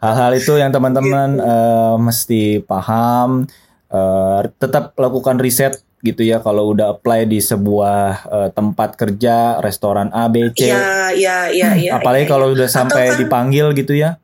hal-hal 0.00 0.32
itu 0.34 0.52
yang 0.56 0.70
teman-teman 0.70 1.38
eh, 1.38 1.94
mesti 1.96 2.64
paham 2.64 3.46
eh, 3.88 4.40
tetap 4.58 4.96
lakukan 4.96 5.38
riset 5.38 5.80
gitu 6.00 6.24
ya 6.24 6.40
kalau 6.40 6.72
udah 6.72 6.96
apply 6.96 7.28
di 7.28 7.38
sebuah 7.38 8.02
eh, 8.26 8.48
tempat 8.50 8.96
kerja 8.96 9.60
restoran 9.60 10.08
A 10.10 10.26
B 10.26 10.50
C 10.50 10.66
Iya, 10.66 11.12
iya, 11.12 11.36
iya, 11.52 11.68
iya. 11.76 11.90
apalagi 11.94 12.24
iya, 12.24 12.32
kalau 12.32 12.46
iya. 12.50 12.54
udah 12.58 12.68
sampai 12.68 13.14
kan- 13.14 13.18
dipanggil 13.20 13.66
gitu 13.76 13.94
ya 13.94 14.16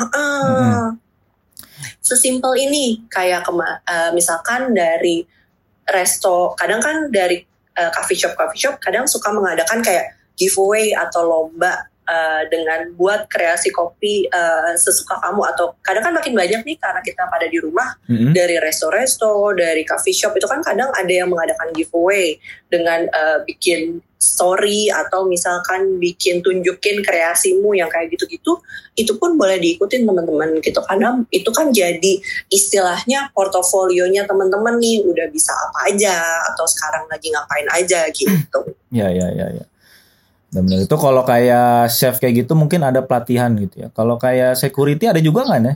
Heeh. 0.00 0.42
Mm-mm. 0.48 0.96
Sesimpel 2.00 2.52
ini 2.58 3.04
kayak 3.12 3.44
kema- 3.44 3.84
eh, 3.84 4.10
misalkan 4.16 4.72
dari 4.72 5.24
resto, 5.86 6.56
kadang 6.56 6.80
kan 6.80 7.12
dari 7.12 7.44
eh, 7.76 7.90
coffee 7.92 8.18
shop 8.18 8.34
coffee 8.36 8.60
shop 8.60 8.80
kadang 8.80 9.04
suka 9.06 9.30
mengadakan 9.30 9.84
kayak 9.84 10.16
giveaway 10.36 10.92
atau 10.96 11.22
lomba 11.24 11.86
eh, 12.08 12.42
dengan 12.48 12.90
buat 12.96 13.28
kreasi 13.28 13.70
kopi 13.70 14.26
eh, 14.26 14.72
sesuka 14.76 15.20
kamu 15.20 15.40
atau 15.54 15.76
kadang 15.84 16.04
kan 16.10 16.14
makin 16.16 16.34
banyak 16.34 16.60
nih 16.64 16.76
karena 16.80 17.00
kita 17.04 17.28
pada 17.28 17.46
di 17.46 17.58
rumah 17.60 17.94
Mm-mm. 18.08 18.32
dari 18.32 18.56
resto-resto, 18.58 19.52
dari 19.54 19.84
coffee 19.84 20.16
shop 20.16 20.34
itu 20.36 20.48
kan 20.48 20.64
kadang 20.64 20.90
ada 20.96 21.12
yang 21.12 21.28
mengadakan 21.30 21.70
giveaway 21.76 22.36
dengan 22.68 23.06
eh, 23.06 23.38
bikin 23.44 24.00
story 24.20 24.92
atau 24.92 25.24
misalkan 25.24 25.96
bikin 25.96 26.44
tunjukin 26.44 27.00
kreasimu 27.00 27.72
yang 27.72 27.88
kayak 27.88 28.12
gitu-gitu, 28.12 28.60
itu 28.92 29.12
pun 29.16 29.40
boleh 29.40 29.56
diikutin 29.56 30.04
teman-teman 30.04 30.60
gitu 30.60 30.84
karena 30.84 31.24
itu 31.32 31.48
kan 31.48 31.72
jadi 31.72 32.20
istilahnya 32.52 33.32
portofolionya 33.32 34.28
teman-teman 34.28 34.76
nih 34.76 35.00
udah 35.08 35.26
bisa 35.32 35.56
apa 35.56 35.88
aja 35.88 36.20
atau 36.52 36.68
sekarang 36.68 37.08
lagi 37.08 37.32
ngapain 37.32 37.68
aja 37.72 38.04
gitu. 38.12 38.60
ya 39.00 39.08
ya 39.08 39.32
ya 39.32 39.46
ya 39.56 39.64
Dan 40.50 40.66
benar 40.66 40.82
itu 40.82 40.96
kalau 40.98 41.22
kayak 41.22 41.88
chef 41.88 42.18
kayak 42.18 42.44
gitu 42.44 42.58
mungkin 42.58 42.82
ada 42.82 43.00
pelatihan 43.00 43.54
gitu 43.56 43.86
ya 43.86 43.88
kalau 43.94 44.18
kayak 44.18 44.58
security 44.58 45.06
ada 45.08 45.22
juga 45.22 45.46
nggak 45.46 45.60
ya 45.64 45.74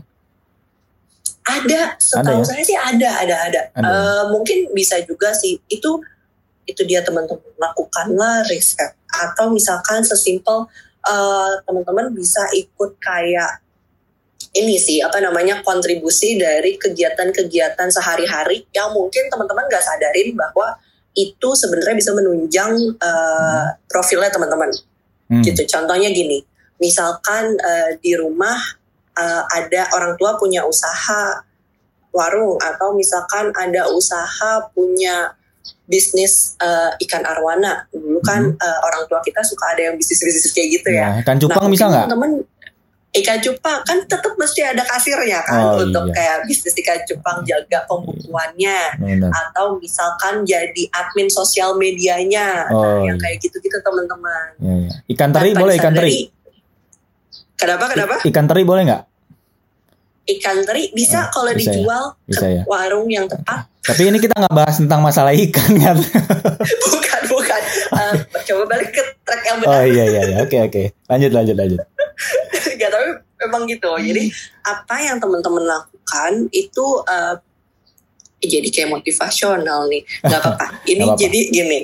Ada, 1.44 1.80
setahu 2.00 2.40
ya? 2.40 2.44
saya 2.48 2.62
sih 2.64 2.72
ada, 2.72 3.20
ada, 3.20 3.36
ada. 3.46 3.60
Ada. 3.76 3.84
Eh, 3.86 4.22
mungkin 4.32 4.72
bisa 4.72 4.96
juga 5.04 5.30
sih 5.36 5.60
itu 5.68 6.00
itu 6.64 6.82
dia 6.84 7.04
teman-teman 7.04 7.44
lakukanlah 7.60 8.44
riset 8.48 8.96
atau 9.08 9.52
misalkan 9.52 10.02
sesimpel 10.02 10.66
eh, 11.04 11.52
teman-teman 11.68 12.12
bisa 12.12 12.44
ikut 12.56 12.96
kayak 12.98 13.60
ini 14.54 14.78
sih 14.78 15.02
apa 15.02 15.18
namanya 15.18 15.62
kontribusi 15.66 16.38
dari 16.38 16.78
kegiatan-kegiatan 16.78 17.90
sehari-hari 17.90 18.66
yang 18.70 18.94
mungkin 18.94 19.26
teman-teman 19.26 19.66
gak 19.66 19.82
sadarin 19.82 20.34
bahwa 20.38 20.78
itu 21.14 21.48
sebenarnya 21.54 21.96
bisa 21.96 22.10
menunjang 22.16 22.74
eh, 22.98 23.66
profilnya 23.86 24.30
teman-teman 24.30 24.72
Hmm. 25.28 25.40
gitu. 25.40 25.64
Contohnya 25.64 26.12
gini, 26.12 26.44
misalkan 26.80 27.56
eh, 27.56 27.96
di 28.00 28.12
rumah 28.16 28.58
eh, 29.16 29.42
ada 29.48 29.88
orang 29.96 30.14
tua 30.20 30.36
punya 30.36 30.66
usaha 30.68 31.44
warung 32.14 32.60
atau 32.60 32.94
misalkan 32.94 33.50
ada 33.58 33.90
usaha 33.90 34.70
punya 34.70 35.34
bisnis 35.84 36.56
eh, 36.58 36.90
ikan 37.04 37.22
arwana. 37.22 37.84
Dulu 37.88 38.20
kan 38.20 38.40
eh, 38.50 38.78
orang 38.82 39.04
tua 39.06 39.20
kita 39.20 39.40
suka 39.40 39.76
ada 39.76 39.92
yang 39.92 39.96
bisnis-bisnis 39.96 40.50
kayak 40.50 40.68
gitu 40.80 40.88
ya. 40.90 41.06
Ya, 41.10 41.22
ikan 41.22 41.36
cupang 41.36 41.68
bisa 41.68 41.86
mungkin 41.86 41.86
nggak 41.92 42.06
Teman 42.10 42.30
ikan 43.14 43.38
cupang 43.38 43.78
kan 43.86 43.98
tetap 44.02 44.34
mesti 44.34 44.60
ada 44.66 44.82
kasirnya 44.82 45.38
kan 45.46 45.60
Oh, 45.62 45.78
untuk 45.78 46.10
iya. 46.10 46.14
kayak 46.18 46.36
bisnis 46.50 46.74
ikan 46.74 46.98
cupang 47.06 47.46
jaga 47.46 47.86
pembukuannya 47.86 48.98
Benar. 48.98 49.30
atau 49.30 49.78
misalkan 49.78 50.42
jadi 50.42 50.82
admin 50.90 51.30
sosial 51.30 51.78
medianya 51.78 52.66
Oh, 52.74 52.82
nah, 52.82 53.06
yang 53.06 53.14
iya. 53.14 53.22
kayak 53.22 53.36
gitu-gitu 53.38 53.78
teman-teman 53.78 54.46
Ya, 54.58 54.74
ya. 54.82 54.90
Ikan 55.06 55.30
teri 55.30 55.54
Tanpa 55.54 55.62
boleh 55.62 55.74
ikan 55.78 55.94
teri. 55.94 56.12
Kenapa 57.54 57.84
kenapa? 57.86 58.14
Ikan 58.26 58.46
teri 58.50 58.62
boleh 58.66 58.82
nggak? 58.82 59.02
Ikan 60.26 60.64
teri 60.64 60.88
bisa 60.90 61.20
Hmm, 61.22 61.30
kalau 61.30 61.52
bisa 61.52 61.68
ya, 61.68 61.74
dijual 61.76 62.04
bisa 62.24 62.40
ke 62.40 62.48
ya. 62.50 62.62
warung 62.64 63.06
yang 63.06 63.26
tepat. 63.26 63.68
Tapi 63.80 64.02
ini 64.06 64.16
kita 64.16 64.32
nggak 64.34 64.54
bahas 64.54 64.76
tentang 64.76 65.00
masalah 65.00 65.36
ikan 65.36 65.72
kan? 65.84 65.96
bukan 66.82 67.22
bukan. 67.28 67.60
Eh, 67.92 68.12
coba 68.42 68.62
balik 68.66 68.88
ke 68.90 69.02
track 69.20 69.42
yang 69.44 69.56
Oh 69.58 69.68
benar. 69.68 69.84
iya 69.84 70.04
iya 70.06 70.20
iya. 70.24 70.36
Oke 70.40 70.56
oke. 70.58 70.82
Lanjut 71.06 71.30
lanjut 71.30 71.52
lanjut. 71.54 71.80
Gak 72.74 72.88
tapi 72.88 73.08
memang 73.38 73.62
gitu. 73.66 73.90
Jadi 73.94 74.32
apa 74.62 74.96
yang 74.98 75.16
teman-teman 75.18 75.62
lakukan 75.62 76.32
itu 76.50 76.86
eh, 77.04 77.34
jadi 78.40 78.68
kayak 78.70 78.90
motivasional 78.94 79.84
nih. 79.86 80.02
Gak 80.22 80.40
apa-apa. 80.40 80.66
Ini 80.82 80.96
Nggak 80.96 81.06
apa-apa. 81.06 81.20
jadi 81.20 81.40
gini. 81.50 81.80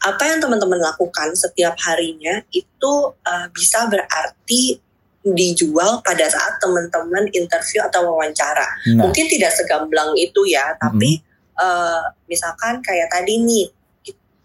apa 0.00 0.22
yang 0.24 0.40
teman-teman 0.40 0.80
lakukan 0.80 1.28
setiap 1.34 1.76
harinya 1.76 2.40
itu 2.48 2.92
uh, 3.12 3.46
bisa 3.52 3.84
berarti 3.84 4.80
dijual 5.20 6.00
pada 6.00 6.24
saat 6.32 6.56
teman-teman 6.58 7.28
interview 7.36 7.84
atau 7.84 8.08
wawancara. 8.08 8.64
Nah, 8.96 9.04
Mungkin 9.04 9.28
tidak 9.28 9.52
segamblang 9.52 10.16
itu 10.16 10.48
ya, 10.48 10.72
tapi 10.80 11.20
uh, 11.60 12.08
misalkan 12.24 12.80
kayak 12.80 13.12
tadi 13.12 13.36
nih 13.36 13.68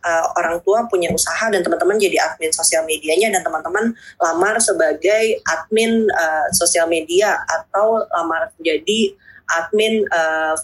uh, 0.05 0.25
orang 0.37 0.61
tua 0.61 0.85
punya 0.85 1.09
usaha 1.09 1.49
dan 1.49 1.65
teman-teman 1.65 1.97
jadi 1.97 2.21
admin 2.21 2.53
sosial 2.53 2.85
medianya 2.85 3.33
dan 3.33 3.41
teman-teman 3.41 3.95
lamar 4.21 4.61
sebagai 4.61 5.41
admin 5.47 6.05
uh, 6.13 6.47
sosial 6.53 6.85
media 6.85 7.39
atau 7.49 8.05
lamar 8.13 8.53
jadi 8.61 9.15
admin 9.49 10.05
uh, 10.13 10.55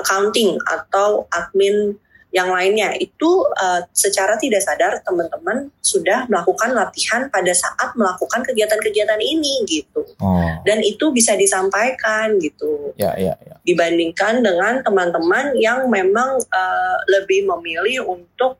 accounting 0.00 0.58
atau 0.66 1.28
admin 1.30 1.94
yang 2.34 2.50
lainnya 2.50 2.90
itu 2.98 3.46
uh, 3.62 3.86
secara 3.94 4.34
tidak 4.42 4.58
sadar 4.58 4.98
teman-teman 5.06 5.70
sudah 5.78 6.26
melakukan 6.26 6.74
latihan 6.74 7.30
pada 7.30 7.54
saat 7.54 7.94
melakukan 7.94 8.42
kegiatan-kegiatan 8.42 9.22
ini 9.22 9.62
gitu 9.70 10.02
oh, 10.18 10.50
dan 10.66 10.82
itu 10.82 11.14
bisa 11.14 11.38
disampaikan 11.38 12.34
gitu 12.42 12.90
ya 12.98 13.14
ya 13.14 13.38
ya. 13.38 13.54
dibandingkan 13.62 14.42
dengan 14.42 14.82
teman-teman 14.82 15.54
yang 15.62 15.86
memang 15.86 16.42
uh, 16.42 16.98
lebih 17.14 17.46
memilih 17.46 18.02
untuk 18.02 18.58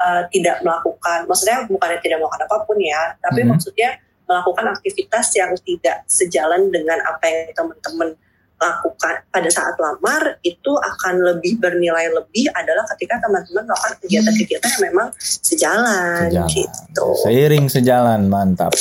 uh, 0.00 0.24
tidak 0.32 0.64
melakukan 0.64 1.28
maksudnya 1.28 1.68
bukannya 1.68 2.00
tidak 2.00 2.24
melakukan 2.24 2.48
apa 2.48 2.56
pun 2.64 2.80
ya 2.80 3.20
tapi 3.20 3.44
Mhm. 3.44 3.52
maksudnya 3.52 4.00
melakukan 4.24 4.72
aktivitas 4.72 5.26
yang 5.36 5.52
tidak 5.60 6.08
sejalan 6.08 6.72
dengan 6.72 7.04
apa 7.04 7.24
yang 7.28 7.52
teman-teman 7.52 8.16
lakukan 8.60 9.24
pada 9.32 9.48
saat 9.48 9.72
lamar 9.80 10.36
itu 10.44 10.76
akan 10.76 11.14
lebih 11.32 11.56
bernilai 11.56 12.12
lebih 12.12 12.52
adalah 12.52 12.84
ketika 12.94 13.16
teman-teman 13.24 13.64
melakukan 13.64 13.96
kegiatan-kegiatan 14.04 14.68
yang 14.68 14.84
memang 14.92 15.08
sejalan, 15.16 16.28
Sejalan. 16.28 16.48
gitu 16.52 17.06
Seiring 17.24 17.66
sejalan, 17.72 18.20
mantap. 18.28 18.76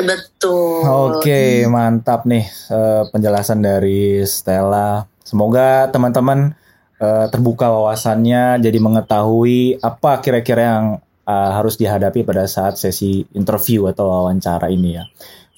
betul 0.00 0.80
Oke, 0.88 1.68
mantap 1.68 2.24
nih 2.24 2.48
eh, 2.48 3.02
penjelasan 3.12 3.60
dari 3.60 4.24
Stella. 4.24 5.04
Semoga 5.20 5.92
teman-teman 5.92 6.56
eh, 6.96 7.26
terbuka 7.28 7.68
wawasannya, 7.68 8.64
jadi 8.64 8.78
mengetahui 8.80 9.76
apa 9.84 10.24
kira-kira 10.24 10.62
yang 10.64 10.86
eh, 11.28 11.50
harus 11.52 11.76
dihadapi 11.76 12.24
pada 12.24 12.48
saat 12.48 12.80
sesi 12.80 13.28
interview 13.36 13.92
atau 13.92 14.08
wawancara 14.08 14.72
ini 14.72 14.96
ya. 14.96 15.04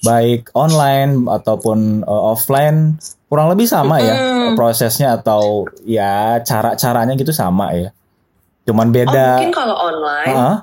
Baik 0.03 0.51
online 0.53 1.25
ataupun 1.31 2.03
eh, 2.03 2.23
offline, 2.31 2.99
kurang 3.31 3.49
lebih 3.49 3.65
sama 3.65 3.97
ya 4.03 4.15
prosesnya 4.53 5.17
atau 5.17 5.65
ya 5.87 6.37
cara-caranya 6.43 7.15
gitu 7.15 7.31
sama 7.31 7.73
ya. 7.73 7.89
Cuman 8.67 8.91
oh 8.91 8.93
beda. 8.93 9.27
mungkin 9.39 9.51
kalau 9.55 9.75
online 9.75 10.35
Heeh. 10.35 10.57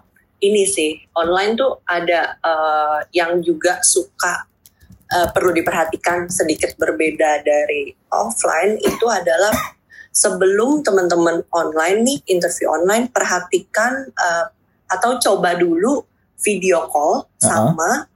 ini 0.44 0.64
sih 0.64 0.96
online 1.16 1.56
tuh 1.56 1.80
ada 1.84 2.36
eh, 2.40 2.98
yang 3.16 3.40
juga 3.40 3.80
suka 3.84 4.44
eh, 5.08 5.28
perlu 5.32 5.52
diperhatikan 5.52 6.28
sedikit 6.28 6.76
berbeda 6.80 7.44
dari 7.44 7.92
offline 8.12 8.80
itu 8.80 9.06
adalah 9.08 9.52
sebelum 10.10 10.82
teman-teman 10.82 11.44
online 11.54 12.02
nih 12.02 12.18
interview 12.32 12.72
online 12.72 13.08
perhatikan 13.12 14.08
eh, 14.10 14.46
atau 14.90 15.20
coba 15.22 15.54
dulu 15.54 16.02
video 16.40 16.88
call 16.88 17.28
sama 17.38 18.09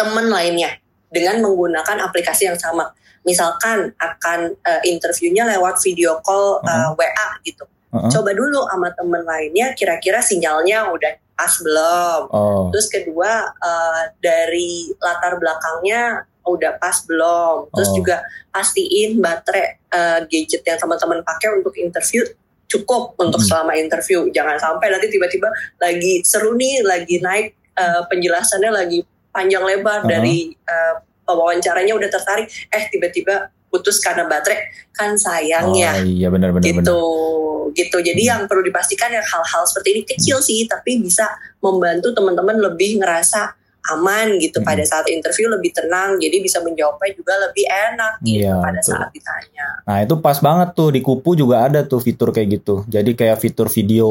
teman 0.00 0.32
lainnya 0.32 0.80
dengan 1.12 1.44
menggunakan 1.44 2.00
aplikasi 2.00 2.48
yang 2.48 2.56
sama 2.56 2.88
misalkan 3.20 3.92
akan 4.00 4.56
eh, 4.56 4.82
interviewnya 4.88 5.44
lewat 5.44 5.76
video 5.84 6.24
call 6.24 6.64
eh, 6.64 6.88
WA 6.96 7.28
gitu 7.44 7.68
Heeh. 7.92 8.08
coba 8.08 8.30
dulu 8.32 8.64
sama 8.64 8.88
temen 8.96 9.20
lainnya 9.22 9.76
kira-kira 9.76 10.24
sinyalnya 10.24 10.88
udah 10.88 11.12
pas 11.36 11.52
belum 11.60 12.20
Oh. 12.32 12.68
terus 12.72 12.88
kedua 12.88 13.30
eh, 13.52 14.02
dari 14.18 14.88
latar 14.96 15.36
belakangnya 15.36 16.24
udah 16.46 16.80
pas 16.80 16.96
belum 17.04 17.68
terus 17.70 17.90
Oh. 17.92 17.96
juga 17.96 18.24
pastiin 18.48 19.20
baterai 19.20 19.66
eh, 19.90 20.18
gadget 20.24 20.62
yang 20.64 20.78
teman-teman 20.78 21.20
pakai 21.20 21.60
untuk 21.60 21.76
interview 21.76 22.24
cukup 22.70 23.18
untuk 23.18 23.42
Mm. 23.42 23.48
selama 23.50 23.72
interview 23.74 24.30
jangan 24.30 24.54
sampai 24.56 24.88
nanti 24.88 25.10
tiba-tiba 25.10 25.50
lagi 25.76 26.22
seru 26.22 26.54
nih 26.54 26.86
lagi 26.86 27.18
naik 27.18 27.46
eh, 27.74 28.02
penjelasannya 28.06 28.70
lagi 28.70 29.02
panjang 29.30 29.62
lebar 29.62 30.02
Uh-huh. 30.02 30.10
dari 30.10 30.36
eh, 30.52 30.94
pewawancaranya 31.22 31.94
udah 31.94 32.08
tertarik 32.08 32.46
eh 32.68 32.84
tiba-tiba 32.88 33.34
putus 33.66 34.02
karena 34.02 34.26
baterai 34.26 34.58
kan 34.90 35.14
sayang 35.14 35.70
ya 35.72 35.94
Oh 35.94 36.02
iya 36.02 36.26
benar-benar 36.26 36.66
gitu 36.66 36.82
benar. 36.82 37.70
gitu 37.70 37.96
jadi 38.02 38.18
Hmm. 38.18 38.30
yang 38.32 38.40
perlu 38.44 38.62
dipastikan 38.62 39.08
yang 39.08 39.22
hal-hal 39.22 39.62
seperti 39.62 39.88
ini 39.92 40.02
kecil 40.04 40.42
sih 40.42 40.66
tapi 40.66 40.98
bisa 40.98 41.30
membantu 41.58 42.10
teman-teman 42.10 42.58
lebih 42.58 42.98
ngerasa 42.98 43.54
aman 43.86 44.36
gitu 44.36 44.60
Hmm. 44.60 44.68
pada 44.68 44.82
saat 44.82 45.08
interview 45.08 45.48
lebih 45.48 45.72
tenang 45.72 46.16
jadi 46.16 46.36
bisa 46.38 46.60
menjawabnya 46.60 47.10
juga 47.12 47.34
lebih 47.40 47.64
enak 47.64 48.12
gitu 48.20 48.44
Iya, 48.44 48.60
pada 48.60 48.76
betul. 48.76 48.92
saat 48.92 49.08
ditanya 49.10 49.66
Nah 49.80 49.98
itu 50.00 50.14
pas 50.16 50.38
banget 50.38 50.68
tuh 50.72 50.88
di 50.88 51.00
Kupu 51.00 51.34
juga 51.34 51.64
ada 51.64 51.82
tuh 51.82 51.98
fitur 51.98 52.30
kayak 52.30 52.48
gitu. 52.52 52.84
Jadi 52.86 53.10
kayak 53.12 53.36
fitur 53.36 53.66
video 53.66 54.06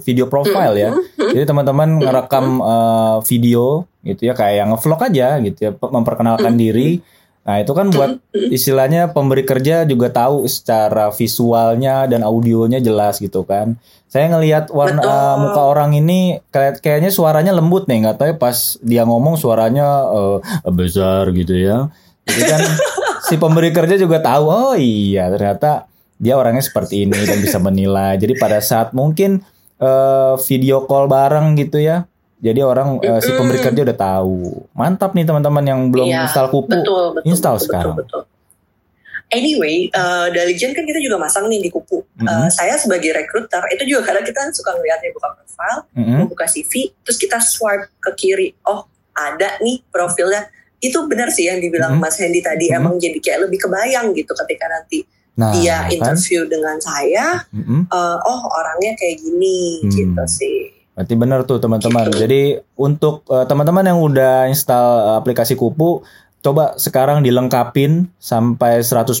video 0.00 0.24
profile 0.24 0.74
ya. 0.74 0.90
Mhm. 0.94 1.32
Jadi 1.34 1.44
teman-teman 1.44 1.88
ngerekam 1.98 2.46
eh, 2.58 3.16
video 3.22 3.64
gitu 4.00 4.22
ya 4.22 4.32
kayak 4.32 4.54
yang 4.56 4.68
ngevlog 4.70 5.00
aja 5.02 5.26
gitu 5.38 5.58
ya 5.60 5.70
pe- 5.70 5.90
memperkenalkan 5.90 6.54
diri. 6.54 7.02
Nah 7.48 7.64
itu 7.64 7.72
kan 7.72 7.88
buat 7.88 8.20
istilahnya 8.52 9.16
pemberi 9.16 9.40
kerja 9.40 9.88
juga 9.88 10.12
tahu 10.12 10.44
secara 10.44 11.08
visualnya 11.08 12.04
dan 12.04 12.20
audionya 12.20 12.76
jelas 12.76 13.16
gitu 13.24 13.40
kan. 13.48 13.80
Saya 14.04 14.28
ngelihat 14.28 14.68
warna 14.68 15.00
Betul. 15.00 15.16
eh, 15.16 15.36
muka 15.40 15.62
orang 15.64 15.96
ini 15.96 16.44
kayak 16.52 16.84
kayaknya 16.84 17.08
suaranya 17.08 17.56
lembut 17.56 17.88
nih 17.88 18.04
nggak 18.04 18.20
tahu 18.20 18.28
ya 18.28 18.36
pas 18.36 18.76
dia 18.84 19.02
ngomong 19.08 19.40
suaranya 19.40 19.88
eh, 20.12 20.36
besar 20.68 21.32
gitu 21.32 21.56
ya. 21.56 21.88
Jadi 22.28 22.42
kan 22.44 22.60
si 23.32 23.40
pemberi 23.40 23.72
kerja 23.72 23.96
juga 23.96 24.20
tahu 24.20 24.44
oh 24.52 24.76
iya 24.76 25.32
ternyata 25.32 25.88
dia 26.20 26.36
orangnya 26.36 26.60
seperti 26.60 27.08
ini 27.08 27.16
dan 27.24 27.40
bisa 27.40 27.56
menilai. 27.56 28.20
Jadi 28.20 28.36
pada 28.36 28.60
saat 28.60 28.92
mungkin 28.92 29.40
eh, 29.80 30.34
video 30.44 30.84
call 30.84 31.08
bareng 31.08 31.56
gitu 31.56 31.80
ya. 31.80 32.04
Jadi 32.38 32.60
orang 32.60 32.98
eh, 33.00 33.18
si 33.18 33.30
pemberi 33.30 33.58
kerja 33.58 33.80
udah 33.82 33.98
tahu. 33.98 34.36
Mantap 34.72 35.10
nih 35.10 35.24
teman-teman 35.24 35.64
yang 35.64 35.80
belum 35.88 36.06
Iya, 36.06 36.22
install 36.24 36.48
Kupu. 36.48 36.70
betul 36.70 37.04
betul 37.12 37.26
install 37.26 37.56
betul, 37.56 37.66
sekarang. 37.66 37.96
betul, 37.96 38.22
betul. 38.22 38.36
Anyway, 39.28 39.92
eh 39.92 40.26
Daligen 40.30 40.72
kan 40.72 40.82
kita 40.82 40.96
juga 40.98 41.20
masang 41.20 41.44
nih 41.46 41.60
di 41.60 41.68
kupu. 41.68 42.00
Eh, 42.16 42.24
Mhm. 42.24 42.48
saya 42.48 42.74
sebagai 42.74 43.12
recruiter 43.12 43.60
itu 43.68 43.84
juga 43.86 44.08
kadang 44.08 44.24
kita 44.24 44.40
suka 44.50 44.72
ngeliatnya 44.72 45.12
buka 45.12 45.28
profile, 45.34 45.78
Mm-mm. 45.92 46.16
membuka 46.24 46.46
CV, 46.46 46.72
terus 46.98 47.18
kita 47.18 47.36
swipe 47.36 47.92
ke 47.98 48.10
kiri. 48.16 48.56
Oh, 48.64 48.88
ada 49.12 49.60
nih 49.60 49.84
profilnya. 49.84 50.48
Itu 50.78 51.04
benar 51.04 51.28
sih 51.28 51.44
yang 51.44 51.58
dibilang 51.58 51.98
Mhm. 51.98 52.00
Mas 52.00 52.16
Hendy 52.16 52.40
tadi. 52.40 52.70
Mhm. 52.70 52.76
Emang 52.78 52.94
jadi 52.96 53.18
kayak 53.18 53.40
lebih 53.44 53.58
kebayang 53.60 54.14
gitu 54.14 54.32
ketika 54.32 54.64
nanti 54.66 55.04
Nah, 55.34 55.52
dia 55.52 55.84
kan? 55.84 55.92
interview 55.92 56.46
dengan 56.46 56.78
saya. 56.78 57.44
Mm-mm. 57.50 57.84
eh, 57.84 58.16
oh, 58.24 58.40
orangnya 58.48 58.96
kayak 58.96 59.18
gini 59.18 59.82
Hmm. 59.82 59.90
gitu 59.92 60.22
sih. 60.24 60.77
Berarti 60.98 61.14
benar 61.14 61.46
tuh 61.46 61.62
teman-teman. 61.62 62.10
Gitu. 62.10 62.26
Jadi 62.26 62.42
untuk 62.74 63.22
eh, 63.30 63.46
teman-teman 63.46 63.86
yang 63.86 64.02
udah 64.02 64.50
install 64.50 64.86
eh, 64.98 65.14
aplikasi 65.22 65.54
Kupu, 65.54 66.02
coba 66.42 66.74
sekarang 66.74 67.22
dilengkapin 67.22 68.10
sampai 68.18 68.82
100%, 68.82 69.14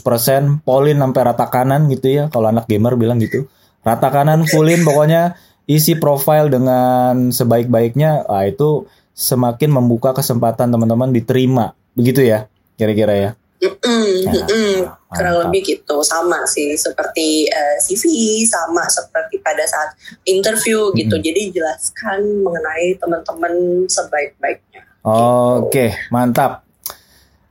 polin 0.66 0.98
sampai 0.98 1.22
rata 1.22 1.46
kanan 1.46 1.86
gitu 1.86 2.10
ya. 2.10 2.24
Kalau 2.34 2.50
anak 2.50 2.66
gamer 2.66 2.98
bilang 2.98 3.22
gitu. 3.22 3.46
Rata 3.86 4.10
kanan 4.10 4.42
fullin 4.50 4.82
pokoknya 4.82 5.38
isi 5.70 5.94
profile 5.94 6.50
dengan 6.50 7.30
sebaik-baiknya. 7.30 8.26
Ah 8.26 8.42
itu 8.42 8.90
semakin 9.14 9.70
membuka 9.70 10.10
kesempatan 10.10 10.74
teman-teman 10.74 11.14
diterima. 11.14 11.78
Begitu 11.94 12.26
ya 12.26 12.50
kira-kira 12.74 13.14
ya. 13.14 13.30
Mm-mm, 13.58 14.06
Ya, 14.22 14.32
mm-mm. 14.32 14.74
kurang 15.10 15.34
mantap. 15.34 15.42
lebih 15.44 15.60
gitu 15.66 15.98
sama 16.00 16.46
sih 16.46 16.74
seperti 16.74 17.44
eh, 17.44 17.76
CV 17.78 18.06
sama 18.44 18.86
seperti 18.86 19.38
pada 19.38 19.62
saat 19.62 19.92
interview 20.22 20.94
gitu 20.94 21.12
Mm-mm. 21.12 21.26
jadi 21.26 21.42
jelaskan 21.50 22.22
mengenai 22.40 22.94
teman-teman 22.96 23.54
sebaik-baiknya 23.84 24.86
Oke, 25.00 25.96
mantap. 26.08 26.68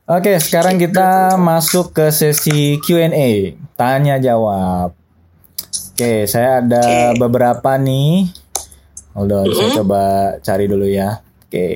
Oke, 0.05 0.37
sekarang 0.37 0.77
kita 0.77 1.35
masuk 1.35 1.91
ke 1.91 2.07
sesi 2.09 2.77
Q&A, 2.79 3.29
tanya 3.73 4.15
jawab. 4.15 4.93
Oke, 5.91 6.23
saya 6.23 6.61
ada 6.61 7.11
Oke. 7.11 7.19
beberapa 7.19 7.75
nih. 7.75 8.29
Hold 9.11 9.33
on, 9.33 9.45
saya 9.49 9.65
Mm-mm. 9.65 9.77
coba 9.81 10.01
cari 10.39 10.65
dulu 10.69 10.85
ya. 10.85 11.17
Oke. 11.43 11.67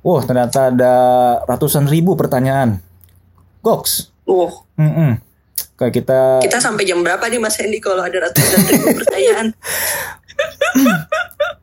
Wah, 0.00 0.22
ternyata 0.22 0.70
ada 0.70 0.94
ratusan 1.42 1.84
ribu 1.84 2.14
pertanyaan. 2.14 2.78
Goks. 3.64 4.12
uh 4.24 4.52
Mm-mm. 4.76 5.16
Oke, 5.74 5.90
kita 5.90 6.38
kita 6.38 6.58
sampai 6.60 6.84
jam 6.84 7.00
berapa 7.00 7.24
nih 7.24 7.38
Mas 7.38 7.56
Hendy 7.56 7.80
kalau 7.80 7.98
ada 7.98 8.14
ratusan 8.20 8.60
ribu 8.68 8.94
pertanyaan 8.94 9.50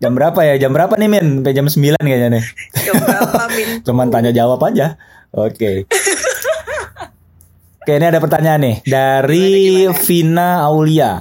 jam 0.01 0.11
berapa 0.11 0.39
ya? 0.41 0.53
Jam 0.57 0.71
berapa 0.71 0.93
nih, 0.95 1.07
Min? 1.07 1.25
Sampai 1.39 1.53
jam 1.53 1.65
9 1.67 2.01
kayaknya 2.01 2.27
nih. 2.33 2.43
jam 2.81 2.95
berapa 2.97 3.41
Min 3.55 3.67
Cuman 3.83 4.07
tanya 4.09 4.31
jawab 4.31 4.59
aja. 4.63 4.95
Oke. 5.31 5.85
Oke, 7.81 7.97
ini 7.97 8.05
ada 8.05 8.21
pertanyaan 8.21 8.61
nih 8.61 8.75
dari 8.83 9.47
Gimana, 9.49 9.89
gimana? 9.89 10.01
Vina 10.05 10.49
Aulia. 10.63 11.11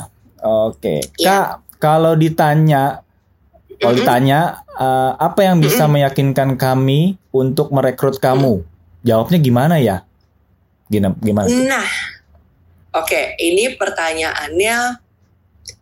Oke, 0.40 0.94
Iya. 1.16 1.24
Kak, 1.24 1.46
kalau 1.78 2.12
ditanya 2.12 3.00
kalau 3.76 3.96
ditanya 3.96 4.60
eh, 4.70 5.12
apa 5.16 5.40
yang 5.40 5.58
bisa 5.58 5.86
meyakinkan 5.86 6.56
kami 6.56 7.16
untuk 7.30 7.70
merekrut 7.72 8.18
kamu? 8.18 8.64
Jawabnya 9.00 9.38
gimana 9.40 9.74
ya? 9.80 10.04
Gina- 10.90 11.16
Gimana? 11.22 11.46
Nah, 11.46 11.88
oke, 12.98 13.38
ini 13.38 13.78
pertanyaannya 13.78 14.98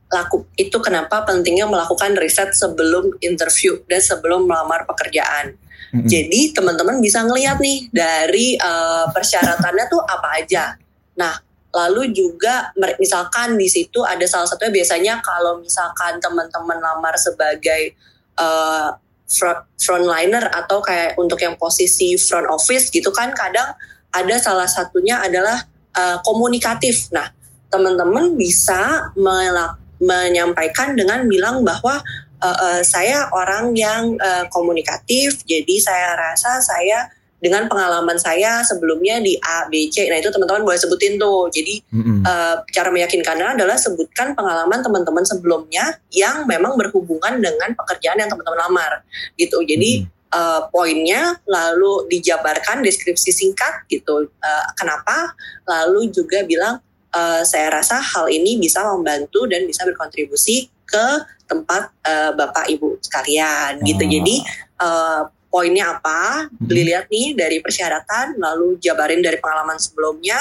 laku 0.08 0.44
itu 0.56 0.76
kenapa 0.80 1.24
pentingnya 1.24 1.68
melakukan 1.68 2.16
riset 2.16 2.52
sebelum 2.52 3.16
interview 3.24 3.80
dan 3.88 4.00
sebelum 4.00 4.44
melamar 4.44 4.84
pekerjaan. 4.84 5.56
Mm-mm. 5.92 6.04
Jadi 6.04 6.52
teman-teman 6.52 7.00
bisa 7.00 7.24
ngelihat 7.24 7.56
nih 7.60 7.88
dari 7.88 8.56
eh, 8.60 9.06
persyaratannya 9.08 9.84
tuh 9.88 10.00
apa 10.04 10.28
aja. 10.44 10.76
Nah, 11.16 11.32
lalu 11.72 12.12
juga 12.12 12.72
misalkan 13.00 13.56
di 13.56 13.68
situ 13.68 14.00
ada 14.04 14.24
salah 14.24 14.48
satunya 14.48 14.72
biasanya 14.72 15.14
kalau 15.20 15.60
misalkan 15.60 16.16
teman-teman 16.20 16.80
lamar 16.80 17.16
sebagai 17.16 17.92
front 19.28 19.60
frontliner 19.76 20.48
atau 20.48 20.80
kayak 20.80 21.18
untuk 21.20 21.36
yang 21.42 21.58
posisi 21.60 22.16
front 22.16 22.48
office 22.48 22.88
gitu 22.88 23.12
kan 23.12 23.34
kadang 23.36 23.76
ada 24.12 24.36
salah 24.40 24.68
satunya 24.68 25.20
adalah 25.20 25.64
eh, 25.96 26.18
komunikatif. 26.24 27.10
Nah, 27.12 27.28
teman-teman 27.68 28.32
bisa 28.38 29.12
melak- 29.12 29.76
menyampaikan 29.98 30.94
dengan 30.94 31.26
bilang 31.26 31.66
bahwa 31.66 32.00
eh, 32.40 32.58
eh, 32.64 32.80
saya 32.86 33.28
orang 33.34 33.74
yang 33.76 34.16
eh, 34.16 34.46
komunikatif, 34.48 35.42
jadi 35.44 35.74
saya 35.82 36.16
rasa 36.16 36.62
saya 36.62 37.10
dengan 37.38 37.70
pengalaman 37.70 38.18
saya 38.18 38.66
sebelumnya 38.66 39.22
di 39.22 39.38
A, 39.38 39.70
B, 39.70 39.86
C, 39.94 40.10
nah 40.10 40.18
itu 40.18 40.26
teman-teman 40.26 40.66
boleh 40.66 40.74
sebutin 40.74 41.22
tuh. 41.22 41.46
Jadi 41.54 41.78
Mm-mm. 41.94 42.26
eh, 42.26 42.56
cara 42.74 42.90
meyakinkannya 42.90 43.54
adalah 43.54 43.78
sebutkan 43.78 44.34
pengalaman 44.34 44.82
teman-teman 44.82 45.22
sebelumnya 45.22 46.02
yang 46.10 46.50
memang 46.50 46.74
berhubungan 46.74 47.38
dengan 47.38 47.78
pekerjaan 47.78 48.18
yang 48.18 48.26
teman-teman 48.26 48.58
lamar, 48.66 49.06
gitu. 49.38 49.62
Jadi 49.62 50.10
eh, 50.28 50.60
poinnya 50.68 51.36
lalu 51.44 52.08
dijabarkan 52.08 52.84
deskripsi 52.84 53.30
singkat 53.32 53.84
gitu. 53.88 54.28
Eh, 54.28 54.66
kenapa? 54.76 55.32
Lalu 55.64 56.12
juga 56.12 56.44
bilang 56.44 56.80
eh, 57.10 57.42
saya 57.44 57.72
rasa 57.72 57.98
hal 58.00 58.28
ini 58.28 58.60
bisa 58.60 58.84
membantu 58.84 59.48
dan 59.48 59.64
bisa 59.64 59.84
berkontribusi 59.88 60.68
ke 60.84 61.06
tempat 61.44 61.92
eh, 62.04 62.32
bapak 62.36 62.68
ibu 62.68 62.96
sekalian 63.00 63.80
gitu. 63.84 64.04
Ah. 64.04 64.10
Jadi 64.12 64.36
eh, 64.80 65.22
poinnya 65.48 65.96
apa? 65.96 66.48
Mhm. 66.52 66.68
Dilihat 66.68 67.06
nih 67.08 67.32
dari 67.32 67.58
persyaratan, 67.64 68.36
lalu 68.36 68.76
jabarin 68.84 69.24
dari 69.24 69.40
pengalaman 69.40 69.80
sebelumnya 69.80 70.36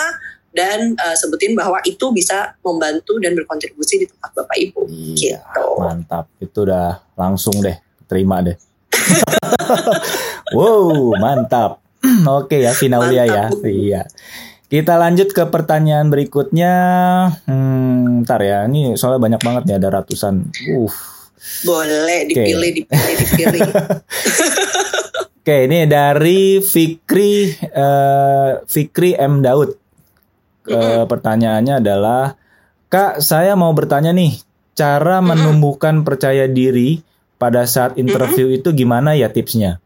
dan 0.51 0.95
eh, 0.99 1.15
sebutin 1.15 1.55
bahwa 1.55 1.79
itu 1.88 2.11
bisa 2.11 2.55
membantu 2.59 3.15
dan 3.23 3.35
berkontribusi 3.35 4.03
di 4.03 4.05
tempat 4.11 4.31
bapak 4.35 4.57
ibu. 4.59 4.83
Iya, 4.88 5.39
Gitu. 5.43 5.65
mantap. 5.79 6.25
Itu 6.43 6.67
udah 6.67 6.99
langsung 7.15 7.55
deh, 7.63 7.77
terima 8.07 8.43
deh. 8.43 8.55
Wow, 10.57 11.15
mantap. 11.19 11.83
Oke 12.27 12.61
ya, 12.61 12.71
Finaulia 12.71 13.25
ya. 13.27 13.45
Iya. 13.63 14.07
Kita 14.67 14.99
lanjut 14.99 15.31
ke 15.31 15.47
pertanyaan 15.47 16.11
berikutnya. 16.11 16.73
Hmm, 17.47 18.27
ntar 18.27 18.43
ya, 18.43 18.67
ini 18.67 18.99
soalnya 18.99 19.23
banyak 19.23 19.41
banget 19.43 19.63
nih, 19.67 19.75
ada 19.79 19.89
ratusan. 20.01 20.51
Uh. 20.75 20.91
Boleh 21.63 22.27
dipilih, 22.27 22.71
dipilih, 22.83 23.15
dipilih. 23.23 23.61
Oke, 25.39 25.63
ini 25.63 25.88
dari 25.88 26.59
Fikri 26.59 27.55
eh, 27.55 28.51
Fikri 28.67 29.15
M 29.15 29.39
Daud. 29.39 29.71
Eh, 30.67 31.03
pertanyaannya 31.07 31.79
adalah, 31.79 32.35
Kak, 32.91 33.23
saya 33.23 33.55
mau 33.55 33.71
bertanya 33.71 34.11
nih, 34.11 34.35
cara 34.75 35.23
menumbuhkan 35.23 36.03
percaya 36.03 36.51
diri 36.51 36.99
pada 37.38 37.63
saat 37.69 37.95
interview 37.95 38.49
itu 38.49 38.73
gimana 38.73 39.13
ya 39.13 39.29
tipsnya? 39.29 39.81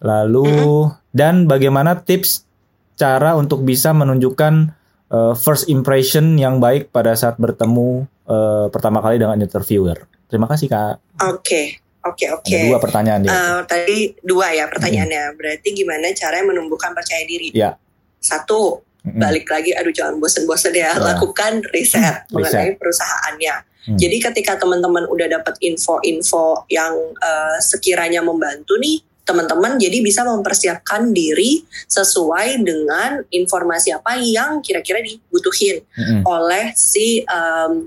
Lalu 0.00 0.88
dan 1.12 1.44
bagaimana 1.44 2.00
tips 2.00 2.48
cara 2.96 3.36
untuk 3.36 3.64
bisa 3.64 3.92
menunjukkan 3.92 4.72
eh, 5.12 5.34
first 5.36 5.68
impression 5.68 6.36
yang 6.36 6.60
baik 6.60 6.92
pada 6.92 7.16
saat 7.16 7.36
bertemu 7.40 8.08
eh, 8.28 8.66
pertama 8.72 9.00
kali 9.04 9.20
dengan 9.20 9.40
interviewer? 9.40 10.08
Terima 10.30 10.46
kasih 10.46 10.70
kak. 10.70 10.96
Oke, 11.26 11.82
oke, 12.06 12.24
oke. 12.38 12.48
Ada 12.48 12.68
dua 12.70 12.78
pertanyaan 12.78 13.20
dia. 13.24 13.32
Eh, 13.32 13.60
tadi 13.66 13.98
dua 14.22 14.52
ya 14.54 14.70
pertanyaannya. 14.70 15.34
Berarti 15.34 15.68
gimana 15.74 16.12
caranya 16.14 16.46
menumbuhkan 16.48 16.94
percaya 16.94 17.24
diri? 17.26 17.50
Ya. 17.52 17.76
Satu, 18.20 18.84
Mm-mm. 19.00 19.16
balik 19.16 19.48
lagi, 19.48 19.72
aduh 19.72 19.92
jangan 19.92 20.20
bosen-bosen 20.20 20.76
ya. 20.76 20.92
Ya. 20.92 21.00
Lakukan 21.00 21.64
riset 21.72 22.28
mengenai 22.28 22.76
perusahaannya. 22.76 23.54
Hmm. 23.80 23.96
Jadi 23.96 24.16
ketika 24.20 24.60
teman-teman 24.60 25.08
udah 25.08 25.40
dapat 25.40 25.56
info-info 25.64 26.68
yang 26.68 26.92
eh, 27.16 27.56
sekiranya 27.64 28.20
membantu 28.20 28.76
nih, 28.76 29.00
teman-teman 29.24 29.78
jadi 29.78 30.02
bisa 30.02 30.26
mempersiapkan 30.26 31.14
diri 31.14 31.62
sesuai 31.86 32.66
dengan 32.66 33.22
informasi 33.30 33.94
apa 33.94 34.18
yang 34.18 34.58
kira-kira 34.58 34.98
dibutuhin 35.00 35.86
Mm-mm. 35.94 36.26
oleh 36.26 36.74
si 36.74 37.22
em, 37.22 37.86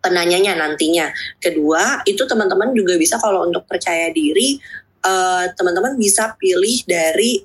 penanyanya 0.00 0.56
nantinya. 0.56 1.12
Kedua, 1.36 2.00
itu 2.08 2.24
teman-teman 2.24 2.72
juga 2.72 2.96
bisa 2.96 3.20
kalau 3.20 3.44
untuk 3.44 3.68
percaya 3.68 4.08
diri, 4.08 4.56
eh, 5.04 5.44
teman-teman 5.52 6.00
bisa 6.00 6.32
pilih 6.40 6.80
dari 6.88 7.44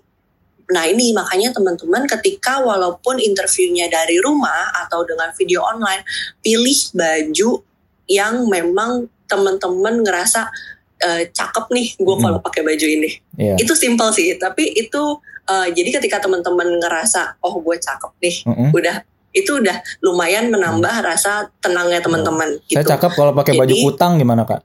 Nah 0.66 0.90
ini 0.90 1.14
makanya 1.14 1.54
teman-teman 1.54 2.10
ketika 2.10 2.58
walaupun 2.58 3.22
interviewnya 3.22 3.86
dari 3.86 4.18
rumah 4.18 4.74
atau 4.86 5.06
dengan 5.06 5.30
video 5.38 5.62
online, 5.62 6.02
pilih 6.42 6.80
baju 6.94 7.62
yang 8.06 8.50
memang 8.50 9.06
teman-teman 9.30 10.02
ngerasa 10.02 10.50
eh, 10.96 11.28
cakep 11.30 11.70
nih 11.70 11.88
gue 12.00 12.16
Mm. 12.18 12.24
kalau 12.24 12.40
pakai 12.42 12.62
baju 12.64 12.86
ini. 12.88 13.10
Iya. 13.36 13.60
Itu 13.60 13.76
simple 13.76 14.10
sih, 14.16 14.40
tapi 14.40 14.74
itu 14.74 15.22
eh, 15.46 15.68
jadi 15.70 16.02
ketika 16.02 16.24
teman-teman 16.24 16.82
ngerasa 16.82 17.38
oh 17.44 17.62
gue 17.62 17.78
cakep 17.78 18.12
nih, 18.24 18.36
Mm-mm. 18.50 18.70
udah 18.74 19.04
itu 19.36 19.60
udah 19.60 19.76
lumayan 20.00 20.48
menambah 20.48 21.04
rasa 21.04 21.52
tenangnya 21.60 22.00
teman-teman 22.00 22.56
Hmm. 22.56 22.64
Saya 22.72 22.82
gitu. 22.82 22.92
cakep 22.96 23.12
kalau 23.14 23.32
pakai 23.36 23.54
baju 23.54 23.74
kutang 23.76 24.16
gimana 24.16 24.48
kak? 24.48 24.64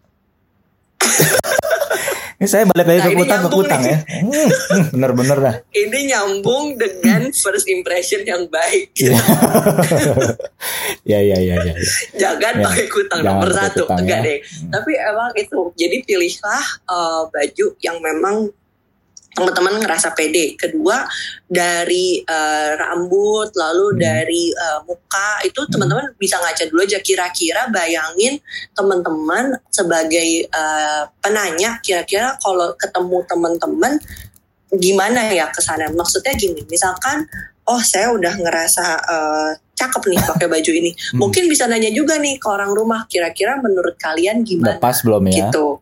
Ini 2.41 2.49
saya 2.49 2.65
balik 2.65 2.89
lagi 2.89 2.99
Nah, 2.99 3.05
ke 3.05 3.19
kutang 3.21 3.41
ke 3.45 3.51
kutang 3.53 3.83
ya. 3.85 3.97
Hmm, 4.01 4.33
hmm, 4.33 4.85
Bener-bener 4.97 5.39
dah. 5.39 5.55
Ini 5.85 5.99
nyambung 6.09 6.73
dengan 6.75 7.29
first 7.31 7.69
impression 7.69 8.25
yang 8.25 8.49
baik. 8.49 8.97
Iya. 9.01 9.21
Ya 11.05 11.37
ya 11.37 11.37
ya 11.37 11.55
ya. 11.61 11.75
Jangan 12.17 12.55
Ya, 12.57 12.65
pakai 12.65 12.87
kutang 12.89 13.21
jangan 13.21 13.37
nomor 13.37 13.49
pakai 13.49 13.61
satu, 13.69 13.83
kutang, 13.85 13.99
enggak 14.01 14.19
ya. 14.21 14.25
deh. 14.25 14.39
Tapi 14.73 14.93
emang 14.97 15.31
itu. 15.37 15.61
Jadi 15.77 15.97
pilihlah 16.01 16.65
eh, 16.89 17.23
baju 17.29 17.67
yang 17.79 17.97
memang 18.01 18.37
teman-teman 19.31 19.79
ngerasa 19.79 20.11
pede. 20.11 20.55
Kedua 20.55 21.07
dari 21.45 22.19
eh, 22.21 22.71
rambut, 22.75 23.55
lalu 23.55 23.87
Hmm. 23.95 23.99
dari 23.99 24.45
eh, 24.51 24.79
muka 24.85 25.43
itu 25.43 25.61
teman-teman 25.67 26.15
bisa 26.15 26.37
ngaca 26.37 26.67
dulu 26.67 26.83
aja 26.83 26.99
kira-kira 26.99 27.67
bayangin 27.69 28.43
teman-teman 28.73 29.55
sebagai 29.69 30.29
eh, 30.45 31.03
penanya 31.19 31.79
kira-kira 31.81 32.35
kalau 32.39 32.75
ketemu 32.75 33.19
teman-teman 33.25 33.93
gimana 34.71 35.27
ya 35.29 35.49
ke 35.49 35.59
sana? 35.59 35.89
Maksudnya 35.89 36.35
gini, 36.35 36.63
misalkan 36.67 37.27
oh 37.67 37.79
saya 37.81 38.11
udah 38.11 38.35
ngerasa 38.35 38.85
eh, 39.01 39.51
cakep 39.75 40.03
nih 40.07 40.21
pakai 40.21 40.47
baju 40.47 40.71
ini. 40.75 40.91
Hmm. 40.93 41.19
Mungkin 41.23 41.47
bisa 41.47 41.65
nanya 41.65 41.89
juga 41.89 42.19
nih 42.19 42.37
ke 42.37 42.47
orang 42.47 42.71
rumah 42.71 43.07
kira-kira 43.07 43.57
menurut 43.59 43.95
kalian 43.97 44.43
Udah 44.43 44.49
gimana 44.77 44.79
pas 44.79 44.99
belum 45.01 45.23
ya? 45.27 45.49
gitu. 45.49 45.79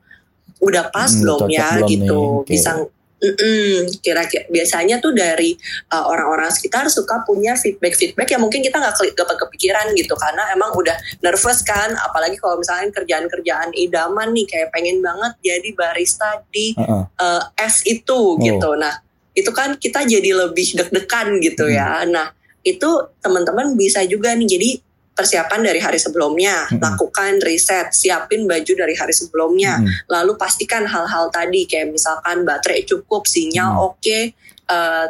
Udah 0.59 0.91
pas 0.91 1.07
Hmm, 1.09 1.23
belum 1.23 1.41
ya 1.49 1.67
belum 1.75 1.89
gitu. 1.89 2.03
nih, 2.19 2.29
oke. 2.43 2.51
Bisa 2.51 2.71
Mm-mm, 3.19 3.99
kira-kira 3.99 4.47
biasanya 4.47 5.03
tuh 5.03 5.11
dari 5.11 5.59
uh, 5.91 6.07
orang-orang 6.07 6.55
sekitar 6.55 6.87
suka 6.87 7.27
punya 7.27 7.59
feedback-feedback 7.59 8.31
yang 8.31 8.47
mungkin 8.47 8.63
kita 8.63 8.79
nggak 8.79 8.95
nggak 8.95 9.39
kepikiran 9.43 9.91
gitu 9.99 10.15
karena 10.15 10.47
emang 10.55 10.71
udah 10.79 10.95
nervous 11.19 11.67
kan 11.67 11.99
apalagi 11.99 12.39
kalau 12.39 12.63
misalnya 12.63 12.95
kerjaan-kerjaan 12.95 13.75
idaman 13.75 14.31
nih 14.31 14.47
kayak 14.47 14.71
pengen 14.71 15.03
banget 15.03 15.35
jadi 15.43 15.69
barista 15.75 16.47
di 16.55 16.79
Heeh. 16.79 17.03
uh, 17.11 17.43
es 17.59 17.83
itu 17.91 18.39
gitu. 18.39 18.71
Nah, 18.79 18.95
itu 19.35 19.51
kan 19.51 19.75
kita 19.75 20.07
jadi 20.07 20.47
lebih 20.47 20.79
deg-degan 20.79 21.43
gitu 21.43 21.67
ya. 21.67 22.07
Nah, 22.07 22.31
itu 22.63 22.91
teman-teman 23.19 23.75
bisa 23.75 24.03
juga 24.07 24.35
nih 24.39 24.47
jadi 24.47 24.71
persiapan 25.19 25.67
dari 25.67 25.83
hari 25.83 25.99
sebelumnya, 25.99 26.71
Mm-mm. 26.71 26.79
lakukan 26.79 27.43
riset, 27.43 27.91
siapin 27.91 28.47
baju 28.47 28.73
dari 28.79 28.95
hari 28.95 29.11
sebelumnya, 29.11 29.83
Mm-mm. 29.83 30.07
lalu 30.07 30.39
pastikan 30.39 30.87
hal-hal 30.87 31.27
tadi 31.35 31.67
kayak 31.67 31.91
misalkan 31.91 32.47
baterai 32.47 32.87
cukup, 32.87 33.27
sinyal 33.27 33.75
Hmm. 33.75 33.87
oke, 33.91 34.19
eh, 34.71 35.07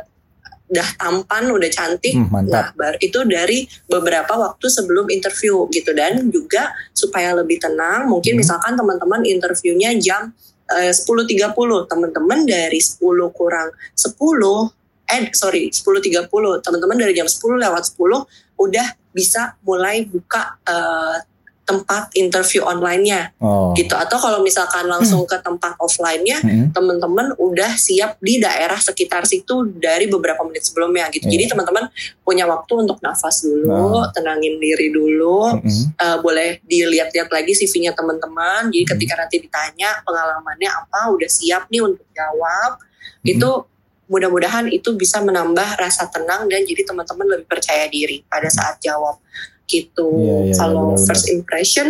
udah 0.68 0.88
tampan, 1.00 1.48
udah 1.48 1.70
cantik. 1.72 2.12
Hmm, 2.12 2.28
mantap. 2.28 2.72
Nah, 2.72 2.76
bar 2.76 2.94
itu 3.00 3.24
dari 3.24 3.64
beberapa 3.88 4.36
waktu 4.36 4.68
sebelum 4.68 5.09
interview 5.09 5.64
gitu 5.72 5.96
dan 5.96 6.28
juga 6.28 6.72
supaya 6.92 7.32
lebih 7.36 7.61
tenang, 7.61 8.09
mungkin 8.09 8.36
Hmm. 8.36 8.40
misalkan 8.40 8.72
teman-teman 8.76 9.28
interviewnya 9.28 9.92
jam 10.00 10.32
eh, 10.68 10.92
10.30, 10.92 11.88
teman-teman 11.88 12.44
dari 12.44 12.76
10 12.76 13.32
kurang 13.32 13.72
10 13.96 14.72
eh 15.09 15.32
sorry 15.32 15.72
10.30 15.72 16.61
teman-teman 16.61 17.00
dari 17.00 17.16
jam 17.16 17.24
10 17.24 17.56
lewat 17.56 17.96
10 17.96 18.28
udah 18.59 18.86
bisa 19.11 19.56
mulai 19.62 20.04
buka 20.04 20.59
eh, 20.66 21.16
tempat 21.62 22.09
interview 22.16 22.64
online-nya 22.64 23.36
Oh. 23.44 23.76
gitu 23.76 23.92
atau 23.92 24.16
kalau 24.16 24.40
misalkan 24.40 24.88
langsung 24.88 25.28
ke 25.28 25.36
tempat 25.36 25.76
offline-nya 25.76 26.40
Mm-mm. 26.40 26.72
teman-teman 26.72 27.36
udah 27.36 27.76
siap 27.76 28.16
di 28.24 28.40
daerah 28.40 28.80
sekitar 28.80 29.28
situ 29.28 29.68
dari 29.76 30.09
beberapa 30.09 30.40
menit 30.48 30.64
sebelumnya 30.64 31.12
gitu. 31.12 31.28
Iya. 31.28 31.36
Jadi 31.36 31.44
teman-teman 31.52 31.92
punya 32.24 32.48
waktu 32.48 32.72
untuk 32.72 32.96
nafas 33.04 33.44
dulu, 33.44 34.00
Nah. 34.00 34.09
tenangin 34.16 34.56
diri 34.56 34.88
dulu. 34.88 35.61
Mm-mm. 35.61 35.92
Eh, 35.92 36.16
boleh 36.24 36.64
dilihat-lihat 36.64 37.28
lagi 37.28 37.52
CV-nya 37.52 37.92
teman-teman. 37.92 38.72
Jadi 38.72 38.84
Hmm. 38.88 38.92
ketika 38.96 39.14
nanti 39.20 39.36
ditanya 39.36 40.00
pengalamannya 40.09 40.70
apa, 40.72 41.12
udah 41.12 41.28
siap 41.28 41.68
nih 41.68 41.84
untuk 41.84 42.09
jawab. 42.16 42.80
Itu 43.20 43.68
mudah-mudahan 44.09 44.68
itu 44.68 44.92
bisa 44.92 45.20
menambah 45.20 45.76
rasa 45.76 46.09
tenang 46.09 46.48
dan 46.48 46.64
jadi 46.64 46.82
teman-teman 46.82 47.28
lebih 47.28 47.46
percaya 47.46 47.86
diri 47.86 48.24
pada 48.24 48.48
saat 48.48 48.80
jawab 48.80 49.20
gitu. 49.64 50.09
Iya, 50.16 50.36
iya, 50.44 50.54
Kalau 50.56 50.92
benar-benar. 50.92 51.06
first 51.06 51.26
impression 51.28 51.88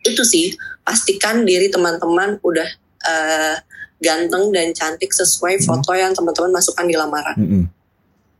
itu 0.00 0.22
sih 0.22 0.54
pastikan 0.80 1.42
diri 1.42 1.66
teman-teman 1.66 2.38
udah 2.40 2.68
eh, 3.00 3.56
ganteng 3.98 4.48
dan 4.50 4.70
cantik 4.70 5.10
sesuai 5.10 5.56
Hmm. 5.56 5.64
foto 5.66 5.92
yang 5.92 6.12
teman-teman 6.12 6.52
masukkan 6.52 6.84
di 6.84 6.94
lamaran. 6.94 7.36
Mm-mm. 7.36 7.64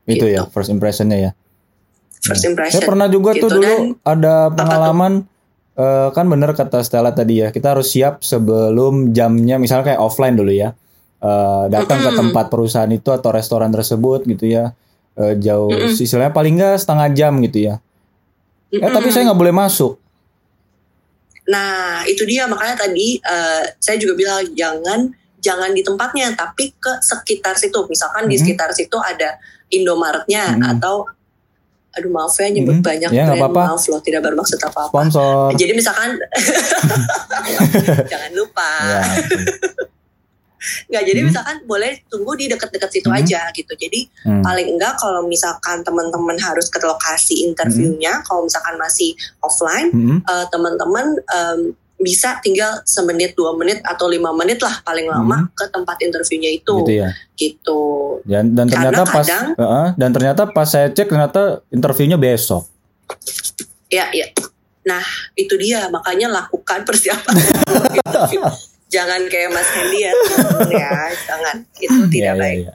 Itu 0.06 0.24
Gitu. 0.24 0.32
ya 0.32 0.46
first 0.46 0.68
impressionnya 0.68 1.18
ya. 1.18 1.30
First 2.18 2.40
Saya 2.40 2.50
impression. 2.50 2.80
pernah 2.82 3.08
juga 3.08 3.32
tuh 3.34 3.48
Gitu, 3.48 3.56
dulu 3.56 3.64
dan- 3.66 3.92
ada 4.04 4.34
pengalaman 4.50 5.12
eh, 5.72 6.08
kan 6.10 6.26
bener 6.26 6.52
kata 6.52 6.80
Stella 6.80 7.10
tadi 7.10 7.40
ya 7.40 7.48
kita 7.48 7.72
harus 7.72 7.88
siap 7.88 8.20
sebelum 8.20 9.10
jamnya 9.10 9.56
misalnya 9.56 9.88
kayak 9.88 10.00
offline 10.02 10.34
dulu 10.34 10.50
ya 10.50 10.76
Eh, 11.20 11.64
datang 11.68 12.00
ke 12.00 12.10
tempat 12.10 12.48
perusahaan 12.48 12.88
itu 12.88 13.08
atau 13.08 13.28
restoran 13.28 13.68
tersebut 13.68 14.24
gitu 14.24 14.48
ya 14.48 14.72
Eh, 15.12 15.36
jauh 15.36 15.68
Mm-mm. 15.68 15.92
istilahnya 15.94 16.30
paling 16.30 16.56
nggak 16.56 16.76
setengah 16.76 17.08
jam 17.10 17.36
gitu 17.40 17.58
ya 17.62 17.74
eh 18.72 18.88
tapi 18.88 19.10
saya 19.10 19.26
nggak 19.26 19.36
boleh 19.36 19.52
masuk 19.52 20.00
Nah, 21.42 22.06
itu 22.06 22.22
dia 22.24 22.46
makanya 22.46 22.78
tadi 22.80 23.18
eh, 23.18 23.64
saya 23.76 23.98
juga 23.98 24.14
bilang 24.14 24.38
jangan 24.50 25.10
jangan 25.36 25.72
di 25.72 25.82
tempatnya 25.82 26.30
tapi 26.32 26.70
ke 26.72 26.92
sekitar 27.00 27.52
situ. 27.54 27.84
Misalkan 27.84 28.24
di 28.24 28.36
Mhm. 28.36 28.40
sekitar 28.40 28.70
situ 28.70 28.94
ada 28.94 29.34
Indomaretnya 29.68 30.54
Mhm. 30.54 30.78
atau 30.78 31.10
aduh 31.90 32.06
maaf 32.08 32.32
ya 32.32 32.46
nyebut 32.48 32.78
Mhm. 32.78 32.86
banyak 32.86 33.10
Ya, 33.10 33.26
brand 33.26 33.40
apa-apa. 33.44 33.62
maaf 33.68 33.82
loh 33.84 33.98
tidak 33.98 34.22
bermaksud 34.22 34.56
apa-apa. 34.56 34.94
sponsor 34.94 35.50
Jadi 35.52 35.72
misalkan 35.74 36.14
jangan 38.10 38.30
lupa. 38.30 38.70
ya 38.80 39.02
Nggak, 40.86 41.02
jadi 41.02 41.18
Mhm. 41.18 41.26
misalkan 41.26 41.56
boleh 41.64 41.92
tunggu 42.06 42.32
di 42.34 42.46
dekat-dekat 42.46 42.90
situ 42.90 43.08
Mhm. 43.08 43.18
aja 43.18 43.40
gitu. 43.50 43.72
Jadi 43.72 44.00
Hmm. 44.22 44.40
paling 44.40 44.68
enggak 44.70 44.94
kalau 44.96 45.24
misalkan 45.24 45.80
teman-teman 45.80 46.36
harus 46.36 46.66
ke 46.66 46.78
lokasi 46.78 47.42
interviewnya, 47.42 48.20
kalau 48.22 48.44
misalkan 48.44 48.76
masih 48.76 49.12
offline, 49.40 49.88
Mm-mm. 49.90 50.18
eh, 50.20 50.46
teman-teman 50.48 51.06
em, 51.26 51.60
bisa 51.96 52.40
tinggal 52.40 52.80
semenit 52.82 53.32
dua 53.34 53.52
menit 53.52 53.80
atau 53.82 54.08
lima 54.08 54.32
menit 54.32 54.56
lah 54.58 54.80
paling 54.80 55.04
lama 55.04 55.52
ke 55.52 55.68
tempat 55.68 56.00
interviewnya 56.00 56.48
itu 56.50 56.72
gitu 56.80 56.92
ya 56.96 57.12
gitu 57.34 57.80
dan 58.24 58.56
dan 58.56 58.72
ternyata 58.72 59.04
Karena 59.04 59.12
pas 59.12 59.26
kadang- 59.28 59.52
Heeh, 59.52 59.86
dan 59.94 60.10
ternyata 60.10 60.42
pas 60.48 60.64
saya 60.64 60.88
cek 60.88 61.06
ternyata 61.06 61.60
interviewnya 61.68 62.16
besok 62.16 62.64
ya 63.86 64.08
ya 64.10 64.32
nah 64.80 65.04
itu 65.36 65.52
dia 65.60 65.92
makanya 65.92 66.32
lakukan 66.32 66.88
persiapan 66.88 67.36
interview. 68.00 68.48
Jangan 68.90 69.20
kayak 69.30 69.54
Mas 69.54 69.70
Hendy 69.70 69.98
ya 70.02 70.12
ya 70.82 70.90
jangan 71.24 71.56
itu 71.78 71.98
tidak 72.10 72.34
Iya, 72.34 72.34
baik 72.36 72.58
iya, 72.58 72.66
iya. 72.66 72.72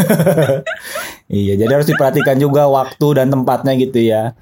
iya, 1.30 1.54
jadi 1.58 1.72
harus 1.76 1.88
diperhatikan 1.88 2.36
juga 2.38 2.66
waktu 2.66 3.06
dan 3.20 3.28
tempatnya 3.28 3.72
gitu 3.76 4.00
ya. 4.00 4.32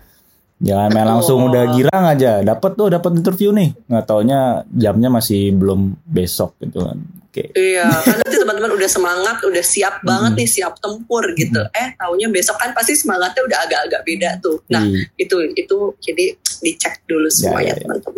Jangan 0.59 0.91
main 0.91 1.07
langsung 1.07 1.47
udah 1.47 1.71
girang 1.71 2.05
aja. 2.05 2.43
Dapat 2.43 2.75
tuh, 2.75 2.91
dapat 2.91 3.15
interview 3.15 3.55
nih. 3.55 3.79
Nggak 3.87 4.05
taunya 4.11 4.67
jamnya 4.75 5.07
masih 5.07 5.55
belum 5.55 5.95
besok 6.03 6.59
gitu 6.59 6.83
kan. 6.83 6.99
Oke. 7.31 7.55
Iya, 7.55 7.87
kan 8.07 8.17
nanti 8.19 8.37
teman-teman 8.43 8.73
udah 8.75 8.91
semangat, 8.91 9.37
udah 9.47 9.63
siap 9.63 10.03
banget 10.03 10.35
nih, 10.35 10.49
siap 10.51 10.75
tempur 10.83 11.23
gitu. 11.39 11.63
Eh, 11.71 11.95
taunya 11.95 12.27
besok 12.27 12.59
kan 12.59 12.75
pasti 12.75 12.99
semangatnya 12.99 13.47
udah 13.47 13.59
agak-agak 13.71 14.03
beda 14.03 14.31
tuh. 14.43 14.59
Nah, 14.67 14.83
Iya. 14.83 15.07
itu 15.15 15.37
itu 15.55 15.77
jadi 16.03 16.25
dicek 16.59 17.07
dulu 17.07 17.31
semuanya 17.31 17.71
ya, 17.71 17.75
ya. 17.79 17.83
teman-teman. 17.87 18.18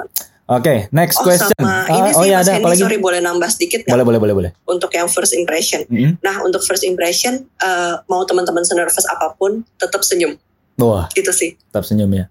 Oke, 0.51 0.91
next 0.91 1.15
Oh 1.17 1.25
question. 1.25 1.55
sama 1.55 1.87
Ah, 1.87 1.87
ini 1.89 2.11
oh 2.11 2.21
sih 2.21 2.29
ya 2.29 2.37
Mas 2.37 2.45
ada 2.45 2.59
apalagi? 2.59 2.83
sorry 2.83 2.99
boleh 2.99 3.19
nambah 3.19 3.47
sedikit 3.49 3.81
nggak 3.81 3.93
Boleh, 3.93 4.03
boleh, 4.05 4.19
boleh, 4.19 4.35
boleh. 4.35 4.51
untuk 4.67 4.91
yang 4.91 5.07
first 5.07 5.31
impression. 5.33 5.87
Mm-mm. 5.87 6.19
Nah 6.19 6.43
untuk 6.43 6.59
first 6.61 6.83
impression 6.83 7.47
eh, 7.57 7.95
mau 8.05 8.23
teman-teman 8.25 8.61
senervous 8.61 9.07
apa 9.07 9.31
pun 9.33 9.63
tetap 9.77 10.03
senyum 10.03 10.35
Wah, 10.77 11.07
itu 11.13 11.31
sih 11.31 11.55
tetap 11.55 11.85
senyum 11.85 12.11
ya. 12.11 12.27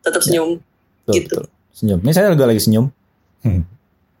tetap 0.00 0.20
senyum. 0.20 0.60
Betul, 1.02 1.14
Gitu. 1.14 1.32
betul. 1.32 1.44
Senyum. 1.72 1.98
Ini 1.98 2.12
saya 2.12 2.28
juga 2.28 2.44
lagi 2.44 2.60
senyum. 2.60 2.92
Hmm. 3.40 3.64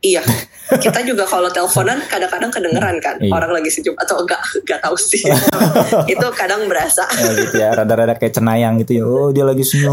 Iya 0.00 0.24
kita 0.84 1.04
juga 1.04 1.24
kalau 1.24 1.48
teleponan 1.48 2.00
kadang-kadang 2.02 2.48
kedengeran 2.48 2.96
kan 2.98 3.20
Iya. 3.20 3.28
orang 3.30 3.52
lagi 3.52 3.68
senyum 3.68 3.92
atau 3.96 4.16
enggak 4.18 4.40
enggak 4.56 4.80
tahu 4.80 4.96
sih 4.96 5.20
itu 6.12 6.26
kadang 6.32 6.64
berasa. 6.64 7.04
Ya, 7.12 7.30
gitu 7.34 7.54
ya, 7.54 7.68
rada-rada 7.74 8.14
kayak 8.14 8.32
cenayang 8.32 8.80
gitu 8.80 8.96
ya. 8.96 9.04
Oh, 9.04 9.28
dia 9.28 9.44
lagi 9.44 9.60
senyum 9.60 9.92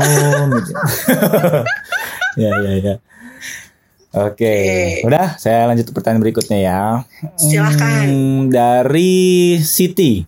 gitu. 0.55 0.71
ya, 2.39 2.51
ya, 2.53 2.71
ya. 2.77 2.93
Oke, 4.17 4.33
Oke. 4.33 4.57
udah 5.05 5.37
saya 5.37 5.69
lanjut 5.69 5.85
ke 5.89 5.93
pertanyaan 5.93 6.23
berikutnya 6.25 6.57
ya. 6.57 6.81
Silahkan. 7.37 8.09
Hmm, 8.09 8.49
dari 8.49 9.57
Siti. 9.61 10.25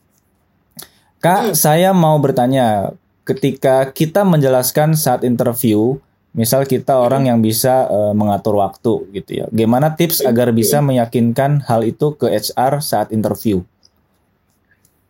Kak, 1.18 1.52
Hmm. 1.52 1.56
saya 1.58 1.90
mau 1.92 2.22
bertanya, 2.22 2.94
ketika 3.26 3.90
kita 3.90 4.22
menjelaskan 4.22 4.94
saat 4.94 5.26
interview, 5.26 5.98
misal 6.32 6.70
kita 6.70 7.02
Hmm. 7.02 7.06
orang 7.10 7.24
yang 7.34 7.40
bisa 7.42 7.90
eh, 7.90 8.14
mengatur 8.14 8.62
waktu 8.62 9.10
gitu 9.12 9.42
ya. 9.42 9.46
Gimana 9.50 9.98
tips 9.98 10.22
agar 10.22 10.54
bisa 10.54 10.86
meyakinkan 10.86 11.66
hal 11.66 11.82
itu 11.82 12.14
ke 12.14 12.30
HR 12.30 12.86
saat 12.86 13.10
interview? 13.10 13.66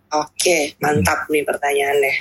Oke 0.10 0.74
mantap 0.82 1.30
nih 1.30 1.46
pertanyaannya. 1.46 2.16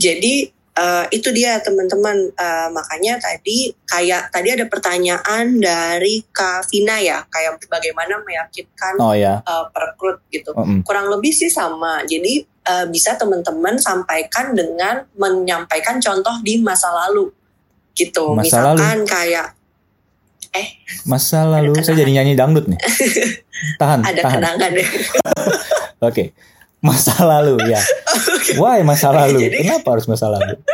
Jadi 0.00 0.48
eh, 0.74 1.04
itu 1.14 1.30
dia 1.30 1.58
teman-teman 1.62 2.30
Eh, 2.34 2.68
makanya 2.74 3.18
tadi 3.22 3.70
kayak 3.86 4.34
tadi 4.34 4.48
ada 4.54 4.66
pertanyaan 4.66 5.58
dari 5.62 6.22
Kak 6.30 6.66
Vina 6.70 6.98
ya 6.98 7.22
kayak 7.30 7.62
bagaimana 7.70 8.18
meyakinkan 8.26 8.98
Oh 8.98 9.14
ya. 9.14 9.40
eh, 9.40 9.64
perekrut 9.70 10.22
gitu. 10.30 10.50
Mm-mm. 10.54 10.82
kurang 10.82 11.10
lebih 11.10 11.30
sih 11.30 11.48
sama. 11.48 12.02
Jadi 12.04 12.42
eh, 12.42 12.86
bisa 12.90 13.14
teman-teman 13.14 13.78
sampaikan 13.78 14.52
dengan 14.52 15.06
menyampaikan 15.14 16.02
contoh 16.02 16.38
di 16.42 16.58
masa 16.60 16.90
lalu 16.90 17.30
gitu. 17.94 18.34
Masa 18.34 18.42
Misalkan 18.74 19.06
kayak 19.06 19.54
Masa 21.04 21.42
lalu 21.50 21.74
saya 21.82 21.98
jadi 21.98 22.22
nyanyi 22.22 22.38
dangdut 22.38 22.70
nih. 22.70 22.78
Tahan, 23.80 24.06
ada 24.06 24.22
tahan. 24.22 24.34
kenangan 24.38 24.70
deh. 24.70 24.88
Oke. 26.08 26.24
Masa 26.84 27.16
lalu 27.24 27.56
ya. 27.64 27.80
Why 28.60 28.84
masa 28.84 29.08
lalu? 29.08 29.48
Jadi- 29.48 29.64
Kenapa 29.64 29.96
harus 29.96 30.04
masa 30.04 30.28
lalu? 30.28 30.60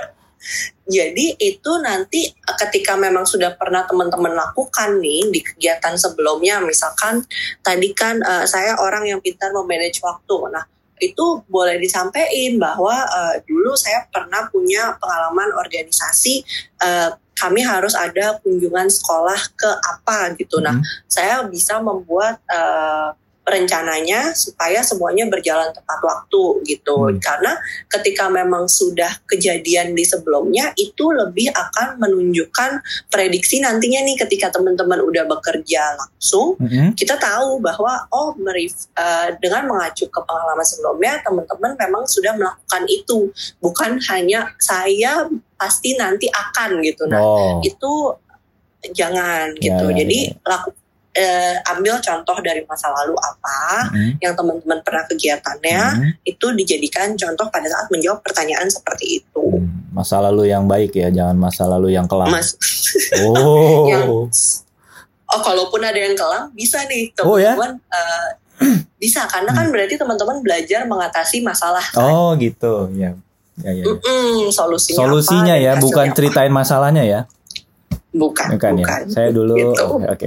Jadi 0.91 1.39
itu 1.39 1.73
nanti 1.79 2.27
eh, 2.27 2.57
ketika 2.59 2.99
memang 2.99 3.23
sudah 3.23 3.55
pernah 3.55 3.87
teman-teman 3.87 4.35
lakukan 4.35 4.99
nih 4.99 5.31
di 5.31 5.39
kegiatan 5.39 5.95
sebelumnya, 5.95 6.59
misalkan 6.59 7.23
tadi 7.63 7.95
kan 7.95 8.19
eh, 8.19 8.45
saya 8.45 8.75
orang 8.77 9.07
yang 9.07 9.21
pintar 9.23 9.55
memanage 9.55 10.03
waktu. 10.03 10.51
Nah 10.51 10.67
itu 10.99 11.41
boleh 11.47 11.79
disampaikan 11.79 12.59
bahwa 12.59 13.07
eh, 13.07 13.35
dulu 13.47 13.79
saya 13.79 14.03
pernah 14.11 14.51
punya 14.51 14.99
pengalaman 14.99 15.55
organisasi. 15.55 16.43
eh, 16.83 17.11
kami 17.41 17.65
harus 17.65 17.97
ada 17.97 18.37
kunjungan 18.45 18.93
sekolah 18.93 19.41
ke 19.57 19.71
apa 19.81 20.37
gitu. 20.37 20.61
Nah 20.61 20.77
Hmm. 20.77 20.85
saya 21.09 21.41
bisa 21.47 21.81
membuat 21.81 22.37
eh, 22.45 23.09
rencananya 23.41 24.31
supaya 24.33 24.79
semuanya 24.81 25.27
berjalan 25.27 25.73
tepat 25.73 25.99
waktu 26.01 26.43
gitu. 26.65 27.09
Hmm. 27.09 27.19
Karena 27.19 27.57
ketika 27.89 28.29
memang 28.29 28.67
sudah 28.67 29.11
kejadian 29.27 29.93
di 29.93 30.05
sebelumnya 30.05 30.71
itu 30.77 31.11
lebih 31.11 31.51
akan 31.51 31.99
menunjukkan 31.99 32.79
prediksi 33.09 33.59
nantinya 33.59 34.05
nih 34.05 34.17
ketika 34.19 34.53
teman-teman 34.53 35.01
udah 35.01 35.27
bekerja 35.27 35.97
langsung 35.97 36.55
Mm-mm. 36.61 36.95
kita 36.95 37.17
tahu 37.17 37.59
bahwa 37.59 38.07
oh 38.13 38.37
merif- 38.39 38.87
eh, 38.95 39.35
dengan 39.41 39.67
mengacu 39.67 40.07
ke 40.07 40.21
pengalaman 40.23 40.63
sebelumnya 40.63 41.19
teman-teman 41.21 41.75
memang 41.75 42.05
sudah 42.07 42.37
melakukan 42.37 42.85
itu 42.87 43.33
bukan 43.59 43.99
hanya 44.09 44.53
saya 44.61 45.27
pasti 45.57 45.97
nanti 45.97 46.29
akan 46.29 46.81
gitu 46.83 47.05
nah 47.07 47.19
Oh. 47.21 47.61
itu 47.61 47.93
jangan 48.97 49.53
Ya, 49.61 49.77
gitu 49.77 49.87
ya, 49.93 49.97
jadi 50.05 50.19
ya. 50.33 50.49
laku 50.49 50.71
eh, 51.21 51.57
ambil 51.69 52.01
contoh 52.01 52.37
dari 52.41 52.65
masa 52.65 52.89
lalu 52.91 53.13
apa 53.15 53.61
Mm-mm. 53.89 54.17
yang 54.19 54.33
teman-teman 54.33 54.81
pernah 54.81 55.05
kegiatannya 55.05 55.81
Mm-mm. 55.95 56.11
itu 56.25 56.47
dijadikan 56.57 57.13
contoh 57.15 57.47
pada 57.47 57.69
saat 57.69 57.87
menjawab 57.89 58.21
pertanyaan 58.21 58.67
seperti 58.67 59.21
itu 59.21 59.45
Hmm, 59.51 59.93
Masa 59.93 60.23
lalu 60.23 60.49
yang 60.49 60.65
baik 60.65 60.95
ya, 60.95 61.11
jangan 61.11 61.35
masa 61.35 61.67
lalu 61.67 61.93
yang 61.93 62.07
kelam. 62.07 62.31
mas 62.31 62.55
Oh. 63.21 63.85
yang 63.93 64.07
oh 65.27 65.41
kalaupun 65.41 65.83
ada 65.83 65.99
yang 65.99 66.15
kelam 66.15 66.49
bisa 66.51 66.81
nih 66.87 67.11
Oh, 67.21 67.37
ya? 67.37 67.53
teman-teman 67.53 67.73
eh, 67.91 68.29
bisa 69.03 69.27
karena 69.27 69.51
kan 69.51 69.67
berarti 69.69 69.95
teman-teman 69.97 70.41
belajar 70.41 70.85
mengatasi 70.85 71.41
masalah 71.41 71.83
kan 71.83 72.07
Oh 72.07 72.33
gitu, 72.37 72.89
ya. 72.95 73.13
Ya, 73.61 73.73
ya. 73.75 73.85
Mm-mm, 73.85 74.49
solusinya 74.49 74.97
Solusinya 74.97 75.55
apa, 75.55 75.65
ya, 75.67 75.73
bukan 75.77 76.07
hasilnya 76.07 76.17
ceritain 76.17 76.53
masalahnya 76.53 77.05
ya. 77.05 77.21
Bukan, 78.11 78.49
Bukan, 78.59 78.73
bukan. 78.83 79.01
ya. 79.07 79.13
Saya 79.13 79.31
dulu 79.31 79.55
Gitu. 79.55 79.85
oke. 80.15 80.27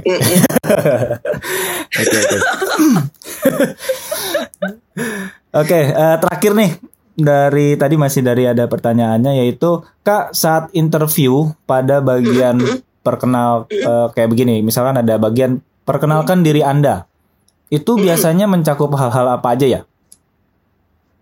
oke. 2.16 2.36
Oke, 5.54 5.54
Oke, 5.54 5.80
eh, 5.86 6.16
terakhir 6.18 6.52
nih 6.54 6.70
dari 7.14 7.78
tadi 7.78 7.94
masih 7.94 8.26
dari 8.26 8.42
ada 8.42 8.66
pertanyaannya 8.66 9.38
yaitu 9.38 9.82
Kak 10.02 10.34
saat 10.34 10.70
interview 10.74 11.46
pada 11.62 12.02
bagian 12.02 12.58
perkenal 13.02 13.70
eh, 13.70 14.06
kayak 14.10 14.30
begini, 14.30 14.62
misalkan 14.62 14.98
ada 14.98 15.14
bagian 15.14 15.62
perkenalkan 15.84 16.42
diri 16.42 16.64
Anda. 16.64 17.06
Itu 17.70 17.98
biasanya 17.98 18.46
mencakup 18.46 18.90
hal-hal 18.94 19.26
apa 19.30 19.54
aja 19.54 19.66
ya? 19.66 19.80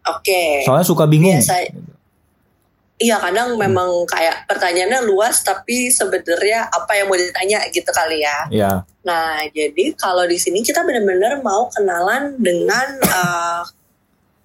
Oke. 0.04 0.64
Soalnya 0.64 0.86
suka 0.86 1.04
bingung. 1.04 1.36
Biasa- 1.38 1.91
Iya 3.02 3.18
kadang 3.18 3.58
memang 3.58 4.06
kayak 4.06 4.46
pertanyaannya 4.46 5.02
luas 5.02 5.42
tapi 5.42 5.90
sebenarnya 5.90 6.70
apa 6.70 6.94
yang 6.94 7.10
mau 7.10 7.18
ditanya 7.18 7.66
gitu 7.74 7.90
kali 7.90 8.22
ya. 8.22 8.38
Ya. 8.54 8.72
Nah 9.02 9.42
jadi 9.50 9.98
kalau 9.98 10.22
di 10.30 10.38
sini 10.38 10.62
kita 10.62 10.86
benar-benar 10.86 11.42
mau 11.42 11.66
kenalan 11.74 12.38
dengan 12.38 13.02
eh, 13.02 13.62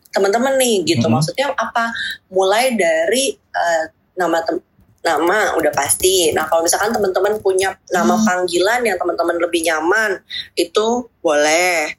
teman-teman 0.09 0.57
nih 0.57 0.89
gitu. 0.89 1.05
Mhm. 1.05 1.13
Maksudnya 1.13 1.53
apa? 1.53 1.93
Mulai 2.33 2.73
dari 2.73 3.37
eh, 3.37 3.85
nama 4.17 4.41
tem- 4.41 4.65
nama 5.05 5.53
udah 5.53 5.71
pasti. 5.77 6.33
Nah 6.33 6.49
kalau 6.49 6.65
misalkan 6.65 6.89
teman-teman 6.89 7.37
punya 7.37 7.77
nama 7.93 8.17
panggilan 8.25 8.81
yang 8.81 8.97
teman-teman 8.97 9.37
lebih 9.37 9.61
nyaman 9.69 10.17
itu 10.57 11.05
boleh. 11.21 11.93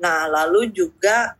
Nah 0.00 0.26
lalu 0.26 0.72
juga 0.72 1.36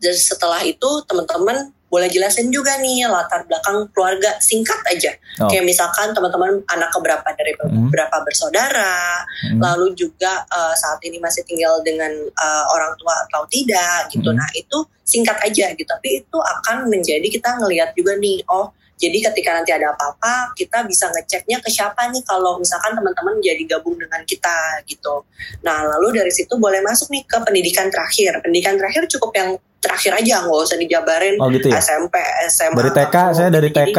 dari 0.00 0.16
setelah 0.16 0.64
itu 0.64 1.04
teman-teman 1.04 1.68
boleh 1.90 2.06
jelasin 2.06 2.48
juga 2.54 2.78
nih 2.78 3.10
latar 3.10 3.42
belakang 3.50 3.90
keluarga 3.90 4.38
singkat 4.38 4.78
aja. 4.86 5.10
Oh. 5.42 5.50
Kayak 5.50 5.66
misalkan 5.66 6.14
teman-teman 6.14 6.62
anak 6.70 6.88
keberapa 6.94 7.26
dari 7.34 7.52
Hmm. 7.60 7.90
berapa 7.90 8.16
bersaudara, 8.22 9.26
Hmm. 9.50 9.58
lalu 9.58 9.92
juga 9.98 10.46
eh, 10.46 10.74
saat 10.78 11.02
ini 11.02 11.18
masih 11.18 11.42
tinggal 11.44 11.82
dengan 11.82 12.14
eh, 12.30 12.64
orang 12.70 12.94
tua 12.96 13.12
atau 13.26 13.42
tidak 13.50 14.06
gitu. 14.14 14.30
Hmm. 14.30 14.38
Nah 14.38 14.48
itu 14.54 14.78
singkat 15.02 15.36
aja 15.42 15.74
gitu. 15.74 15.84
Tapi 15.90 16.22
itu 16.22 16.38
akan 16.38 16.86
menjadi 16.86 17.26
kita 17.26 17.58
ngelihat 17.58 17.90
juga 17.98 18.14
nih, 18.22 18.46
oh 18.46 18.70
jadi 19.00 19.32
ketika 19.32 19.56
nanti 19.56 19.72
ada 19.72 19.96
apa-apa 19.96 20.52
kita 20.52 20.84
bisa 20.84 21.08
ngeceknya 21.08 21.56
ke 21.64 21.72
siapa 21.72 22.12
nih 22.12 22.20
kalau 22.28 22.60
misalkan 22.60 22.92
teman-teman 22.92 23.40
jadi 23.40 23.64
gabung 23.64 23.96
dengan 23.96 24.20
kita 24.28 24.84
gitu. 24.84 25.24
Nah 25.64 25.88
lalu 25.88 26.20
dari 26.20 26.28
situ 26.28 26.60
boleh 26.60 26.84
masuk 26.84 27.08
nih 27.08 27.24
ke 27.24 27.40
pendidikan 27.40 27.88
terakhir. 27.88 28.44
Pendidikan 28.44 28.76
terakhir 28.76 29.08
cukup 29.08 29.32
yang 29.32 29.56
terakhir 29.80 30.20
aja 30.20 30.44
nggak 30.44 30.60
usah 30.68 30.76
dijabarin 30.76 31.40
Oh 31.40 31.48
gitu 31.48 31.72
ya. 31.72 31.80
SMP, 31.80 32.20
SMA. 32.52 32.76
Dari 32.76 32.92
TK, 32.92 33.16
saya 33.32 33.48
dari 33.48 33.72
Jadi, 33.72 33.88
TK, 33.88 33.98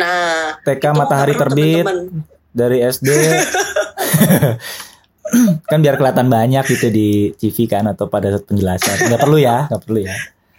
Nah 0.00 0.56
TK 0.64 0.84
matahari 0.96 1.36
perlu 1.36 1.52
terbit, 1.52 1.84
teman-teman. 1.84 2.24
dari 2.56 2.78
SD. 2.80 3.08
kan 5.68 5.82
biar 5.82 5.98
kelihatan 5.98 6.30
banyak 6.30 6.62
gitu 6.70 6.86
di 6.88 7.34
TV 7.36 7.68
kan 7.68 7.84
atau 7.84 8.08
pada 8.08 8.32
saat 8.32 8.48
penjelasan. 8.48 9.12
Nggak 9.12 9.20
perlu 9.20 9.36
ya, 9.36 9.68
nggak 9.68 9.82
perlu 9.84 10.00
ya. 10.00 10.16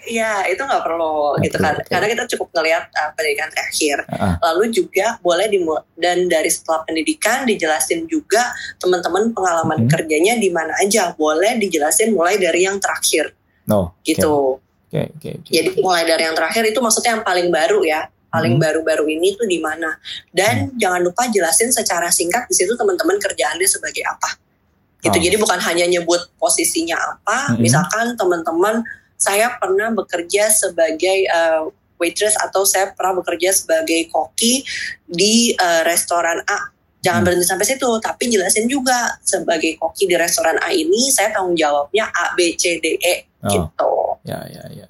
Iya, 0.08 0.48
itu 0.48 0.62
nggak 0.64 0.84
perlu 0.84 1.36
Nggak 1.36 1.44
gitu 1.44 1.58
kan. 1.60 1.74
oke. 1.76 1.90
Karena 1.92 2.08
kita 2.08 2.24
cukup 2.32 2.48
ngelihat 2.56 2.84
uh, 2.90 3.10
pendidikan 3.12 3.50
terakhir. 3.52 3.98
Heeh. 4.08 4.34
Lalu 4.40 4.64
juga 4.72 5.08
boleh 5.20 5.48
dimulai 5.52 5.84
dan 5.94 6.18
dari 6.26 6.48
setelah 6.48 6.88
pendidikan 6.88 7.44
dijelasin 7.44 8.08
juga 8.08 8.48
teman-teman 8.80 9.36
pengalaman 9.36 9.84
Mhm. 9.84 9.90
kerjanya 9.92 10.34
di 10.36 10.48
mana 10.48 10.72
aja. 10.80 11.12
Boleh 11.14 11.60
dijelasin 11.60 12.16
mulai 12.16 12.40
dari 12.40 12.64
yang 12.64 12.80
terakhir 12.80 13.36
No. 13.68 13.92
gitu. 14.02 14.64
Oke, 14.88 15.12
oke, 15.12 15.30
oke. 15.44 15.52
Jadi 15.52 15.70
mulai 15.84 16.08
dari 16.08 16.24
yang 16.24 16.34
terakhir 16.34 16.64
itu 16.64 16.80
maksudnya 16.80 17.20
yang 17.20 17.26
paling 17.28 17.52
baru 17.52 17.84
ya. 17.84 18.08
Paling 18.28 18.56
Mhm. 18.56 18.64
baru-baru 18.64 19.04
ini 19.10 19.36
tuh 19.36 19.44
di 19.44 19.60
mana. 19.60 19.92
Dan 20.32 20.72
jangan 20.76 21.04
lupa 21.04 21.28
jelasin 21.28 21.72
secara 21.72 22.08
singkat 22.08 22.48
di 22.48 22.56
situ 22.56 22.72
teman-teman 22.76 23.20
kerjaannya 23.20 23.68
sebagai 23.68 24.04
apa. 24.04 24.40
Gitu. 25.04 25.14
Oh. 25.14 25.24
Jadi 25.24 25.36
bukan 25.36 25.60
hanya 25.62 25.86
nyebut 25.86 26.32
posisinya 26.36 26.96
apa. 26.96 27.56
Mhm. 27.56 27.60
Misalkan 27.60 28.16
teman-teman 28.16 28.84
saya 29.18 29.58
pernah 29.58 29.90
bekerja 29.92 30.48
sebagai 30.48 31.26
eh, 31.26 31.62
waitress 31.98 32.38
atau 32.38 32.62
saya 32.62 32.94
pernah 32.94 33.18
bekerja 33.18 33.50
sebagai 33.52 34.08
koki 34.08 34.62
di 35.04 35.52
eh, 35.52 35.82
restoran 35.84 36.40
A. 36.46 36.70
Jangan 36.98 37.22
Hmm. 37.22 37.26
berhenti 37.30 37.46
sampai 37.46 37.66
situ, 37.66 37.90
tapi 37.98 38.24
jelasin 38.28 38.66
juga 38.66 39.18
sebagai 39.22 39.78
koki 39.78 40.06
di 40.06 40.16
restoran 40.18 40.58
A 40.58 40.70
ini 40.70 41.10
saya 41.10 41.30
tanggung 41.30 41.54
jawabnya 41.54 42.10
A 42.10 42.34
B 42.34 42.54
C 42.54 42.78
D 42.78 42.98
E 42.98 43.16
Oh, 43.38 43.54
gitu. 43.54 43.92
ya, 44.26 44.42
ya, 44.50 44.66
ya. 44.74 44.86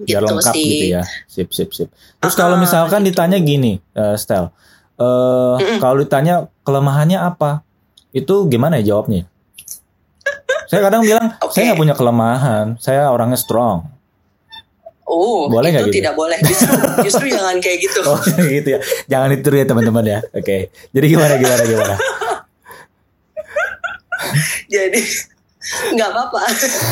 Biar 0.00 0.24
Gitu 0.24 0.32
lengkap 0.32 0.54
sih. 0.56 0.64
gitu 0.64 0.86
ya. 0.96 1.02
Sip, 1.28 1.48
sip, 1.52 1.70
sip. 1.70 1.88
Terus 1.92 2.34
Ah, 2.34 2.38
kalau 2.40 2.56
misalkan 2.56 3.04
gitu. 3.04 3.12
ditanya 3.12 3.36
gini, 3.36 3.78
eh 3.92 4.16
Stel, 4.16 4.48
eh 4.96 5.56
Mm-mm. 5.60 5.78
kalau 5.78 6.00
ditanya 6.00 6.48
kelemahannya 6.64 7.20
apa, 7.20 7.60
itu 8.10 8.48
gimana 8.48 8.80
ya 8.80 8.96
jawabnya? 8.96 9.28
Saya 10.72 10.88
kadang 10.88 11.04
bilang, 11.04 11.36
Oke. 11.38 11.52
saya 11.52 11.68
nggak 11.68 11.80
punya 11.84 11.92
kelemahan, 11.92 12.80
saya 12.80 13.12
orangnya 13.12 13.36
strong. 13.36 13.84
Oh, 15.04 15.44
Boleh 15.44 15.68
itu 15.68 15.92
gitu? 15.92 16.00
tidak 16.00 16.16
boleh. 16.16 16.40
Justru, 16.40 16.72
justru 17.04 17.24
jangan 17.28 17.60
kayak 17.60 17.84
gitu. 17.84 18.00
Oh 18.08 18.16
gitu 18.40 18.68
ya. 18.72 18.80
Jangan 19.04 19.28
ditiru 19.28 19.60
ya 19.60 19.66
teman-teman 19.68 20.04
ya. 20.08 20.18
Oke. 20.32 20.72
Jadi 20.88 21.06
gimana 21.06 21.36
gimana 21.36 21.62
gimana? 21.62 21.94
Jadi 24.66 25.00
nggak 25.92 26.08
apa-apa. 26.08 26.40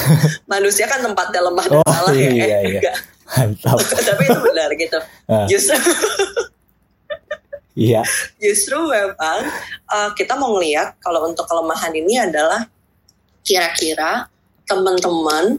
Manusia 0.52 0.84
kan 0.84 1.00
tempatnya 1.00 1.40
lemah 1.40 1.64
dan 1.64 1.78
Oh, 1.80 1.88
salah 1.88 2.12
ya. 2.12 2.28
iya, 2.28 2.44
Eh, 2.44 2.60
iya. 2.68 2.80
enggak. 2.84 2.96
Mantap. 3.30 3.78
Tapi 4.12 4.22
itu 4.26 4.40
benar 4.44 4.70
gitu. 4.76 4.98
Ah. 5.24 5.46
Justru 5.48 5.76
Iya. 7.72 8.02
justru 8.36 8.76
memang 8.76 9.40
uh, 9.88 10.10
kita 10.12 10.36
mau 10.36 10.52
ngelihat 10.52 11.00
kalau 11.00 11.24
untuk 11.24 11.48
kelemahan 11.48 11.94
ini 11.94 12.20
adalah 12.20 12.68
kira-kira 13.44 14.28
teman-teman 14.68 15.58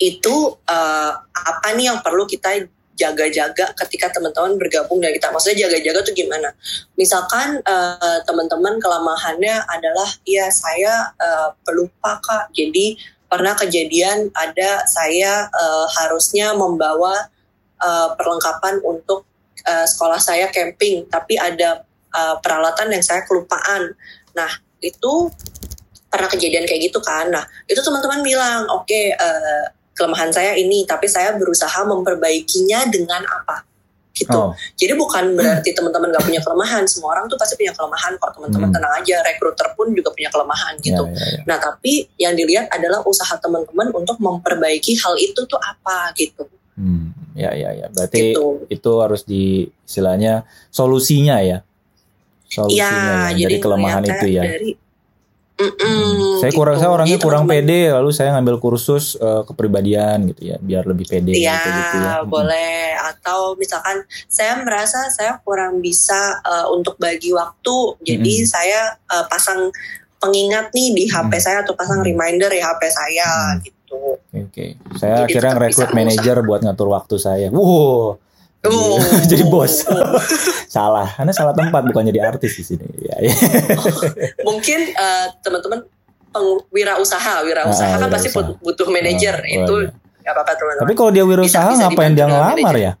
itu 0.00 0.56
uh, 0.64 1.12
apa 1.20 1.68
nih 1.76 1.92
yang 1.92 2.00
perlu 2.00 2.24
kita 2.24 2.68
jaga-jaga 3.00 3.72
ketika 3.84 4.12
teman-teman 4.12 4.60
bergabung 4.60 5.00
dengan 5.00 5.16
kita. 5.16 5.32
Maksudnya 5.32 5.68
jaga-jaga 5.68 6.04
tuh 6.04 6.12
gimana? 6.12 6.52
Misalkan 7.00 7.64
uh, 7.64 8.18
teman-teman 8.28 8.76
kelemahannya 8.76 9.64
adalah 9.72 10.08
ya 10.28 10.52
saya 10.52 11.16
uh, 11.16 11.56
pelupa 11.64 12.20
kak. 12.20 12.52
Jadi 12.52 13.00
pernah 13.24 13.56
kejadian 13.56 14.28
ada 14.36 14.84
saya 14.84 15.48
uh, 15.48 15.86
harusnya 15.96 16.52
membawa 16.52 17.32
uh, 17.80 18.12
perlengkapan 18.20 18.84
untuk 18.84 19.24
uh, 19.64 19.86
sekolah 19.88 20.20
saya 20.20 20.52
camping, 20.52 21.08
tapi 21.08 21.40
ada 21.40 21.88
uh, 22.12 22.36
peralatan 22.44 22.92
yang 22.92 23.04
saya 23.04 23.24
kelupaan. 23.24 23.96
Nah 24.36 24.52
itu 24.84 25.32
pernah 26.10 26.26
kejadian 26.26 26.66
kayak 26.66 26.90
gitu 26.90 26.98
kan. 26.98 27.30
Nah 27.30 27.46
itu 27.70 27.78
teman-teman 27.78 28.20
bilang, 28.26 28.66
oke 28.68 29.00
uh, 29.14 29.64
kelemahan 29.94 30.34
saya 30.34 30.58
ini, 30.58 30.82
tapi 30.84 31.06
saya 31.06 31.38
berusaha 31.38 31.86
memperbaikinya 31.86 32.90
dengan 32.90 33.22
apa? 33.24 33.62
Gitu. 34.10 34.34
Oh. 34.34 34.52
Jadi 34.74 34.98
bukan 34.98 35.32
berarti 35.38 35.70
teman-teman 35.70 36.10
nggak 36.10 36.24
punya 36.26 36.40
kelemahan. 36.42 36.82
Semua 36.84 37.14
orang 37.16 37.30
tuh 37.30 37.38
pasti 37.38 37.54
punya 37.56 37.72
kelemahan. 37.72 38.18
Kok 38.18 38.36
teman-teman 38.36 38.68
Hmm. 38.68 38.76
tenang 38.76 38.92
aja, 39.00 39.16
rekruter 39.22 39.68
pun 39.78 39.94
juga 39.94 40.10
punya 40.12 40.28
kelemahan 40.28 40.74
gitu. 40.82 41.04
Ya, 41.08 41.14
ya, 41.14 41.26
ya. 41.38 41.40
Nah, 41.46 41.56
tapi 41.62 41.92
yang 42.18 42.34
dilihat 42.34 42.66
adalah 42.74 43.00
usaha 43.06 43.32
teman-teman 43.38 43.94
untuk 43.94 44.18
memperbaiki 44.18 44.98
hal 44.98 45.14
itu 45.16 45.40
tuh 45.46 45.56
apa 45.62 46.10
gitu. 46.18 46.44
Hmm. 46.74 47.14
Ya 47.38 47.54
ya 47.54 47.70
ya. 47.72 47.86
Berarti 47.88 48.34
Gitu. 48.34 48.66
itu 48.68 48.92
harus 48.98 49.22
di 49.24 49.70
istilahnya 49.86 50.42
solusinya 50.74 51.38
ya. 51.40 51.62
Solusinya 52.50 53.30
ya, 53.30 53.46
jadi 53.46 53.56
dari 53.56 53.62
kelemahan 53.62 54.02
itu 54.04 54.26
ya. 54.26 54.42
Dari. 54.42 54.70
Mm-mm, 55.60 56.40
Saya 56.40 56.52
kurang 56.56 56.76
gitu. 56.76 56.82
saya 56.82 56.90
orangnya 56.96 57.18
Jadi 57.20 57.26
kurang 57.28 57.44
pede 57.44 57.80
lalu 57.92 58.10
saya 58.10 58.32
ngambil 58.32 58.56
kursus 58.56 59.12
eh, 59.14 59.42
kepribadian 59.44 60.32
gitu 60.32 60.42
ya 60.48 60.56
biar 60.56 60.88
lebih 60.88 61.04
pede 61.04 61.36
Iya, 61.36 61.52
gitu, 61.52 61.68
gitu 61.68 61.96
ya. 62.00 62.14
Boleh. 62.24 62.96
Atau 62.96 63.60
misalkan 63.60 64.00
saya 64.24 64.56
merasa 64.64 65.12
saya 65.12 65.36
kurang 65.44 65.78
bisa 65.78 66.40
eh, 66.40 66.66
untuk 66.72 66.96
bagi 66.96 67.30
waktu, 67.30 67.76
jadi 68.00 68.34
Mm-mm. 68.40 68.48
saya 68.48 68.80
eh, 68.96 69.24
pasang 69.28 69.68
pengingat 70.16 70.72
nih 70.72 70.88
di 70.92 71.04
HP 71.06 71.32
Mm. 71.32 71.42
saya 71.42 71.58
atau 71.60 71.72
pasang 71.72 72.00
reminder 72.00 72.48
di 72.48 72.60
HP 72.60 72.80
saya 72.88 73.28
Mm. 73.52 73.60
gitu. 73.60 73.76
Oke, 74.30 74.40
oke. 74.46 74.66
Saya 74.96 75.24
Jadi 75.24 75.36
akhirnya 75.36 75.52
ngerekrut 75.56 75.88
bisa 75.88 75.96
manajer 75.96 76.36
buat 76.40 76.60
ngatur 76.62 76.88
waktu 76.88 77.16
saya. 77.16 77.48
Wow. 77.50 78.16
Oh. 78.60 79.00
jadi 79.30 79.44
bos. 79.48 79.88
salah. 80.74 81.08
Anda 81.16 81.32
salah 81.32 81.56
tempat 81.56 81.80
bukan 81.88 82.04
jadi 82.12 82.20
artis 82.28 82.60
di 82.60 82.64
sini. 82.64 82.84
Ya, 83.00 83.16
ya. 83.24 83.32
Mungkin 84.48 84.80
eh, 84.92 85.26
teman-teman 85.40 85.80
wirausaha, 86.70 87.42
wirausaha 87.42 87.96
Ah, 87.96 87.98
kan 87.98 88.08
pasti 88.12 88.28
butuh 88.34 88.86
manajer. 88.86 89.40
Oh, 89.40 89.48
itu 89.48 89.74
oh, 89.74 89.80
nggak 90.22 90.34
apa-apa 90.36 90.52
teman-teman. 90.54 90.84
Tapi 90.86 90.94
kalau 90.94 91.10
dia 91.10 91.24
wirausaha 91.24 91.68
Bisa- 91.72 91.88
ngapain 91.88 92.12
dia 92.12 92.26
ngelamar 92.28 92.76
ya? 92.76 92.92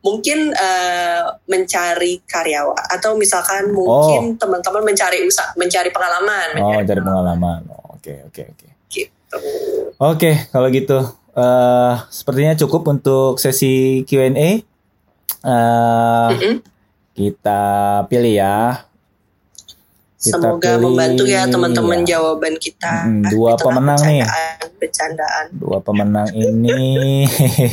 mungkin 0.00 0.48
eh, 0.56 1.22
mencari 1.44 2.24
karyawan 2.24 2.88
atau 2.88 3.20
misalkan 3.20 3.68
mungkin 3.68 4.32
teman-teman 4.40 4.80
mencari 4.80 5.28
usaha 5.28 5.52
mencari 5.60 5.92
pengalaman 5.92 6.56
Oh, 6.56 6.72
mencari 6.72 6.88
cari 6.88 7.00
pengalaman. 7.04 7.60
Oh, 7.68 8.00
Oke, 8.00 8.24
oke, 8.24 8.42
oke. 8.48 8.66
gitu 8.88 9.36
Oke, 10.00 10.48
kalau 10.48 10.72
gitu 10.72 11.04
eh 11.36 11.94
sepertinya 12.10 12.54
cukup 12.58 12.82
untuk 12.90 13.38
sesi 13.38 14.02
Q&A. 14.06 14.30
Eh 14.34 14.58
Mm-mm. 15.40 16.54
kita 17.14 17.62
pilih 18.10 18.34
ya. 18.34 18.86
Kita 20.20 20.36
Semoga 20.36 20.76
pilih, 20.76 20.84
membantu 20.84 21.24
ya 21.24 21.48
teman-teman 21.48 22.04
ya. 22.04 22.20
jawaban 22.20 22.60
kita. 22.60 23.08
Hmm, 23.08 23.24
dua 23.32 23.56
tengah 23.56 23.64
pemenang 23.80 24.00
nih. 24.04 24.20
bercandaan-. 24.76 25.50
Dua 25.56 25.78
pemenang 25.80 26.28
ini 26.36 27.24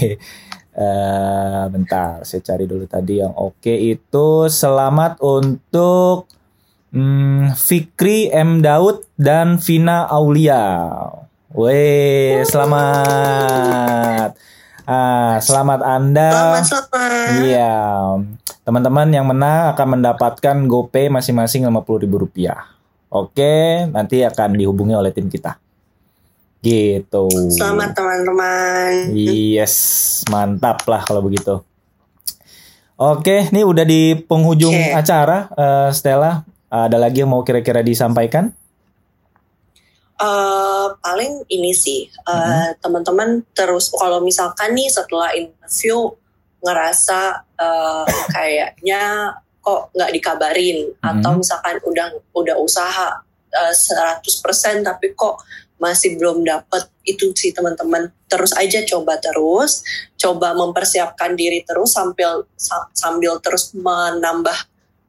eh 0.78 1.64
bentar, 1.68 2.24
saya 2.24 2.42
cari 2.46 2.64
dulu 2.70 2.86
tadi 2.88 3.20
yang 3.20 3.34
oke 3.36 3.74
itu 3.74 4.28
selamat 4.48 5.20
untuk 5.20 6.30
hmm, 6.96 7.58
Fikri 7.58 8.32
M 8.32 8.64
Daud 8.64 9.04
dan 9.20 9.60
Vina 9.60 10.08
Aulia. 10.08 11.04
Weh, 11.56 12.44
selamat. 12.44 14.36
Ah, 14.84 15.40
selamat 15.40 15.80
Anda. 15.80 16.28
Selamat 16.28 16.64
selamat. 16.68 17.28
Iya, 17.40 17.76
teman-teman 18.68 19.08
yang 19.16 19.32
menang 19.32 19.72
akan 19.72 19.88
mendapatkan 19.96 20.56
GoPay 20.68 21.08
masing-masing 21.08 21.64
Rp50.000. 21.72 22.52
Oke, 23.08 23.88
nanti 23.88 24.28
akan 24.28 24.60
dihubungi 24.60 24.92
oleh 24.92 25.16
tim 25.16 25.32
kita. 25.32 25.56
Gitu. 26.60 27.32
Selamat 27.56 27.96
teman-teman. 27.96 29.16
Yes, 29.16 30.28
mantap 30.28 30.84
lah 30.84 31.08
kalau 31.08 31.24
begitu. 31.24 31.64
Oke, 33.00 33.48
ini 33.56 33.64
udah 33.64 33.88
di 33.88 34.20
penghujung 34.20 34.76
Oke. 34.76 34.92
acara, 34.92 35.48
eh, 35.56 35.90
Stella. 35.96 36.44
Ada 36.68 37.00
lagi 37.00 37.24
yang 37.24 37.32
mau 37.32 37.48
kira-kira 37.48 37.80
disampaikan? 37.80 38.52
Eh, 40.18 40.88
paling 40.98 41.46
ini 41.48 41.78
sih 41.78 42.10
eh, 42.10 42.34
Mm-hmm. 42.34 42.82
teman-teman 42.82 43.30
terus 43.54 43.94
kalau 43.94 44.18
misalkan 44.20 44.74
nih 44.74 44.90
setelah 44.90 45.30
interview 45.32 46.10
ngerasa 46.58 47.20
eh, 47.54 48.06
kayaknya 48.34 49.02
kok 49.62 49.94
nggak 49.94 50.12
dikabarin 50.12 50.90
atau 50.98 51.32
Mhm. 51.32 51.38
misalkan 51.38 51.78
udah 51.86 52.08
udah 52.34 52.58
usaha 52.58 53.14
eh, 53.54 53.74
100% 53.74 54.82
tapi 54.82 55.14
kok 55.14 55.38
masih 55.78 56.18
belum 56.18 56.42
dapet 56.42 56.90
itu 57.06 57.30
sih 57.38 57.54
teman-teman 57.54 58.10
terus 58.26 58.58
aja 58.58 58.82
coba 58.84 59.22
terus 59.22 59.86
coba 60.18 60.58
mempersiapkan 60.58 61.38
diri 61.38 61.62
terus 61.62 61.94
sambil 61.94 62.42
sa- 62.58 62.90
sambil 62.92 63.38
terus 63.38 63.70
menambah 63.72 64.58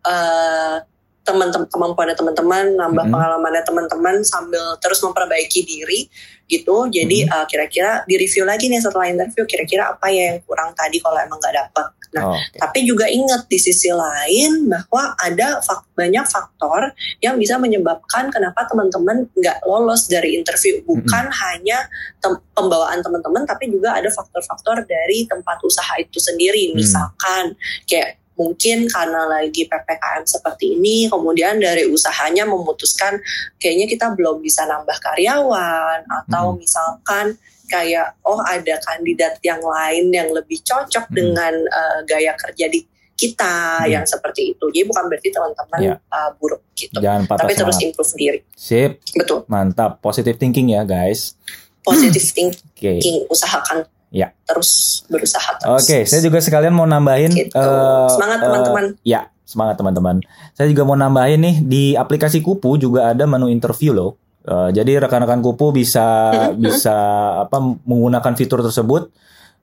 eh, 0.05 0.85
teman-teman 1.29 1.69
kemampuannya 1.69 2.17
teman-teman 2.17 2.65
nambah 2.75 3.05
Mhm. 3.05 3.13
pengalamannya 3.13 3.63
teman-teman 3.63 4.17
sambil 4.25 4.81
terus 4.81 4.99
memperbaiki 4.99 5.61
diri 5.63 6.09
gitu 6.47 6.89
jadi 6.89 7.29
Mhm. 7.29 7.35
eh, 7.35 7.47
kira-kira 7.47 7.91
di 8.03 8.17
review 8.17 8.43
lagi 8.43 8.67
nih 8.67 8.81
setelah 8.81 9.07
interview 9.07 9.45
kira-kira 9.45 9.93
apa 9.93 10.09
ya 10.09 10.33
yang 10.33 10.41
kurang 10.43 10.73
tadi 10.73 10.97
kalau 10.99 11.21
emang 11.21 11.37
nggak 11.37 11.55
dapet 11.55 11.87
nah 12.09 12.33
Oke. 12.33 12.57
tapi 12.57 12.89
juga 12.89 13.05
ingat 13.05 13.45
di 13.47 13.61
sisi 13.61 13.93
lain 13.93 14.65
bahwa 14.65 15.13
ada 15.21 15.61
fak- 15.61 15.93
banyak 15.93 16.25
faktor 16.25 16.97
yang 17.21 17.37
bisa 17.37 17.61
menyebabkan 17.61 18.33
kenapa 18.33 18.65
teman-teman 18.65 19.29
nggak 19.29 19.61
lolos 19.69 20.09
dari 20.09 20.33
interview. 20.33 20.81
Bukan 20.87 21.29
hanya 21.29 21.85
tem- 22.17 22.41
pembawaan 22.55 23.05
teman-teman, 23.05 23.45
tapi 23.45 23.69
juga 23.69 23.93
ada 23.93 24.09
faktor-faktor 24.09 24.89
dari 24.89 25.29
tempat 25.29 25.61
usaha 25.61 26.01
itu 26.01 26.17
sendiri. 26.17 26.73
Hmm. 26.73 26.81
Misalkan 26.81 27.45
kayak 27.85 28.17
mungkin 28.39 28.87
karena 28.87 29.27
lagi 29.27 29.67
PPKM 29.67 30.23
seperti 30.25 30.79
ini, 30.79 31.11
kemudian 31.11 31.59
dari 31.59 31.91
usahanya 31.91 32.47
memutuskan 32.47 33.19
kayaknya 33.59 33.91
kita 33.91 34.07
belum 34.15 34.39
bisa 34.39 34.63
nambah 34.65 34.95
karyawan 35.03 36.07
atau 36.07 36.55
Hmm. 36.55 36.63
misalkan 36.63 37.27
kayak 37.69 38.17
oh 38.25 38.41
ada 38.41 38.81
kandidat 38.81 39.37
yang 39.45 39.61
lain 39.61 40.09
yang 40.09 40.31
lebih 40.33 40.63
cocok 40.63 41.11
Hmm. 41.11 41.15
dengan 41.19 41.53
uh, 41.69 42.01
gaya 42.07 42.33
kerja 42.39 42.71
di 42.71 42.87
kita 43.19 43.83
Hmm. 43.83 43.91
yang 43.91 44.05
seperti 44.07 44.55
itu. 44.55 44.65
Jadi 44.71 44.87
bukan 44.87 45.05
berarti 45.11 45.29
teman-teman 45.35 45.81
Ya. 45.83 45.95
uh, 46.09 46.31
buruk 46.39 46.63
gitu. 46.79 47.03
Jangan 47.03 47.27
patah 47.27 47.43
Tapi 47.43 47.59
terus 47.59 47.77
improve 47.83 48.15
diri. 48.15 48.41
Sip, 48.55 49.03
Betul. 49.19 49.43
mantap. 49.51 49.99
Positive 49.99 50.39
thinking 50.39 50.71
ya, 50.71 50.87
guys. 50.87 51.35
Positive 51.83 52.23
thinking, 52.79 53.27
usahakan 53.27 53.83
Ya. 54.09 54.33
terus 54.49 55.05
berusaha 55.13 55.61
terus. 55.61 55.85
Oke, 55.85 56.09
saya 56.09 56.25
juga 56.25 56.41
sekalian 56.41 56.73
mau 56.73 56.89
nambahin. 56.89 57.29
Gitu. 57.29 57.53
eh, 57.53 58.09
Semangat, 58.09 58.39
eh, 58.41 58.45
teman-teman. 58.49 58.85
ya, 59.05 59.21
semangat 59.45 59.77
teman-teman. 59.77 60.17
Saya 60.57 60.67
juga 60.73 60.89
mau 60.89 60.97
nambahin 60.97 61.41
nih 61.41 61.57
di 61.61 61.83
aplikasi 61.93 62.41
Kupu 62.41 62.81
juga 62.81 63.13
ada 63.13 63.29
menu 63.29 63.53
interview 63.53 63.93
loh. 63.93 64.17
Eh, 64.49 64.73
jadi 64.73 65.05
rekan-rekan 65.05 65.45
Kupu 65.45 65.77
bisa 65.77 66.33
bisa 66.65 66.97
apa 67.45 67.61
menggunakan 67.61 68.33
fitur 68.33 68.65
tersebut. 68.65 69.13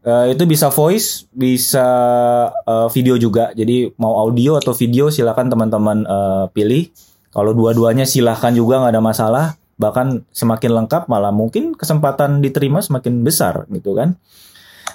Eh, 0.05 0.37
itu 0.37 0.45
bisa 0.45 0.69
voice, 0.69 1.25
bisa 1.33 1.85
eh, 2.53 2.87
video 2.93 3.17
juga. 3.17 3.49
Jadi 3.57 3.89
mau 3.97 4.21
audio 4.21 4.61
atau 4.61 4.77
video 4.77 5.09
silakan 5.09 5.49
teman-teman 5.49 6.05
eh, 6.05 6.45
pilih. 6.53 6.93
Kalau 7.33 7.51
dua-duanya 7.51 8.05
silahkan 8.05 8.53
juga 8.53 8.79
nggak 8.79 8.93
ada 8.93 9.01
masalah. 9.01 9.45
Bahkan 9.75 10.31
semakin 10.31 10.71
lengkap 10.83 11.11
malah 11.11 11.35
mungkin 11.35 11.75
kesempatan 11.75 12.39
diterima 12.39 12.79
semakin 12.79 13.21
besar 13.21 13.67
gitu 13.71 13.95
kan. 13.95 14.15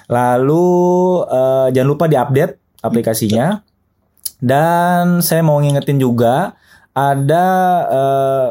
Lalu 0.09 0.67
eh, 1.29 1.67
jangan 1.73 1.89
lupa 1.89 2.05
diupdate 2.09 2.57
aplikasinya. 2.81 3.61
Dan 4.41 5.21
saya 5.21 5.45
mau 5.45 5.61
ngingetin 5.61 6.01
juga 6.01 6.57
ada 6.97 7.45
eh, 7.87 8.47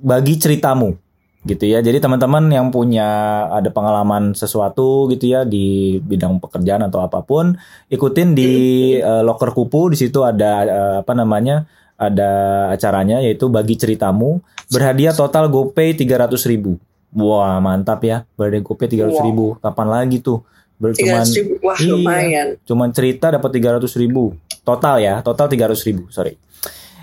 bagi 0.00 0.40
ceritamu 0.40 0.96
gitu 1.44 1.64
ya. 1.64 1.80
Jadi 1.80 2.00
teman-teman 2.00 2.52
yang 2.52 2.68
punya 2.68 3.48
ada 3.48 3.72
pengalaman 3.72 4.36
sesuatu 4.36 5.08
gitu 5.08 5.32
ya 5.32 5.48
di 5.48 5.96
bidang 6.00 6.36
pekerjaan 6.40 6.84
atau 6.84 7.00
apa 7.00 7.24
pun, 7.24 7.56
ikutin 7.88 8.36
di 8.36 8.52
eh, 9.00 9.22
loker 9.24 9.52
kupu 9.56 9.92
di 9.92 9.96
situ 9.96 10.20
ada 10.24 10.52
eh, 10.64 10.96
apa 11.04 11.12
namanya? 11.16 11.64
ada 12.00 12.32
acaranya 12.72 13.20
yaitu 13.20 13.52
bagi 13.52 13.76
ceritamu 13.76 14.40
berhadiah 14.70 15.12
total 15.12 15.46
GoPay 15.46 15.92
300.000 15.92 16.46
ribu. 16.48 16.78
Wah 17.10 17.58
mantap 17.58 18.00
ya 18.02 18.22
berhadiah 18.34 18.62
GoPay 18.62 18.86
300.000 18.88 19.26
ribu. 19.26 19.46
Kapan 19.58 19.86
lagi 19.86 20.18
tuh? 20.18 20.46
Ber- 20.80 20.96
cuman- 20.96 21.28
ribu, 21.28 21.60
wah 21.60 21.76
Iya. 21.76 21.92
lumayan. 21.92 22.48
cuman 22.64 22.88
cerita 22.88 23.28
dapat 23.28 23.52
300 23.52 23.92
ribu 24.00 24.32
total 24.64 24.96
ya 24.96 25.20
total 25.20 25.44
300 25.44 25.84
ribu 25.84 26.08
sorry 26.08 26.40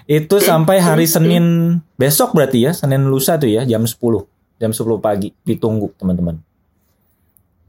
itu 0.10 0.42
sampai 0.42 0.82
hari 0.82 1.06
Senin 1.06 1.46
besok 1.94 2.34
berarti 2.34 2.66
ya 2.66 2.74
Senin 2.74 3.06
lusa 3.06 3.38
tuh 3.38 3.46
ya 3.46 3.70
jam 3.70 3.86
10 3.86 4.26
jam 4.58 4.74
10 4.74 4.82
pagi 4.98 5.30
ditunggu 5.46 5.94
teman-teman 5.94 6.42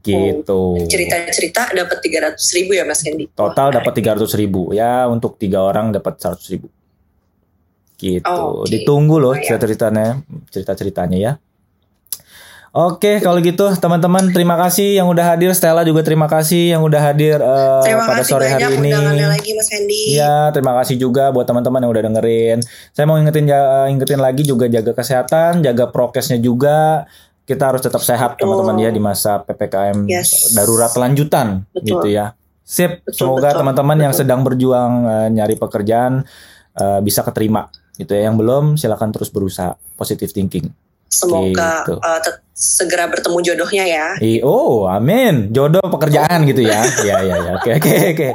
gitu 0.01 0.81
Cerita-cerita 0.87 1.75
dapat 1.75 1.97
tiga 1.99 2.19
ratus 2.25 2.47
ribu 2.55 2.73
ya 2.73 2.87
Mas 2.87 3.03
Kendi. 3.03 3.29
total 3.29 3.69
dapat 3.69 3.93
300 3.93 4.33
ribu 4.33 4.73
ya 4.73 5.05
untuk 5.05 5.37
tiga 5.37 5.61
orang 5.61 5.91
dapat 5.91 6.17
100 6.17 6.41
ribu 6.49 6.73
gitu 7.99 8.23
Oh, 8.25 8.63
oke. 8.63 8.71
ditunggu 8.71 9.15
loh 9.15 9.35
Lumayan. 9.35 9.43
cerita 9.45 9.65
ceritanya 9.65 10.07
cerita 10.49 10.71
ceritanya 10.73 11.17
ya 11.19 11.33
Oke, 12.69 13.17
kalau 13.17 13.41
gitu 13.41 13.65
teman-teman 13.73 14.29
terima 14.29 14.53
kasih 14.53 14.93
yang 14.93 15.09
udah 15.09 15.33
hadir. 15.33 15.49
Stella 15.57 15.81
juga 15.81 16.05
terima 16.05 16.29
kasih 16.29 16.77
yang 16.77 16.85
udah 16.85 17.01
hadir 17.01 17.41
Terima 17.81 18.05
pada 18.05 18.21
sore 18.21 18.45
hari 18.45 18.77
ini. 18.77 18.93
lagi 19.25 19.57
Mas. 19.57 19.73
Iya, 19.89 20.53
terima 20.53 20.77
kasih 20.77 21.01
juga 21.01 21.33
buat 21.33 21.49
teman-teman 21.49 21.81
yang 21.81 21.89
udah 21.89 22.03
dengerin. 22.05 22.61
Saya 22.93 23.09
mau 23.09 23.17
ingetin 23.17 23.49
ja- 23.49 23.89
ingetin 23.89 24.21
lagi 24.21 24.45
juga 24.45 24.69
jaga 24.69 24.93
kesehatan, 24.93 25.65
jaga 25.65 25.89
prokesnya 25.89 26.37
juga. 26.37 27.09
Kita 27.41 27.73
harus 27.73 27.81
tetap 27.81 28.05
sehat 28.05 28.37
teman-teman 28.37 28.77
ya 28.77 28.93
di 28.93 29.01
masa 29.01 29.41
PPKM 29.41 30.05
Yes. 30.05 30.53
darurat 30.53 30.93
lanjutan 30.93 31.65
Betul. 31.73 31.85
gitu 31.89 32.07
ya. 32.11 32.37
Sip, 32.61 33.01
Betul, 33.01 33.17
semoga 33.33 33.49
teman-teman 33.51 33.97
yang 33.99 34.13
sedang 34.13 34.45
berjuang 34.45 34.93
eh, 35.09 35.27
nyari 35.33 35.57
pekerjaan 35.57 36.21
eh, 36.75 36.99
bisa 37.01 37.25
keterima 37.25 37.65
gitu 37.99 38.15
ya. 38.15 38.31
Yang 38.31 38.35
belum 38.39 38.65
silakan 38.73 39.11
terus 39.11 39.29
berusaha. 39.29 39.75
Positive 39.93 40.31
thinking. 40.31 40.71
Semoga 41.09 41.83
Gitu. 41.83 41.97
uh, 41.97 42.19
segera 42.53 43.09
bertemu 43.09 43.37
jodohnya 43.41 43.83
ya. 43.83 44.07
I- 44.21 44.45
oh, 44.45 44.85
amin. 44.85 45.49
Jodoh 45.49 45.83
pekerjaan 45.83 46.45
gitu 46.45 46.63
ya. 46.63 46.85
Ya, 47.01 47.17
ya, 47.19 47.35
ya. 47.35 47.51
Oke, 47.57 47.75
oke, 47.75 47.93
oke. 48.15 48.29